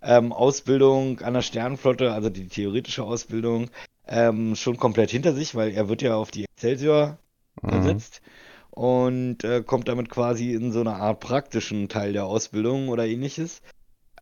ähm, 0.00 0.32
Ausbildung 0.32 1.20
an 1.20 1.34
der 1.34 1.42
Sternflotte, 1.42 2.10
also 2.10 2.30
die 2.30 2.48
theoretische 2.48 3.04
Ausbildung, 3.04 3.68
ähm, 4.06 4.56
schon 4.56 4.78
komplett 4.78 5.10
hinter 5.10 5.34
sich, 5.34 5.54
weil 5.54 5.72
er 5.72 5.90
wird 5.90 6.00
ja 6.00 6.14
auf 6.14 6.30
die 6.30 6.46
Excelsior 6.46 7.18
mhm. 7.60 7.68
versetzt 7.68 8.22
und 8.70 9.44
äh, 9.44 9.62
kommt 9.62 9.88
damit 9.88 10.08
quasi 10.08 10.54
in 10.54 10.72
so 10.72 10.80
eine 10.80 10.94
Art 10.94 11.20
praktischen 11.20 11.90
Teil 11.90 12.14
der 12.14 12.24
Ausbildung 12.24 12.88
oder 12.88 13.06
ähnliches. 13.06 13.60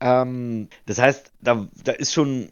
Ähm, 0.01 0.69
das 0.85 0.99
heißt, 0.99 1.31
da, 1.41 1.69
da 1.85 1.93
ist 1.93 2.13
schon 2.13 2.49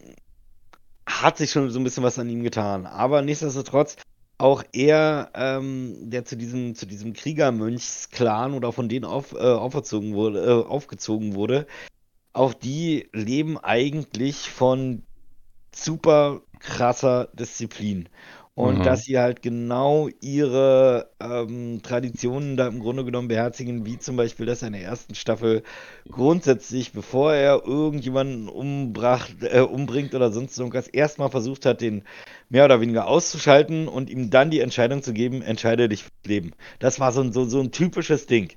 hat 1.07 1.39
sich 1.39 1.51
schon 1.51 1.71
so 1.71 1.79
ein 1.79 1.85
bisschen 1.85 2.03
was 2.03 2.19
an 2.19 2.29
ihm 2.29 2.43
getan. 2.43 2.87
Aber 2.87 3.23
nichtsdestotrotz, 3.23 3.97
auch 4.39 4.65
er, 4.73 5.31
ähm, 5.35 6.11
der 6.11 6.25
zu 6.25 6.37
diesem, 6.37 6.75
zu 6.75 6.87
diesem 6.87 7.13
Kriegermönchsklan 7.13 8.55
oder 8.55 8.73
von 8.73 8.89
denen 8.89 9.05
auf, 9.05 9.33
äh, 9.33 9.39
auferzogen 9.39 10.15
wurde, 10.15 10.45
äh, 10.45 10.69
aufgezogen 10.69 11.35
wurde, 11.35 11.67
auch 12.33 12.53
die 12.53 13.09
leben 13.13 13.59
eigentlich 13.59 14.51
von 14.51 15.03
super 15.75 16.43
krasser 16.59 17.29
Disziplin. 17.33 18.09
Und 18.57 18.81
Mhm. 18.81 18.83
dass 18.85 19.03
sie 19.03 19.19
halt 19.19 19.43
genau 19.43 20.09
ihre 20.21 21.11
ähm, 21.21 21.81
Traditionen 21.83 22.57
da 22.57 22.69
im 22.69 22.79
Grunde 22.81 23.05
genommen 23.05 23.27
beherzigen, 23.29 23.85
wie 23.85 23.99
zum 23.99 24.17
Beispiel 24.17 24.47
das 24.47 24.63
in 24.63 24.73
der 24.75 24.83
ersten 24.83 25.17
Staffel 25.17 25.65
grundsätzlich, 26.11 26.93
bevor 26.93 27.35
er 27.35 27.65
irgendjemanden 27.67 28.49
umbracht, 28.49 29.35
äh, 29.43 29.61
umbringt 29.61 30.15
oder 30.15 30.31
sonst 30.31 30.57
irgendwas, 30.59 30.87
erstmal 30.87 31.31
versucht 31.31 31.67
hat, 31.67 31.81
den 31.81 32.05
mehr 32.49 32.65
oder 32.65 32.81
weniger 32.81 33.09
auszuschalten 33.09 33.89
und 33.89 34.09
ihm 34.09 34.31
dann 34.31 34.51
die 34.51 34.61
Entscheidung 34.61 35.03
zu 35.03 35.13
geben, 35.13 35.43
entscheide 35.43 35.89
dich 35.89 36.03
fürs 36.05 36.13
Leben. 36.27 36.53
Das 36.79 37.01
war 37.01 37.11
so 37.13 37.23
ein, 37.23 37.33
so, 37.33 37.45
so 37.47 37.61
ein 37.61 37.73
typisches 37.73 38.27
Ding. 38.27 38.53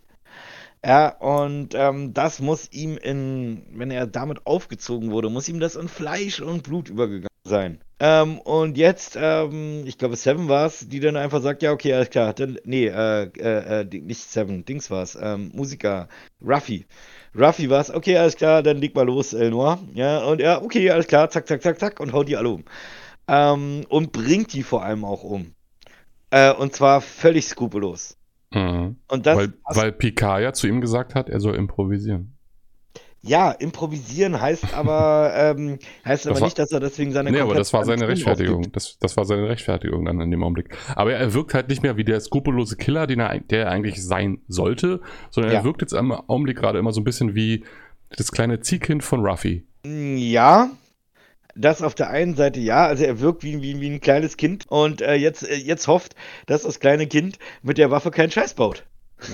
Ja, 0.85 1.09
und 1.09 1.73
ähm, 1.75 2.13
das 2.13 2.39
muss 2.39 2.71
ihm 2.71 2.97
in, 2.97 3.65
wenn 3.73 3.91
er 3.91 4.07
damit 4.07 4.45
aufgezogen 4.47 5.11
wurde, 5.11 5.29
muss 5.29 5.49
ihm 5.49 5.59
das 5.59 5.75
in 5.75 5.87
Fleisch 5.89 6.39
und 6.41 6.63
Blut 6.63 6.89
übergegangen 6.89 7.27
sein. 7.47 7.81
Ähm, 7.99 8.39
und 8.39 8.77
jetzt, 8.77 9.17
ähm, 9.19 9.83
ich 9.85 9.97
glaube 9.97 10.15
Seven 10.15 10.47
war 10.49 10.67
es, 10.67 10.87
die 10.87 10.99
dann 10.99 11.15
einfach 11.15 11.41
sagt, 11.41 11.63
ja, 11.63 11.71
okay, 11.71 11.93
alles 11.93 12.11
klar, 12.11 12.33
dann, 12.33 12.59
nee, 12.63 12.85
äh, 12.87 13.23
äh, 13.23 13.81
äh, 13.81 13.85
nicht 13.85 14.21
Seven, 14.21 14.65
Dings 14.65 14.91
war 14.91 15.01
es, 15.01 15.17
ähm, 15.19 15.51
Musiker, 15.53 16.07
Ruffy. 16.45 16.85
Ruffy 17.35 17.69
war 17.69 17.81
es, 17.81 17.91
okay, 17.91 18.17
alles 18.17 18.35
klar, 18.35 18.61
dann 18.61 18.77
leg 18.77 18.93
mal 18.93 19.05
los, 19.05 19.33
Elnoir. 19.33 19.79
Ja, 19.93 20.23
und 20.25 20.41
er, 20.41 20.63
okay, 20.63 20.91
alles 20.91 21.07
klar, 21.07 21.29
zack, 21.29 21.47
zack, 21.47 21.63
zack, 21.63 21.79
zack, 21.79 21.99
und 21.99 22.13
haut 22.13 22.27
die 22.27 22.37
alle 22.37 22.49
um. 22.49 22.65
Ähm, 23.27 23.83
und 23.89 24.11
bringt 24.11 24.53
die 24.53 24.63
vor 24.63 24.83
allem 24.83 25.03
auch 25.03 25.23
um. 25.23 25.53
Äh, 26.29 26.53
und 26.53 26.75
zwar 26.75 27.01
völlig 27.01 27.47
skrupellos. 27.47 28.17
Mhm. 28.53 28.97
Und 29.07 29.25
das 29.25 29.37
weil, 29.37 29.53
weil 29.73 29.91
Picard 29.91 30.41
ja 30.41 30.53
zu 30.53 30.67
ihm 30.67 30.81
gesagt 30.81 31.15
hat, 31.15 31.29
er 31.29 31.39
soll 31.39 31.55
improvisieren. 31.55 32.36
Ja, 33.28 33.51
improvisieren 33.51 34.39
heißt 34.41 34.73
aber, 34.73 35.32
ähm, 35.36 35.80
heißt 36.05 36.25
Das 36.25 36.32
aber 36.32 36.39
war- 36.41 36.47
nicht, 36.47 36.57
dass 36.59 36.71
er 36.71 36.80
deswegen 36.80 37.11
seine 37.11 37.32
Nee, 37.32 37.39
aber 37.39 37.55
das 37.55 37.73
war 37.73 37.86
seine 37.86 38.07
Rechtfertigung. 38.07 38.71
Das, 38.71 38.97
das 38.99 39.15
war 39.17 39.25
seine 39.25 39.47
Rechtfertigung 39.49 40.05
dann 40.05 40.19
in 40.21 40.32
dem 40.32 40.43
Augenblick. 40.43 40.75
Aber 40.95 41.13
er 41.13 41.34
wirkt 41.34 41.53
halt 41.53 41.69
nicht 41.69 41.84
mehr 41.84 41.97
wie 41.97 42.03
der 42.03 42.19
skrupellose 42.19 42.75
Killer, 42.78 43.07
den 43.07 43.19
er, 43.19 43.39
der 43.39 43.65
er 43.65 43.71
eigentlich 43.71 44.03
sein 44.03 44.39
sollte, 44.47 45.01
sondern 45.30 45.51
Ja. 45.51 45.59
er 45.59 45.63
wirkt 45.65 45.82
jetzt 45.82 45.93
im 45.93 46.11
Augenblick 46.11 46.57
gerade 46.57 46.80
immer 46.80 46.91
so 46.93 47.01
ein 47.01 47.05
bisschen 47.05 47.36
wie 47.36 47.63
das 48.15 48.32
kleine 48.32 48.61
Ziehkind 48.61 49.03
von 49.03 49.25
Ruffy. 49.25 49.65
Ja, 49.86 50.69
das 51.55 51.82
auf 51.82 51.95
der 51.95 52.09
einen 52.09 52.36
Seite 52.36 52.59
ja, 52.59 52.86
also 52.86 53.03
er 53.03 53.19
wirkt 53.19 53.43
wie, 53.43 53.61
wie, 53.61 53.80
wie 53.82 53.89
ein 53.89 53.99
kleines 54.01 54.38
Kind 54.38 54.65
und 54.69 55.01
äh, 55.01 55.15
jetzt, 55.15 55.43
äh, 55.43 55.55
jetzt 55.55 55.88
hofft, 55.88 56.15
dass 56.45 56.61
das 56.63 56.80
kleine 56.80 57.07
Kind 57.07 57.39
mit 57.63 57.78
der 57.78 57.89
Waffe 57.91 58.11
keinen 58.11 58.32
Scheiß 58.32 58.53
baut. 58.53 58.86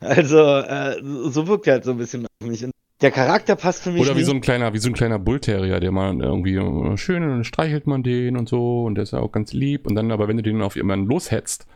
Also, 0.00 0.38
äh, 0.38 0.96
so 1.02 1.46
wirkt 1.48 1.66
er 1.66 1.74
halt 1.74 1.84
so 1.84 1.90
ein 1.92 1.98
bisschen 1.98 2.24
auf 2.26 2.46
mich. 2.48 2.64
Und 2.64 2.72
der 3.00 3.10
Charakter 3.10 3.56
passt 3.56 3.82
für 3.82 3.90
mich 3.90 4.00
Oder 4.02 4.12
wie 4.12 4.18
nicht. 4.18 4.26
so 4.26 4.32
ein 4.32 4.40
kleiner, 4.40 4.72
wie 4.72 4.78
so 4.78 4.88
ein 4.88 4.94
kleiner 4.94 5.18
Bullterrier, 5.18 5.80
der 5.80 5.90
mal 5.92 6.20
irgendwie 6.20 6.56
äh, 6.56 6.96
schön 6.96 7.22
und 7.22 7.30
dann 7.30 7.44
streichelt 7.44 7.86
man 7.86 8.02
den 8.02 8.36
und 8.36 8.48
so 8.48 8.84
und 8.84 8.94
der 8.96 9.02
ist 9.04 9.12
ja 9.12 9.20
auch 9.20 9.32
ganz 9.32 9.52
lieb 9.52 9.86
und 9.86 9.94
dann 9.94 10.10
aber 10.12 10.28
wenn 10.28 10.36
du 10.36 10.42
den 10.42 10.62
auf 10.62 10.76
jemanden 10.76 11.06
loshetzt, 11.06 11.66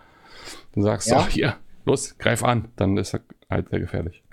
dann 0.75 0.83
sagst 0.85 1.09
du, 1.11 1.15
Ja. 1.15 1.21
ach 1.21 1.29
hier, 1.29 1.57
los, 1.85 2.17
greif 2.19 2.43
an, 2.43 2.69
dann 2.77 2.97
ist 2.97 3.15
er 3.15 3.21
halt 3.51 3.71
sehr 3.71 3.81
gefährlich. 3.81 4.23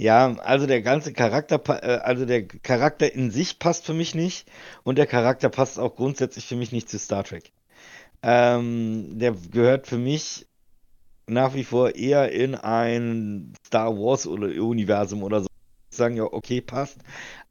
Ja, 0.00 0.36
also 0.44 0.68
der 0.68 0.80
ganze 0.82 1.12
Charakter, 1.12 1.60
äh, 1.82 1.96
also 1.98 2.24
der 2.24 2.46
Charakter 2.46 3.12
in 3.12 3.32
sich 3.32 3.58
passt 3.58 3.84
für 3.84 3.94
mich 3.94 4.14
nicht 4.14 4.48
und 4.84 4.96
der 4.96 5.06
Charakter 5.06 5.48
passt 5.48 5.80
auch 5.80 5.96
grundsätzlich 5.96 6.46
für 6.46 6.54
mich 6.54 6.70
nicht 6.70 6.88
zu 6.88 7.00
Star 7.00 7.24
Trek. 7.24 7.50
Ähm, 8.22 9.18
der 9.18 9.34
gehört 9.52 9.86
für 9.88 9.98
mich 9.98 10.46
nach 11.28 11.54
wie 11.54 11.64
vor 11.64 11.94
eher 11.94 12.32
in 12.32 12.54
ein 12.54 13.54
Star 13.66 13.96
Wars 13.96 14.26
oder 14.26 14.46
Universum 14.46 15.22
oder 15.22 15.42
so. 15.42 15.48
Sagen 15.90 16.16
ja, 16.16 16.24
okay, 16.24 16.60
passt. 16.60 16.98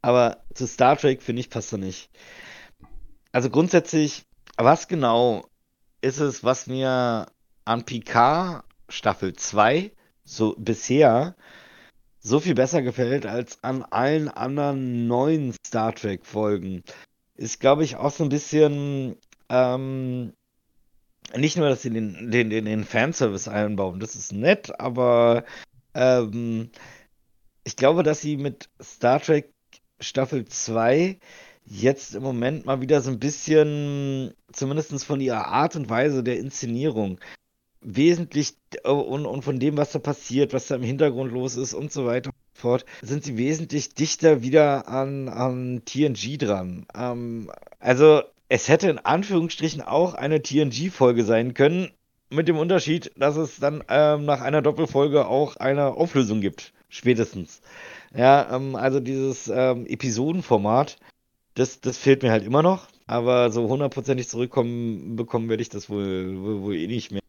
Aber 0.02 0.38
zu 0.54 0.66
Star 0.66 0.96
Trek 0.96 1.22
finde 1.22 1.40
ich 1.40 1.50
passt 1.50 1.72
er 1.72 1.78
nicht. 1.78 2.10
Also 3.32 3.50
grundsätzlich, 3.50 4.24
was 4.56 4.88
genau 4.88 5.44
ist 6.00 6.20
es, 6.20 6.44
was 6.44 6.66
mir 6.66 7.26
an 7.64 7.84
Picard 7.84 8.64
Staffel 8.88 9.34
2 9.34 9.92
so 10.24 10.54
bisher 10.58 11.36
so 12.20 12.40
viel 12.40 12.54
besser 12.54 12.82
gefällt 12.82 13.26
als 13.26 13.62
an 13.62 13.82
allen 13.82 14.28
anderen 14.28 15.06
neuen 15.06 15.54
Star 15.66 15.94
Trek 15.94 16.26
Folgen. 16.26 16.82
Ist, 17.36 17.60
glaube 17.60 17.84
ich, 17.84 17.96
auch 17.96 18.10
so 18.10 18.24
ein 18.24 18.28
bisschen 18.28 19.16
ähm, 19.48 20.32
nicht 21.36 21.56
nur, 21.56 21.68
dass 21.68 21.82
sie 21.82 21.90
den, 21.90 22.30
den, 22.30 22.50
den, 22.50 22.64
den 22.64 22.84
Fanservice 22.84 23.48
einbauen, 23.48 24.00
das 24.00 24.16
ist 24.16 24.32
nett, 24.32 24.78
aber 24.80 25.44
ähm, 25.94 26.70
ich 27.64 27.76
glaube, 27.76 28.02
dass 28.02 28.20
sie 28.20 28.36
mit 28.36 28.68
Star 28.82 29.20
Trek 29.20 29.52
Staffel 30.00 30.46
2 30.46 31.18
jetzt 31.64 32.14
im 32.14 32.22
Moment 32.22 32.64
mal 32.64 32.80
wieder 32.80 33.00
so 33.02 33.10
ein 33.10 33.18
bisschen, 33.18 34.32
zumindest 34.52 35.04
von 35.04 35.20
ihrer 35.20 35.46
Art 35.46 35.76
und 35.76 35.90
Weise 35.90 36.22
der 36.22 36.38
Inszenierung, 36.38 37.18
wesentlich 37.80 38.56
äh, 38.84 38.90
und, 38.90 39.26
und 39.26 39.42
von 39.42 39.58
dem, 39.58 39.76
was 39.76 39.92
da 39.92 39.98
passiert, 39.98 40.52
was 40.52 40.68
da 40.68 40.76
im 40.76 40.82
Hintergrund 40.82 41.32
los 41.32 41.56
ist 41.56 41.74
und 41.74 41.92
so 41.92 42.06
weiter 42.06 42.30
und 42.30 42.36
so 42.54 42.60
fort, 42.60 42.84
sind 43.02 43.24
sie 43.24 43.36
wesentlich 43.36 43.94
dichter 43.94 44.42
wieder 44.42 44.88
an, 44.88 45.28
an 45.28 45.82
TNG 45.84 46.38
dran. 46.38 46.86
Ähm, 46.94 47.50
also 47.78 48.22
es 48.48 48.68
hätte 48.68 48.88
in 48.88 48.98
Anführungsstrichen 48.98 49.82
auch 49.82 50.14
eine 50.14 50.42
TNG-Folge 50.42 51.24
sein 51.24 51.54
können, 51.54 51.90
mit 52.30 52.48
dem 52.48 52.58
Unterschied, 52.58 53.10
dass 53.16 53.36
es 53.36 53.58
dann 53.58 53.82
ähm, 53.88 54.24
nach 54.24 54.40
einer 54.40 54.62
Doppelfolge 54.62 55.26
auch 55.26 55.56
eine 55.56 55.86
Auflösung 55.94 56.40
gibt, 56.40 56.72
spätestens. 56.88 57.62
Ja, 58.14 58.54
ähm, 58.54 58.76
also 58.76 59.00
dieses 59.00 59.48
ähm, 59.48 59.86
Episodenformat, 59.86 60.98
das, 61.54 61.80
das 61.80 61.98
fehlt 61.98 62.22
mir 62.22 62.30
halt 62.30 62.44
immer 62.44 62.62
noch, 62.62 62.88
aber 63.06 63.50
so 63.50 63.68
hundertprozentig 63.68 64.28
zurückkommen 64.28 65.16
bekommen 65.16 65.48
werde 65.48 65.62
ich 65.62 65.68
das 65.68 65.88
wohl, 65.88 66.40
wohl, 66.42 66.62
wohl 66.62 66.76
eh 66.76 66.86
nicht 66.86 67.10
mehr. 67.10 67.22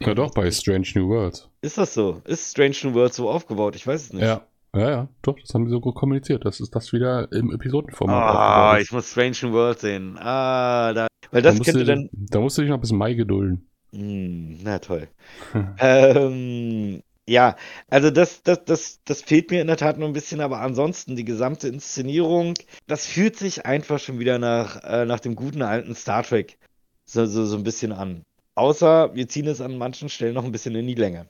Ja 0.00 0.14
doch, 0.14 0.32
bei 0.32 0.50
Strange 0.50 0.86
New 0.94 1.08
Worlds. 1.08 1.48
Ist 1.62 1.78
das 1.78 1.94
so? 1.94 2.20
Ist 2.24 2.50
Strange 2.50 2.76
New 2.84 2.94
World 2.94 3.14
so 3.14 3.30
aufgebaut? 3.30 3.74
Ich 3.76 3.86
weiß 3.86 4.02
es 4.02 4.12
nicht. 4.12 4.22
Ja. 4.22 4.46
Ja, 4.76 4.90
ja, 4.90 5.08
doch, 5.22 5.38
das 5.40 5.54
haben 5.54 5.64
die 5.64 5.70
so 5.70 5.80
gut 5.80 5.94
kommuniziert, 5.94 6.44
dass 6.44 6.60
es 6.60 6.70
das 6.70 6.92
wieder 6.92 7.30
im 7.32 7.50
Episodenformat 7.52 8.34
Ah, 8.34 8.74
ich 8.78 8.82
ist. 8.82 8.92
muss 8.92 9.10
Strange 9.10 9.36
New 9.42 9.52
World 9.52 9.78
sehen. 9.80 10.18
Ah, 10.18 10.92
da. 10.92 11.06
Weil 11.30 11.42
Da 11.42 11.50
das 11.50 11.58
musst, 11.58 11.70
könnte 11.70 11.84
du, 11.84 11.86
dann. 11.86 12.08
da 12.12 12.40
musst 12.40 12.58
du 12.58 12.62
dich 12.62 12.70
noch 12.70 12.80
bis 12.80 12.92
Mai 12.92 13.14
gedulden. 13.14 13.68
Hm, 13.92 14.58
na 14.62 14.78
toll. 14.78 15.08
Ähm, 15.78 17.02
ja, 17.28 17.56
also 17.88 18.10
das, 18.10 18.42
das, 18.42 18.64
das, 18.64 19.00
das 19.04 19.22
fehlt 19.22 19.50
mir 19.50 19.60
in 19.60 19.66
der 19.66 19.76
Tat 19.76 19.98
nur 19.98 20.08
ein 20.08 20.12
bisschen, 20.12 20.40
aber 20.40 20.60
ansonsten 20.60 21.16
die 21.16 21.24
gesamte 21.24 21.68
Inszenierung, 21.68 22.54
das 22.86 23.06
fühlt 23.06 23.36
sich 23.36 23.66
einfach 23.66 23.98
schon 23.98 24.18
wieder 24.20 24.38
nach, 24.38 24.82
äh, 24.84 25.04
nach 25.06 25.20
dem 25.20 25.34
guten 25.36 25.62
alten 25.62 25.94
Star 25.94 26.22
Trek 26.22 26.58
so, 27.06 27.26
so, 27.26 27.44
so 27.46 27.56
ein 27.56 27.64
bisschen 27.64 27.92
an. 27.92 28.22
Außer 28.54 29.14
wir 29.14 29.28
ziehen 29.28 29.46
es 29.48 29.60
an 29.60 29.76
manchen 29.78 30.08
Stellen 30.08 30.34
noch 30.34 30.44
ein 30.44 30.52
bisschen 30.52 30.74
in 30.76 30.86
die 30.86 30.94
Länge. 30.94 31.26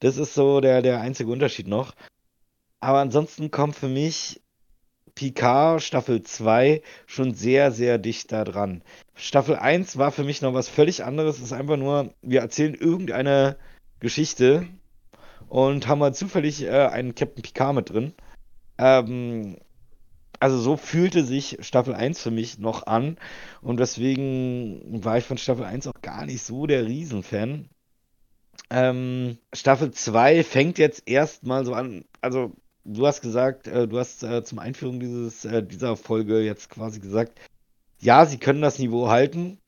Das 0.00 0.16
ist 0.16 0.34
so 0.34 0.60
der, 0.60 0.82
der 0.82 1.00
einzige 1.00 1.30
Unterschied 1.30 1.68
noch. 1.68 1.92
Aber 2.80 2.98
ansonsten 2.98 3.50
kommt 3.50 3.76
für 3.76 3.88
mich 3.88 4.40
Picard 5.14 5.82
Staffel 5.82 6.22
2 6.22 6.82
schon 7.06 7.34
sehr, 7.34 7.72
sehr 7.72 7.98
dicht 7.98 8.32
da 8.32 8.44
dran. 8.44 8.82
Staffel 9.14 9.56
1 9.56 9.98
war 9.98 10.12
für 10.12 10.24
mich 10.24 10.40
noch 10.40 10.54
was 10.54 10.68
völlig 10.68 11.04
anderes. 11.04 11.36
Es 11.36 11.44
ist 11.44 11.52
einfach 11.52 11.76
nur, 11.76 12.14
wir 12.22 12.40
erzählen 12.40 12.74
irgendeine 12.74 13.56
Geschichte 13.98 14.66
und 15.48 15.88
haben 15.88 16.02
halt 16.02 16.16
zufällig 16.16 16.62
äh, 16.62 16.86
einen 16.86 17.14
Captain 17.14 17.42
Picard 17.42 17.74
mit 17.74 17.90
drin. 17.90 18.14
Ähm, 18.78 19.58
also 20.38 20.58
so 20.58 20.78
fühlte 20.78 21.22
sich 21.22 21.58
Staffel 21.60 21.94
1 21.94 22.22
für 22.22 22.30
mich 22.30 22.58
noch 22.58 22.86
an 22.86 23.18
und 23.60 23.78
deswegen 23.78 25.04
war 25.04 25.18
ich 25.18 25.24
von 25.24 25.36
Staffel 25.36 25.64
1 25.64 25.86
auch 25.86 26.00
gar 26.00 26.24
nicht 26.24 26.42
so 26.42 26.66
der 26.66 26.86
Riesenfan. 26.86 27.68
Ähm, 28.70 29.36
Staffel 29.52 29.90
2 29.90 30.44
fängt 30.44 30.78
jetzt 30.78 31.06
erstmal 31.06 31.66
so 31.66 31.74
an, 31.74 32.06
also 32.22 32.54
du 32.84 33.06
hast 33.06 33.20
gesagt, 33.20 33.66
äh, 33.66 33.86
du 33.86 33.98
hast 33.98 34.22
äh, 34.22 34.42
zum 34.44 34.58
Einführung 34.58 35.00
dieses, 35.00 35.44
äh, 35.44 35.62
dieser 35.62 35.96
Folge 35.96 36.40
jetzt 36.40 36.70
quasi 36.70 37.00
gesagt, 37.00 37.38
ja, 37.98 38.24
sie 38.26 38.38
können 38.38 38.62
das 38.62 38.78
Niveau 38.78 39.08
halten, 39.08 39.58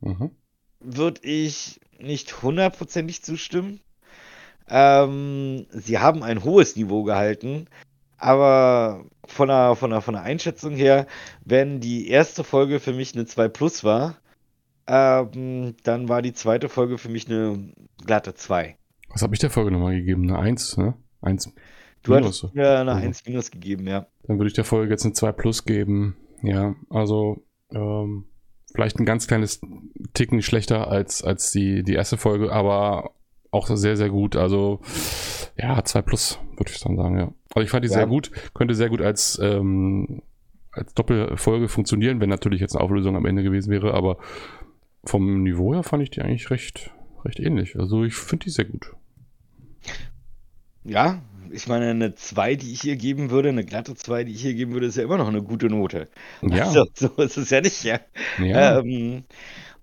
Mhm. 0.00 0.32
würde 0.80 1.20
ich 1.22 1.80
nicht 1.98 2.42
hundertprozentig 2.42 3.22
zustimmen. 3.22 3.80
Ähm, 4.68 5.66
sie 5.70 5.98
haben 5.98 6.22
ein 6.22 6.44
hohes 6.44 6.76
Niveau 6.76 7.04
gehalten, 7.04 7.66
aber 8.18 9.04
von 9.26 9.48
der, 9.48 9.76
von 9.76 9.90
der, 9.90 10.00
von 10.00 10.14
der 10.14 10.22
Einschätzung 10.22 10.74
her, 10.74 11.06
wenn 11.44 11.80
die 11.80 12.08
erste 12.08 12.44
Folge 12.44 12.80
für 12.80 12.92
mich 12.92 13.14
eine 13.14 13.26
2 13.26 13.48
Plus 13.48 13.84
war, 13.84 14.16
ähm, 14.86 15.74
dann 15.82 16.08
war 16.08 16.20
die 16.22 16.34
zweite 16.34 16.68
Folge 16.68 16.98
für 16.98 17.08
mich 17.08 17.28
eine 17.28 17.72
glatte 18.04 18.34
2. 18.34 18.76
Was 19.08 19.22
habe 19.22 19.34
ich 19.34 19.40
der 19.40 19.50
Folge 19.50 19.70
nochmal 19.70 19.94
gegeben? 19.94 20.28
Eine 20.30 20.38
1, 20.38 20.76
ne? 20.76 20.94
1 21.22 21.52
Du 22.04 22.12
minus. 22.14 22.42
hattest 22.44 22.54
mir 22.54 22.78
eine 22.78 22.94
Mhm. 22.94 23.02
1 23.02 23.26
Minus 23.26 23.50
gegeben, 23.50 23.86
ja. 23.86 24.06
Dann 24.24 24.38
würde 24.38 24.48
ich 24.48 24.54
der 24.54 24.64
Folge 24.64 24.92
jetzt 24.92 25.04
eine 25.04 25.14
2 25.14 25.32
Plus 25.32 25.64
geben. 25.64 26.16
Ja, 26.42 26.74
also 26.90 27.42
ähm, 27.72 28.26
vielleicht 28.74 28.98
ein 29.00 29.06
ganz 29.06 29.26
kleines 29.26 29.60
Ticken 30.12 30.42
schlechter 30.42 30.88
als, 30.88 31.22
als 31.24 31.50
die, 31.50 31.82
die 31.82 31.94
erste 31.94 32.16
Folge, 32.18 32.52
aber 32.52 33.12
auch 33.50 33.66
sehr, 33.68 33.96
sehr 33.96 34.10
gut. 34.10 34.36
Also 34.36 34.80
Ja, 35.56 35.82
2 35.84 36.02
plus, 36.02 36.38
würde 36.56 36.70
ich 36.72 36.80
dann 36.80 36.96
sagen, 36.96 37.16
ja. 37.18 37.32
Aber 37.50 37.62
ich 37.62 37.70
fand 37.70 37.84
die 37.84 37.88
ja. 37.88 37.94
sehr 37.94 38.06
gut, 38.06 38.30
könnte 38.52 38.74
sehr 38.74 38.88
gut 38.90 39.00
als, 39.00 39.38
ähm, 39.42 40.22
als 40.72 40.92
Doppelfolge 40.94 41.68
funktionieren, 41.68 42.20
wenn 42.20 42.28
natürlich 42.28 42.60
jetzt 42.60 42.74
eine 42.74 42.84
Auflösung 42.84 43.16
am 43.16 43.26
Ende 43.26 43.42
gewesen 43.44 43.70
wäre, 43.70 43.94
aber 43.94 44.18
vom 45.04 45.42
Niveau 45.44 45.72
her 45.74 45.82
fand 45.84 46.02
ich 46.02 46.10
die 46.10 46.20
eigentlich 46.22 46.50
recht, 46.50 46.90
recht 47.24 47.38
ähnlich. 47.38 47.78
Also 47.78 48.02
ich 48.04 48.14
finde 48.14 48.44
die 48.44 48.50
sehr 48.50 48.64
gut. 48.64 48.92
Ja, 50.84 51.22
ich 51.54 51.68
meine, 51.68 51.90
eine 51.90 52.14
2, 52.14 52.56
die 52.56 52.72
ich 52.72 52.82
hier 52.82 52.96
geben 52.96 53.30
würde, 53.30 53.48
eine 53.48 53.64
glatte 53.64 53.94
2, 53.94 54.24
die 54.24 54.32
ich 54.32 54.42
hier 54.42 54.54
geben 54.54 54.72
würde, 54.72 54.86
ist 54.86 54.96
ja 54.96 55.04
immer 55.04 55.18
noch 55.18 55.28
eine 55.28 55.42
gute 55.42 55.66
Note. 55.66 56.08
Ja. 56.42 56.64
Also, 56.74 56.86
so 56.94 57.08
ist 57.22 57.36
es 57.36 57.50
ja 57.50 57.60
nicht, 57.60 57.84
ja. 57.84 58.00
ja. 58.38 58.78
Ähm, 58.80 59.24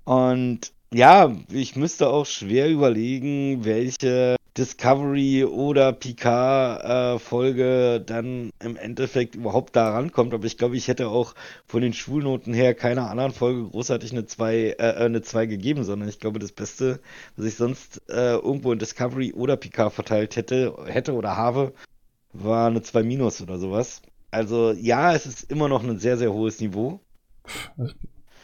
und 0.04 0.74
ja, 0.94 1.34
ich 1.52 1.76
müsste 1.76 2.10
auch 2.10 2.26
schwer 2.26 2.70
überlegen, 2.70 3.64
welche 3.64 4.36
Discovery 4.58 5.46
oder 5.46 5.94
Picard-Folge 5.94 7.96
äh, 7.96 8.06
dann 8.06 8.52
im 8.60 8.76
Endeffekt 8.76 9.36
überhaupt 9.36 9.76
da 9.76 9.92
rankommt. 9.92 10.34
Aber 10.34 10.46
ich 10.46 10.58
glaube, 10.58 10.76
ich 10.76 10.90
hätte 10.90 11.08
auch 11.08 11.36
von 11.66 11.82
den 11.82 11.94
Schulnoten 11.94 12.54
her 12.54 12.74
keiner 12.74 13.10
anderen 13.10 13.32
Folge 13.32 13.64
großartig 13.64 14.12
eine 14.12 14.26
2 14.26 14.56
äh, 14.56 14.72
äh, 14.78 15.06
eine 15.06 15.22
2 15.22 15.46
gegeben, 15.46 15.86
sondern 15.86 16.10
ich 16.10 16.20
glaube, 16.20 16.40
das 16.40 16.52
Beste, 16.52 17.00
was 17.38 17.46
ich 17.46 17.56
sonst 17.56 18.02
äh, 18.10 18.36
irgendwo 18.36 18.74
in 18.74 18.80
Discovery 18.80 19.34
oder 19.34 19.56
Picard 19.56 19.94
verteilt 19.94 20.36
hätte, 20.36 20.76
hätte 20.86 21.14
oder 21.14 21.38
habe, 21.38 21.74
war 22.34 22.68
eine 22.68 22.82
2 22.82 23.04
minus 23.04 23.42
oder 23.42 23.58
sowas. 23.58 24.02
Also 24.32 24.74
ja, 24.74 25.14
es 25.14 25.26
ist 25.26 25.50
immer 25.50 25.70
noch 25.70 25.84
ein 25.84 26.00
sehr, 26.00 26.18
sehr 26.18 26.34
hohes 26.34 26.60
Niveau. 26.60 27.00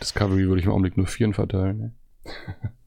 Discovery 0.01 0.47
würde 0.47 0.59
ich 0.59 0.65
im 0.65 0.71
Augenblick 0.71 0.95
nur 0.95 1.07
4 1.07 1.33
verteilen. 1.33 1.77
Ne? 1.77 1.93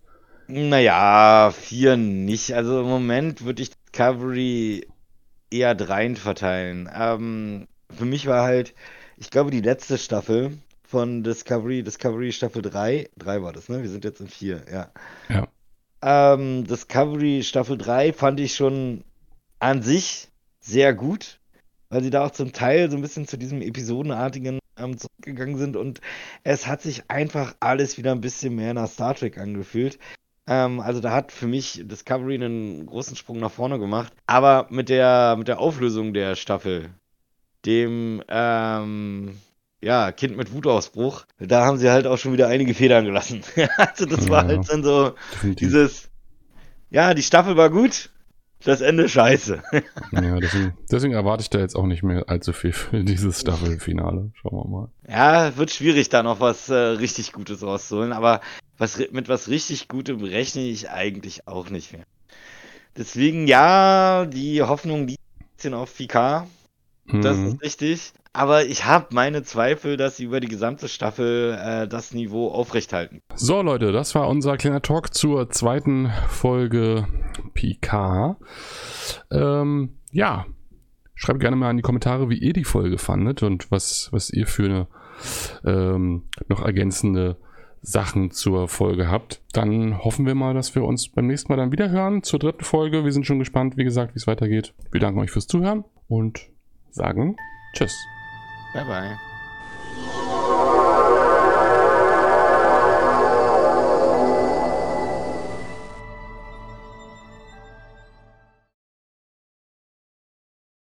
Naja, 0.52 1.52
vier 1.52 1.96
nicht. 1.96 2.54
Also 2.54 2.80
im 2.80 2.86
Moment 2.86 3.44
würde 3.44 3.62
ich 3.62 3.70
Discovery 3.70 4.86
eher 5.50 5.74
dreien 5.74 6.16
verteilen. 6.16 6.88
Ähm, 6.92 7.68
für 7.90 8.04
mich 8.04 8.26
war 8.26 8.44
halt, 8.44 8.74
ich 9.16 9.30
glaube, 9.30 9.50
die 9.50 9.60
letzte 9.60 9.98
Staffel 9.98 10.58
von 10.82 11.22
Discovery, 11.22 11.82
Discovery 11.82 12.32
Staffel 12.32 12.62
3, 12.62 13.08
3 13.16 13.42
war 13.42 13.52
das, 13.52 13.68
ne? 13.68 13.82
Wir 13.82 13.88
sind 13.88 14.04
jetzt 14.04 14.20
in 14.20 14.28
4, 14.28 14.64
ja. 14.72 14.90
Ja. 15.28 15.48
Ähm, 16.02 16.66
Discovery 16.66 17.42
Staffel 17.42 17.78
3 17.78 18.12
fand 18.12 18.40
ich 18.40 18.54
schon 18.54 19.04
an 19.58 19.82
sich 19.82 20.28
sehr 20.60 20.94
gut, 20.94 21.40
weil 21.90 22.02
sie 22.02 22.10
da 22.10 22.24
auch 22.24 22.30
zum 22.32 22.52
Teil 22.52 22.90
so 22.90 22.96
ein 22.96 23.02
bisschen 23.02 23.26
zu 23.26 23.36
diesem 23.36 23.62
episodenartigen 23.62 24.58
ähm, 24.78 24.98
zurückgegangen 24.98 25.58
sind 25.58 25.76
und 25.76 26.00
es 26.42 26.66
hat 26.66 26.80
sich 26.80 27.10
einfach 27.10 27.54
alles 27.60 27.98
wieder 27.98 28.12
ein 28.12 28.20
bisschen 28.20 28.54
mehr 28.54 28.74
nach 28.74 28.88
Star 28.88 29.14
Trek 29.14 29.38
angefühlt. 29.38 29.98
Ähm, 30.50 30.80
also 30.80 31.00
da 31.00 31.12
hat 31.12 31.30
für 31.30 31.46
mich 31.46 31.80
Discovery 31.84 32.34
einen 32.34 32.84
großen 32.84 33.16
Sprung 33.16 33.38
nach 33.38 33.52
vorne 33.52 33.78
gemacht. 33.78 34.12
Aber 34.26 34.66
mit 34.68 34.88
der, 34.88 35.36
mit 35.38 35.46
der 35.46 35.60
Auflösung 35.60 36.12
der 36.12 36.34
Staffel, 36.34 36.90
dem 37.64 38.20
ähm, 38.28 39.38
ja, 39.80 40.10
Kind 40.10 40.36
mit 40.36 40.52
Wutausbruch, 40.52 41.24
da 41.38 41.64
haben 41.64 41.78
sie 41.78 41.88
halt 41.88 42.08
auch 42.08 42.18
schon 42.18 42.32
wieder 42.32 42.48
einige 42.48 42.74
Federn 42.74 43.04
gelassen. 43.04 43.42
also 43.76 44.06
das 44.06 44.24
ja, 44.24 44.30
war 44.30 44.44
halt 44.44 44.68
dann 44.68 44.82
so 44.82 45.14
definitiv. 45.32 45.68
dieses, 45.68 46.10
ja, 46.90 47.14
die 47.14 47.22
Staffel 47.22 47.56
war 47.56 47.70
gut, 47.70 48.10
das 48.64 48.80
Ende 48.80 49.08
scheiße. 49.08 49.62
ja, 50.12 50.40
deswegen, 50.40 50.74
deswegen, 50.90 51.14
erwarte 51.14 51.42
ich 51.42 51.50
da 51.50 51.58
jetzt 51.58 51.76
auch 51.76 51.86
nicht 51.86 52.02
mehr 52.02 52.28
allzu 52.28 52.52
viel 52.52 52.72
für 52.72 53.02
dieses 53.02 53.40
Staffelfinale. 53.40 54.30
Schauen 54.34 54.52
wir 54.52 54.68
mal. 54.68 54.88
Ja, 55.08 55.56
wird 55.56 55.70
schwierig, 55.70 56.08
da 56.08 56.22
noch 56.22 56.40
was 56.40 56.68
äh, 56.68 56.74
richtig 56.74 57.32
Gutes 57.32 57.62
rauszuholen, 57.62 58.12
aber 58.12 58.40
was, 58.78 58.98
mit 59.10 59.28
was 59.28 59.48
richtig 59.48 59.88
Gutem 59.88 60.22
rechne 60.22 60.62
ich 60.62 60.90
eigentlich 60.90 61.46
auch 61.46 61.70
nicht 61.70 61.92
mehr. 61.92 62.04
Deswegen, 62.96 63.46
ja, 63.46 64.26
die 64.26 64.62
Hoffnung 64.62 65.06
liegt 65.06 65.20
ein 65.40 65.46
bisschen 65.56 65.74
auf 65.74 65.96
Picard. 65.96 66.46
Das 67.12 67.36
mhm. 67.36 67.46
ist 67.46 67.62
richtig. 67.62 68.12
Aber 68.32 68.64
ich 68.64 68.84
habe 68.84 69.06
meine 69.10 69.42
Zweifel, 69.42 69.96
dass 69.96 70.16
sie 70.16 70.24
über 70.24 70.38
die 70.38 70.48
gesamte 70.48 70.88
Staffel 70.88 71.58
äh, 71.60 71.88
das 71.88 72.14
Niveau 72.14 72.48
aufrechthalten. 72.48 73.22
So, 73.34 73.60
Leute, 73.60 73.90
das 73.90 74.14
war 74.14 74.28
unser 74.28 74.56
kleiner 74.56 74.82
Talk 74.82 75.12
zur 75.14 75.50
zweiten 75.50 76.12
Folge 76.28 77.08
PK. 77.54 78.36
Ähm, 79.32 79.96
ja, 80.12 80.46
schreibt 81.16 81.40
gerne 81.40 81.56
mal 81.56 81.70
in 81.70 81.78
die 81.78 81.82
Kommentare, 81.82 82.30
wie 82.30 82.38
ihr 82.38 82.52
die 82.52 82.64
Folge 82.64 82.98
fandet 82.98 83.42
und 83.42 83.70
was, 83.72 84.08
was 84.12 84.30
ihr 84.30 84.46
für 84.46 84.64
eine 84.64 84.86
ähm, 85.64 86.22
noch 86.48 86.64
ergänzende 86.64 87.36
Sachen 87.82 88.30
zur 88.30 88.68
Folge 88.68 89.08
habt. 89.08 89.42
Dann 89.52 89.98
hoffen 90.04 90.26
wir 90.26 90.34
mal, 90.34 90.54
dass 90.54 90.74
wir 90.74 90.84
uns 90.84 91.08
beim 91.08 91.26
nächsten 91.26 91.50
Mal 91.50 91.56
dann 91.56 91.72
wieder 91.72 91.90
hören 91.90 92.22
zur 92.22 92.38
dritten 92.38 92.64
Folge. 92.64 93.04
Wir 93.04 93.12
sind 93.12 93.26
schon 93.26 93.38
gespannt, 93.38 93.76
wie 93.76 93.84
gesagt, 93.84 94.14
wie 94.14 94.18
es 94.18 94.26
weitergeht. 94.26 94.74
Wir 94.92 95.00
danken 95.00 95.20
euch 95.20 95.30
fürs 95.30 95.46
Zuhören 95.46 95.84
und 96.06 96.50
sagen 96.90 97.36
Tschüss. 97.72 98.06
Bye 98.72 98.84
bye. 98.84 99.18